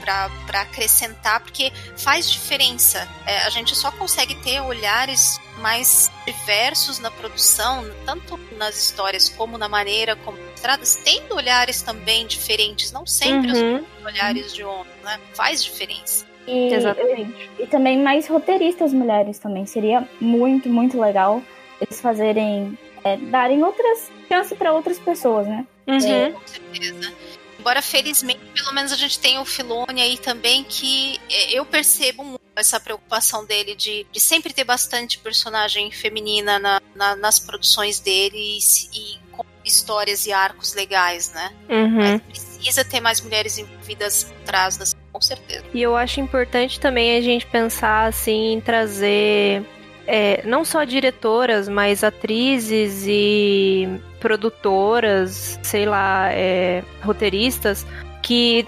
[0.00, 3.08] para acrescentar, porque faz diferença.
[3.26, 9.56] É, a gente só consegue ter olhares mais diversos na produção, tanto nas histórias como
[9.56, 13.84] na maneira como mostradas, tendo olhares também diferentes, não sempre Uhum.
[14.00, 15.18] os olhares de homem, né?
[15.34, 16.26] Faz diferença.
[16.46, 17.50] E, Exatamente.
[17.60, 19.64] e também mais roteiristas mulheres também.
[19.66, 21.40] Seria muito, muito legal
[21.80, 22.76] eles fazerem.
[23.04, 25.66] é, darem outras chances para outras pessoas, né?
[25.86, 26.32] Uhum.
[26.32, 27.12] Com certeza.
[27.58, 32.24] Embora, felizmente, pelo menos a gente tem o Filone aí também, que é, eu percebo
[32.24, 38.00] muito essa preocupação dele de, de sempre ter bastante personagem feminina na- na- nas produções
[38.00, 38.58] dele e,
[38.98, 41.52] e com histórias e arcos legais, né?
[41.68, 41.96] Uhum.
[41.96, 45.64] Mas precisa ter mais mulheres envolvidas atrás das com certeza.
[45.72, 49.62] E eu acho importante também a gente pensar assim em trazer
[50.06, 53.88] é, não só diretoras, mas atrizes e
[54.20, 57.86] produtoras, sei lá, é, roteiristas
[58.22, 58.66] que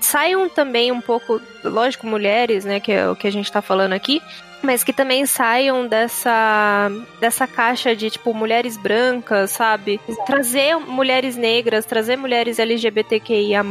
[0.00, 3.92] saiam também um pouco, lógico, mulheres, né, que é o que a gente tá falando
[3.92, 4.20] aqui,
[4.62, 10.00] mas que também saiam dessa dessa caixa de tipo mulheres brancas, sabe?
[10.26, 13.62] Trazer mulheres negras, trazer mulheres LGBTQIA+,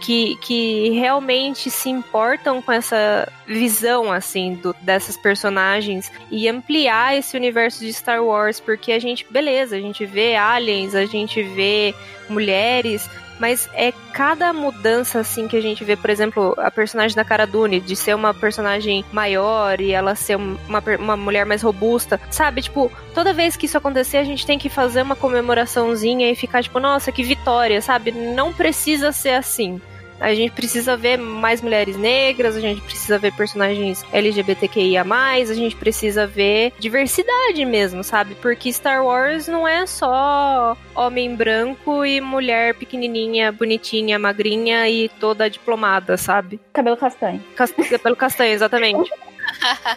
[0.00, 7.36] que, que realmente se importam com essa visão, assim, do- dessas personagens e ampliar esse
[7.36, 11.94] universo de Star Wars, porque a gente, beleza, a gente vê aliens, a gente vê
[12.28, 13.08] mulheres,
[13.38, 17.46] mas é cada mudança, assim, que a gente vê, por exemplo, a personagem da Cara
[17.46, 22.62] Dune, de ser uma personagem maior e ela ser uma, uma mulher mais robusta, sabe?
[22.62, 26.62] Tipo, toda vez que isso acontecer, a gente tem que fazer uma comemoraçãozinha e ficar
[26.62, 28.12] tipo, nossa, que vitória, sabe?
[28.12, 29.80] Não precisa ser assim.
[30.20, 35.76] A gente precisa ver mais mulheres negras, a gente precisa ver personagens LGBTQIA, a gente
[35.76, 38.34] precisa ver diversidade mesmo, sabe?
[38.36, 45.50] Porque Star Wars não é só homem branco e mulher pequenininha, bonitinha, magrinha e toda
[45.50, 46.60] diplomada, sabe?
[46.72, 47.42] Cabelo castanho.
[47.56, 47.72] Cas-
[48.02, 49.10] Pelo castanho, exatamente.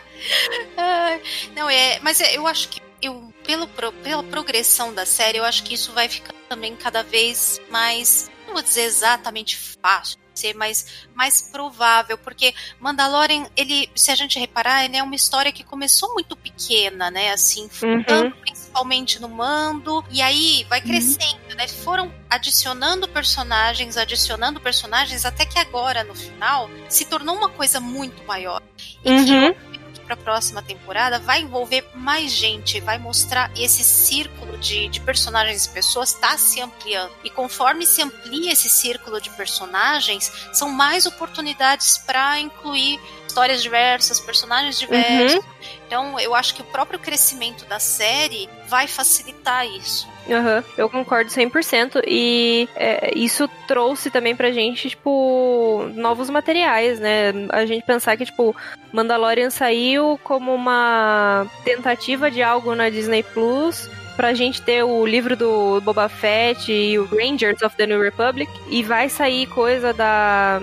[1.55, 5.43] Não, é, mas é, eu acho que eu, pelo, pro- pela progressão da série, eu
[5.43, 10.53] acho que isso vai ficar também cada vez mais, não vou dizer exatamente fácil, ser
[10.55, 15.63] mais, mais provável, porque Mandalorian, ele, se a gente reparar, ele é uma história que
[15.63, 17.99] começou muito pequena, né, assim, Uhum.
[18.03, 25.45] focando principalmente no mando, e aí vai crescendo, né, foram adicionando personagens, adicionando personagens, até
[25.45, 28.61] que agora, no final, se tornou uma coisa muito maior.
[29.03, 29.55] E que Uhum.
[30.07, 35.65] Para a próxima temporada vai envolver mais gente, vai mostrar esse círculo de, de personagens
[35.65, 37.11] e pessoas está se ampliando.
[37.25, 42.97] E conforme se amplia esse círculo de personagens, são mais oportunidades para incluir
[43.27, 45.35] histórias diversas, personagens diversos.
[45.35, 45.43] Uhum.
[45.85, 50.07] Então, eu acho que o próprio crescimento da série vai facilitar isso.
[50.27, 52.01] Uhum, eu concordo 100%.
[52.05, 57.31] E é, isso trouxe também pra gente, tipo, novos materiais, né?
[57.49, 58.55] A gente pensar que, tipo,
[58.91, 65.37] Mandalorian saiu como uma tentativa de algo na Disney Plus pra gente ter o livro
[65.37, 68.51] do Boba Fett e o Rangers of the New Republic.
[68.69, 70.59] E vai sair coisa da.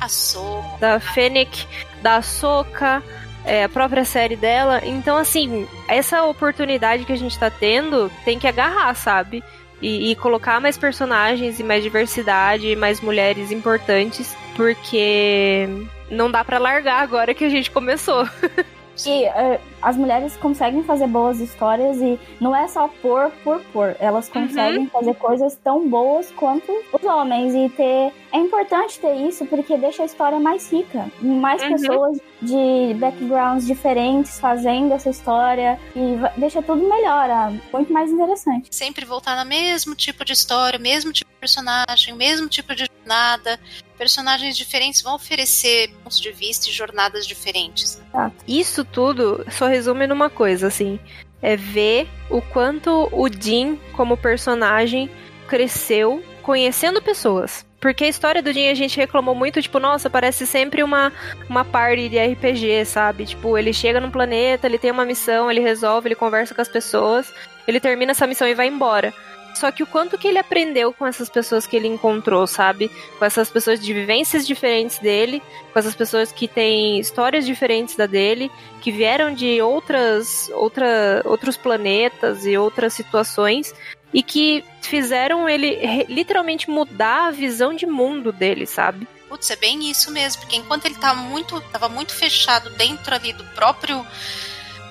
[0.00, 0.78] Ahsoka.
[0.80, 1.66] Da Fennec,
[2.04, 3.02] da Ahsoka
[3.46, 4.82] é, a própria série dela.
[4.84, 9.42] Então, assim, essa oportunidade que a gente tá tendo tem que agarrar, sabe?
[9.80, 15.66] E, e colocar mais personagens e mais diversidade, mais mulheres importantes, porque
[16.10, 18.28] não dá para largar agora que a gente começou.
[19.04, 23.96] E uh, as mulheres conseguem fazer boas histórias e não é só por por por.
[23.98, 24.46] Elas uhum.
[24.46, 24.88] conseguem uhum.
[24.88, 27.54] fazer coisas tão boas quanto os homens.
[27.54, 28.12] E ter.
[28.34, 31.08] É importante ter isso porque deixa a história mais rica.
[31.22, 31.68] Mais uhum.
[31.68, 35.78] pessoas de backgrounds diferentes fazendo essa história.
[35.94, 38.74] E deixa tudo melhor, ah, muito mais interessante.
[38.74, 43.60] Sempre voltar no mesmo tipo de história, mesmo tipo de personagem, mesmo tipo de jornada
[43.96, 48.02] personagens diferentes vão oferecer pontos de vista e jornadas diferentes.
[48.48, 50.98] Isso tudo só resume numa coisa, assim.
[51.40, 55.08] É ver o quanto o Jim, como personagem,
[55.46, 57.64] cresceu conhecendo pessoas.
[57.80, 61.12] Porque a história do Jim a gente reclamou muito, tipo, nossa, parece sempre uma,
[61.48, 63.26] uma party de RPG, sabe?
[63.26, 66.68] Tipo, ele chega num planeta, ele tem uma missão, ele resolve, ele conversa com as
[66.68, 67.32] pessoas,
[67.66, 69.12] ele termina essa missão e vai embora.
[69.54, 72.90] Só que o quanto que ele aprendeu com essas pessoas que ele encontrou, sabe?
[73.18, 75.40] Com essas pessoas de vivências diferentes dele,
[75.72, 78.50] com essas pessoas que têm histórias diferentes da dele,
[78.80, 83.72] que vieram de outras, outra, outros planetas e outras situações
[84.14, 85.76] e que fizeram ele
[86.08, 89.08] literalmente mudar a visão de mundo dele, sabe?
[89.28, 93.32] Putz, é bem isso mesmo, porque enquanto ele tá muito, tava muito fechado dentro ali
[93.32, 94.06] do próprio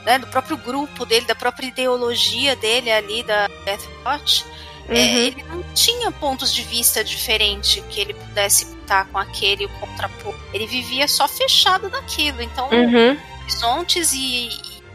[0.06, 4.46] né, do próprio grupo dele, da própria ideologia dele ali da Deathwatch,
[4.90, 4.98] é, uhum.
[4.98, 10.36] é, ele não tinha pontos de vista diferentes que ele pudesse estar com aquele contrapor.
[10.54, 12.42] Ele vivia só fechado naquilo.
[12.42, 13.18] Então, uhum.
[13.44, 14.50] horizontes e,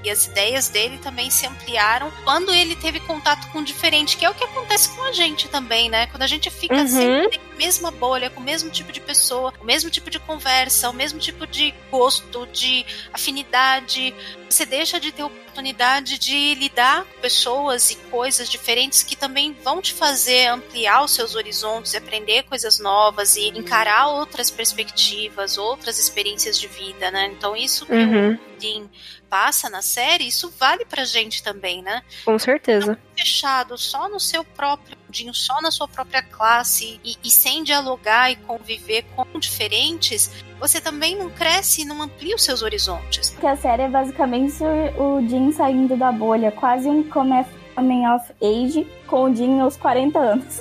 [0.04, 4.24] e as ideias dele também se ampliaram quando ele teve contato com o diferente, que
[4.24, 6.06] é o que acontece com a gente também, né?
[6.06, 6.88] Quando a gente fica uhum.
[6.88, 10.92] sempre mesma bolha, com o mesmo tipo de pessoa, o mesmo tipo de conversa, o
[10.92, 14.14] mesmo tipo de gosto, de afinidade,
[14.48, 19.82] você deixa de ter oportunidade de lidar com pessoas e coisas diferentes que também vão
[19.82, 26.58] te fazer ampliar os seus horizontes, aprender coisas novas e encarar outras perspectivas, outras experiências
[26.58, 27.32] de vida, né?
[27.36, 28.34] Então isso que uhum.
[28.34, 28.88] o Dean
[29.28, 32.02] passa na série, isso vale pra gente também, né?
[32.24, 32.92] Com certeza.
[32.92, 37.64] Não fechado só no seu próprio mundinho, só na sua própria classe e, e sem
[37.64, 43.30] dialogar e conviver com diferentes, você também não cresce e não amplia os seus horizontes.
[43.30, 44.62] Porque a série é basicamente
[44.98, 50.18] o Jim saindo da bolha, quase um coming of age com o Jim aos 40
[50.18, 50.60] anos.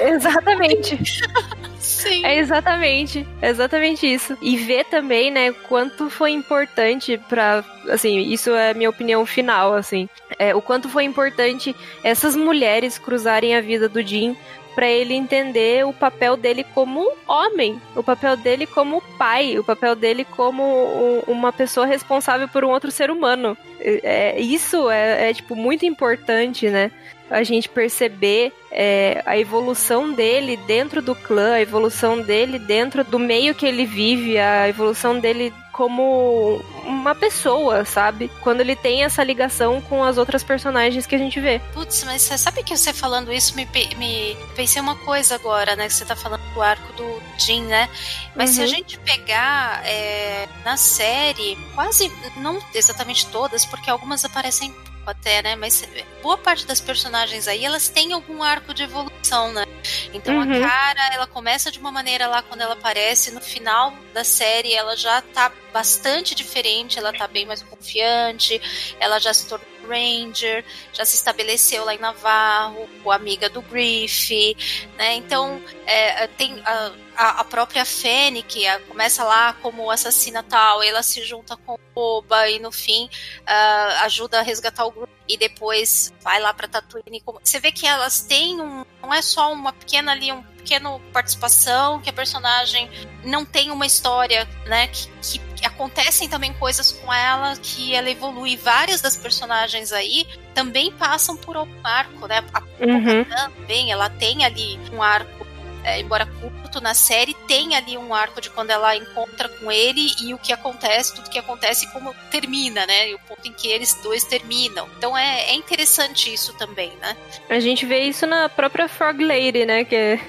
[0.00, 0.98] Exatamente.
[1.86, 2.24] Sim.
[2.24, 4.36] É exatamente, exatamente isso.
[4.42, 10.08] E ver também, né, quanto foi importante para, assim, isso é minha opinião final, assim,
[10.38, 14.36] é, o quanto foi importante essas mulheres cruzarem a vida do Jim
[14.74, 19.96] para ele entender o papel dele como homem, o papel dele como pai, o papel
[19.96, 23.56] dele como uma pessoa responsável por um outro ser humano.
[23.80, 26.90] É, isso é, é, tipo muito importante, né?
[27.30, 33.18] A gente perceber é, a evolução dele dentro do clã, a evolução dele dentro do
[33.18, 38.30] meio que ele vive, a evolução dele como uma pessoa, sabe?
[38.40, 41.60] Quando ele tem essa ligação com as outras personagens que a gente vê.
[41.74, 45.86] Putz, mas você sabe que você falando isso me, me pensei uma coisa agora, né?
[45.86, 47.90] Que você tá falando do arco do Jin, né?
[48.34, 48.56] Mas uhum.
[48.56, 48.70] se a uhum.
[48.70, 54.74] gente pegar é, na série, quase, não exatamente todas, porque algumas aparecem
[55.10, 55.56] até, né?
[55.56, 55.86] Mas
[56.22, 59.64] boa parte das personagens aí, elas têm algum arco de evolução, né?
[60.12, 60.64] Então uhum.
[60.64, 64.74] a cara, ela começa de uma maneira lá quando ela aparece, no final da série
[64.74, 68.60] ela já tá bastante diferente, ela tá bem mais confiante,
[68.98, 74.56] ela já se tornou Ranger, já se estabeleceu lá em Navarro, o amiga do Griff,
[74.96, 75.14] né?
[75.14, 81.56] Então é, tem a, a, própria Fennec começa lá como assassina tal, ela se junta
[81.56, 86.40] com o Boba e no fim uh, ajuda a resgatar o grupo e depois vai
[86.40, 87.22] lá para Tatooine.
[87.42, 92.00] Você vê que elas têm um, não é só uma pequena ali, um pequeno participação,
[92.00, 92.90] que a personagem
[93.24, 98.56] não tem uma história, né, que, que acontecem também coisas com ela, que ela evolui.
[98.56, 102.44] Várias das personagens aí também passam por um arco, né?
[102.52, 103.24] A uhum.
[103.24, 105.46] também, ela tem ali um arco
[105.86, 110.10] é, embora curto na série, tem ali um arco de quando ela encontra com ele
[110.20, 113.10] e o que acontece, tudo que acontece e como termina, né?
[113.10, 114.88] E o ponto em que eles dois terminam.
[114.98, 117.16] Então é, é interessante isso também, né?
[117.48, 119.84] A gente vê isso na própria Frog Lady, né?
[119.84, 120.20] Que é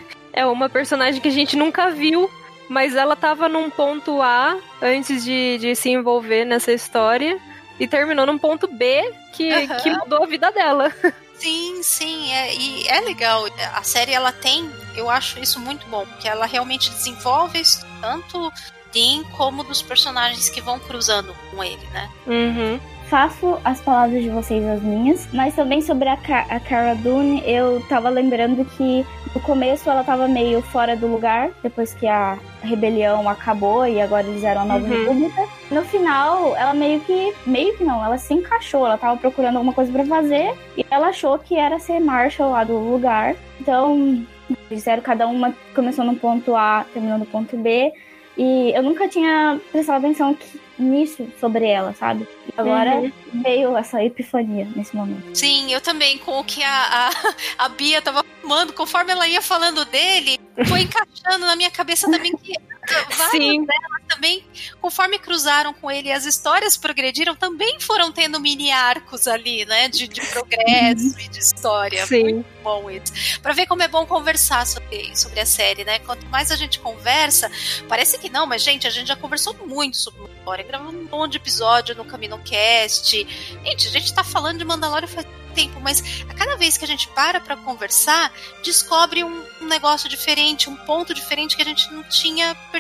[0.46, 2.30] uma personagem que a gente nunca viu
[2.70, 7.40] mas ela tava num ponto A antes de, de se envolver nessa história
[7.80, 9.78] e terminou num ponto B que, uhum.
[9.78, 10.94] que mudou a vida dela.
[11.38, 13.46] Sim, sim, é, e é legal.
[13.76, 18.52] A série ela tem, eu acho isso muito bom, porque ela realmente desenvolve isso, tanto
[18.92, 22.10] Dean como dos personagens que vão cruzando com ele, né?
[22.26, 26.94] Uhum faço as palavras de vocês as minhas, mas também sobre a, Ka a Cara
[26.96, 32.08] Dune, eu tava lembrando que no começo ela tava meio fora do lugar, depois que
[32.08, 35.00] a rebelião acabou e agora eles eram a nova uhum.
[35.00, 35.48] república.
[35.72, 39.74] No final, ela meio que, meio que não, ela se encaixou, ela tava procurando alguma
[39.74, 43.36] coisa para fazer e ela achou que era ser Marshall lá do lugar.
[43.60, 44.26] Então,
[44.70, 47.92] disseram cada uma começou no ponto A, terminou no ponto B.
[48.38, 52.28] E eu nunca tinha prestado atenção que, nisso sobre ela, sabe?
[52.48, 53.12] E agora uhum.
[53.34, 55.36] veio essa epifania nesse momento.
[55.36, 57.10] Sim, eu também, com o que a,
[57.60, 62.10] a, a Bia tava fumando, conforme ela ia falando dele, foi encaixando na minha cabeça
[62.10, 62.54] também que
[63.32, 63.66] Sim.
[63.66, 64.44] delas também,
[64.82, 69.90] conforme cruzaram com ele as histórias progrediram, também foram tendo mini arcos ali, né?
[69.90, 72.06] De, de progresso e de história.
[72.06, 72.24] Sim.
[72.24, 73.40] Muito bom isso.
[73.42, 76.00] Pra ver como é bom conversar sobre, sobre a série, né?
[76.00, 77.52] Quanto mais a gente conversa,
[77.88, 81.34] parece que não, mas, gente, a gente já conversou muito sobre Mandalorian, gravou um monte
[81.34, 83.28] de episódio no CaminoCast.
[83.64, 85.26] Gente, a gente tá falando de Mandalorian faz
[85.58, 88.32] tempo, mas a cada vez que a gente para para conversar,
[88.64, 92.77] descobre um, um, negócio diferente, um ponto diferente que a gente não tinha percebido.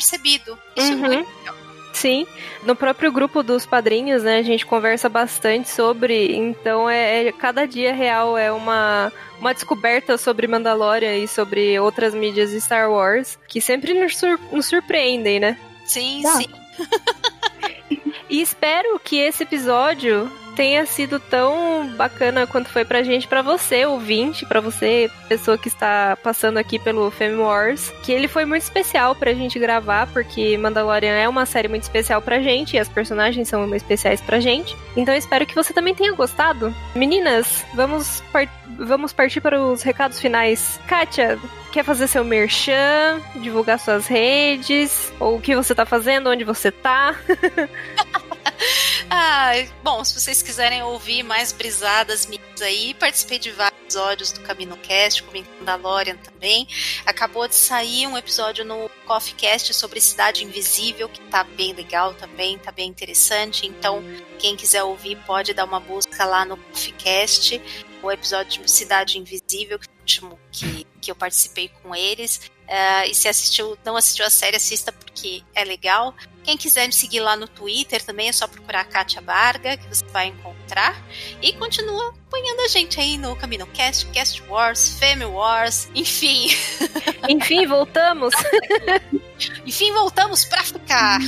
[0.75, 1.05] Isso uhum.
[1.05, 1.55] é muito legal.
[1.93, 2.27] Sim,
[2.63, 7.65] no próprio grupo dos padrinhos, né, a gente conversa bastante sobre, então é, é cada
[7.65, 13.37] dia real é uma uma descoberta sobre Mandalorian e sobre outras mídias de Star Wars
[13.47, 15.57] que sempre nos, sur nos surpreendem, né?
[15.85, 16.35] Sim, tá.
[16.35, 16.47] sim.
[18.29, 23.85] e espero que esse episódio tenha sido tão bacana quanto foi pra gente, pra você,
[23.85, 28.63] ouvinte, pra você, pessoa que está passando aqui pelo Fame Wars, que ele foi muito
[28.63, 32.89] especial pra gente gravar, porque Mandalorian é uma série muito especial pra gente e as
[32.89, 34.75] personagens são especiais pra gente.
[34.95, 36.73] Então espero que você também tenha gostado.
[36.95, 40.79] Meninas, vamos, par vamos partir para os recados finais.
[40.87, 41.37] Kátia,
[41.71, 46.71] quer fazer seu merchan, divulgar suas redes, ou o que você tá fazendo, onde você
[46.71, 47.15] tá?
[49.09, 49.51] ah,
[49.83, 54.75] bom, se vocês quiserem ouvir mais brisadas minhas aí, participei de vários episódios do Camino
[54.77, 56.67] Cast, com Mandalorian também.
[57.05, 62.13] Acabou de sair um episódio no Coffee Cast sobre Cidade Invisível, que tá bem legal
[62.15, 63.65] também, tá bem interessante.
[63.65, 64.03] Então,
[64.39, 67.61] quem quiser ouvir pode dar uma busca lá no Coffee Cast,
[68.03, 72.51] o episódio de Cidade Invisível, que é o último que, que eu participei com eles.
[72.67, 76.13] Uh, e se assistiu, não assistiu a série, assista porque é legal.
[76.47, 79.85] Quem quiser me seguir lá no Twitter também é só procurar a Kátia Barga, que
[79.85, 80.95] você vai encontrar.
[81.41, 86.47] E continua apoiando a gente aí no Camino Cast, Cast Wars, Femme Wars, enfim.
[87.27, 88.33] Enfim, voltamos.
[89.65, 91.19] enfim, voltamos pra ficar.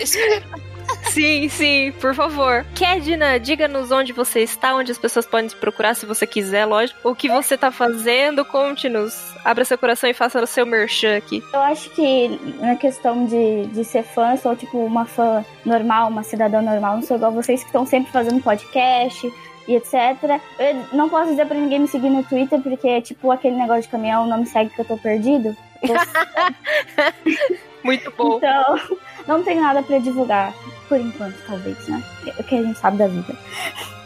[0.00, 0.65] Espero.
[1.10, 2.64] Sim, sim, por favor.
[2.74, 7.08] Kedna, diga-nos onde você está, onde as pessoas podem te procurar, se você quiser, lógico.
[7.08, 9.34] O que você está fazendo, conte-nos.
[9.44, 11.42] Abra seu coração e faça o seu merchan aqui.
[11.52, 16.22] Eu acho que na questão de, de ser fã, sou tipo uma fã normal, uma
[16.22, 19.26] cidadã normal, não sou igual vocês que estão sempre fazendo podcast,
[19.68, 20.40] e etc.
[20.58, 23.88] Eu não posso dizer para ninguém me seguir no Twitter, porque, tipo, aquele negócio de
[23.88, 25.56] caminhão não me segue que eu tô perdido.
[27.82, 28.38] Muito bom.
[28.38, 30.54] Então, não tenho nada para divulgar.
[30.88, 32.02] Por enquanto, talvez, né?
[32.38, 33.34] O que a gente sabe da vida.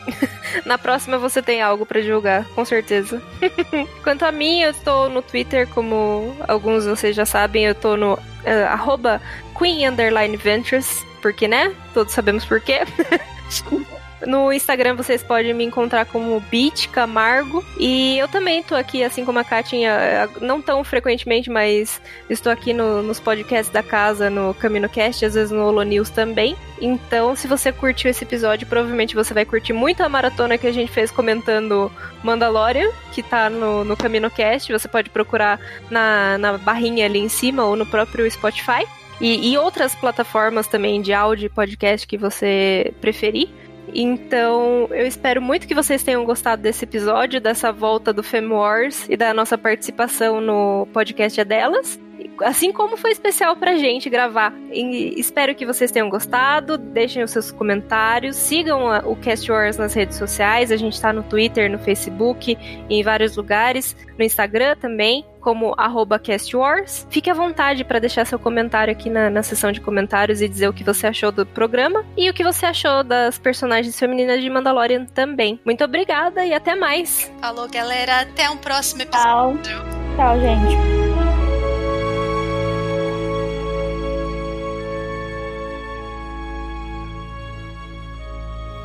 [0.65, 3.23] Na próxima você tem algo para divulgar, com certeza.
[4.03, 7.97] Quanto a mim, eu estou no Twitter, como alguns de vocês já sabem, eu estou
[7.97, 11.75] no uh, Queen Ventures, porque, né?
[11.93, 12.81] Todos sabemos por quê.
[14.27, 17.65] No Instagram vocês podem me encontrar como Beat Camargo.
[17.79, 22.73] E eu também tô aqui, assim como a Katinha, não tão frequentemente, mas estou aqui
[22.73, 26.57] no, nos podcasts da casa, no CaminoCast, às vezes no Holo News também.
[26.81, 30.73] Então, se você curtiu esse episódio, provavelmente você vai curtir muito a maratona que a
[30.73, 31.93] gente fez comentando
[32.23, 34.73] Mandalorian, que tá no, no CaminoCast.
[34.73, 35.61] Você pode procurar
[35.91, 38.87] na, na barrinha ali em cima ou no próprio Spotify.
[39.21, 43.51] E, e, outras plataformas também de áudio e podcast que você preferir.
[43.95, 49.07] Então, eu espero muito que vocês tenham gostado desse episódio, dessa volta do Fem Wars
[49.09, 51.99] e da nossa participação no podcast é delas.
[52.43, 54.53] Assim como foi especial pra gente gravar.
[54.73, 56.79] E espero que vocês tenham gostado.
[56.79, 58.37] Deixem os seus comentários.
[58.37, 60.73] Sigam o Cast Wars nas redes sociais.
[60.73, 62.57] A gente tá no Twitter, no Facebook,
[62.89, 63.97] em vários lugares.
[64.19, 65.75] No Instagram também como
[66.23, 67.07] castwars.
[67.11, 70.69] Fique à vontade para deixar seu comentário aqui na, na seção de comentários e dizer
[70.69, 74.51] o que você achou do programa e o que você achou das personagens femininas de
[74.51, 75.59] Mandalorian também.
[75.65, 77.33] Muito obrigada e até mais.
[77.41, 78.21] Falou, galera.
[78.21, 79.63] Até um próximo episódio.
[79.63, 80.01] Tchau.
[80.17, 81.40] Tchau, gente.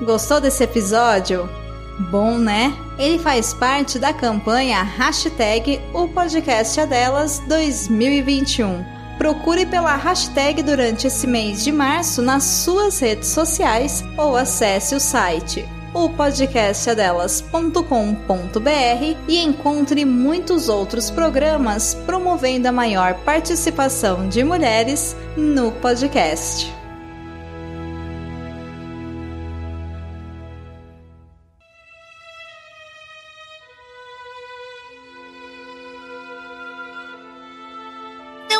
[0.02, 1.50] Gostou desse episódio?
[2.12, 2.76] Bom, né?
[2.98, 8.84] Ele faz parte da campanha hashtag O Podcast é Delas 2021.
[9.18, 15.00] Procure pela hashtag durante esse mês de março nas suas redes sociais ou acesse o
[15.00, 15.66] site
[15.96, 16.10] o
[19.30, 26.85] e encontre muitos outros programas promovendo a maior participação de mulheres no podcast.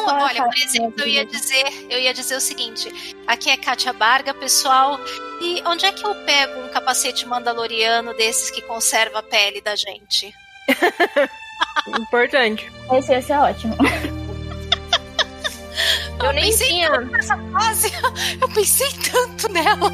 [0.07, 2.90] Olha, por exemplo, eu ia dizer, eu ia dizer o seguinte:
[3.27, 4.99] aqui é Kátia Barga, pessoal.
[5.41, 9.76] E onde é que eu pego um capacete mandaloriano desses que conserva a pele da
[9.76, 10.34] gente?
[11.99, 12.72] Importante.
[12.94, 13.76] Esse ia ser ótimo.
[16.19, 17.91] Eu, eu nem tinha nessa fase.
[18.41, 19.91] Eu pensei tanto nela.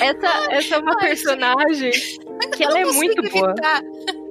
[0.00, 1.90] Essa, essa é uma personagem
[2.56, 3.54] que ela é muito boa.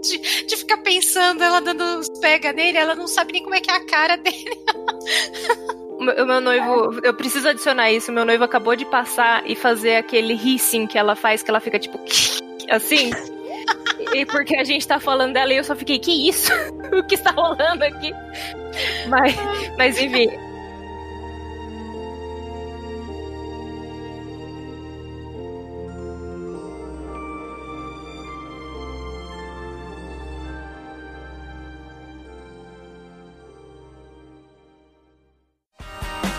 [0.02, 3.60] De, de, ficar pensando, ela dando os pega nele, ela não sabe nem como é
[3.60, 4.58] que é a cara dele.
[6.00, 8.10] O meu, meu noivo, eu preciso adicionar isso.
[8.10, 11.78] Meu noivo acabou de passar e fazer aquele hissing que ela faz, que ela fica
[11.78, 12.00] tipo
[12.72, 13.12] assim.
[14.14, 16.54] e porque a gente tá falando dela e eu só fiquei, que isso?
[16.98, 18.14] o que está rolando aqui?
[19.10, 19.36] Mas,
[19.78, 20.30] mas enfim,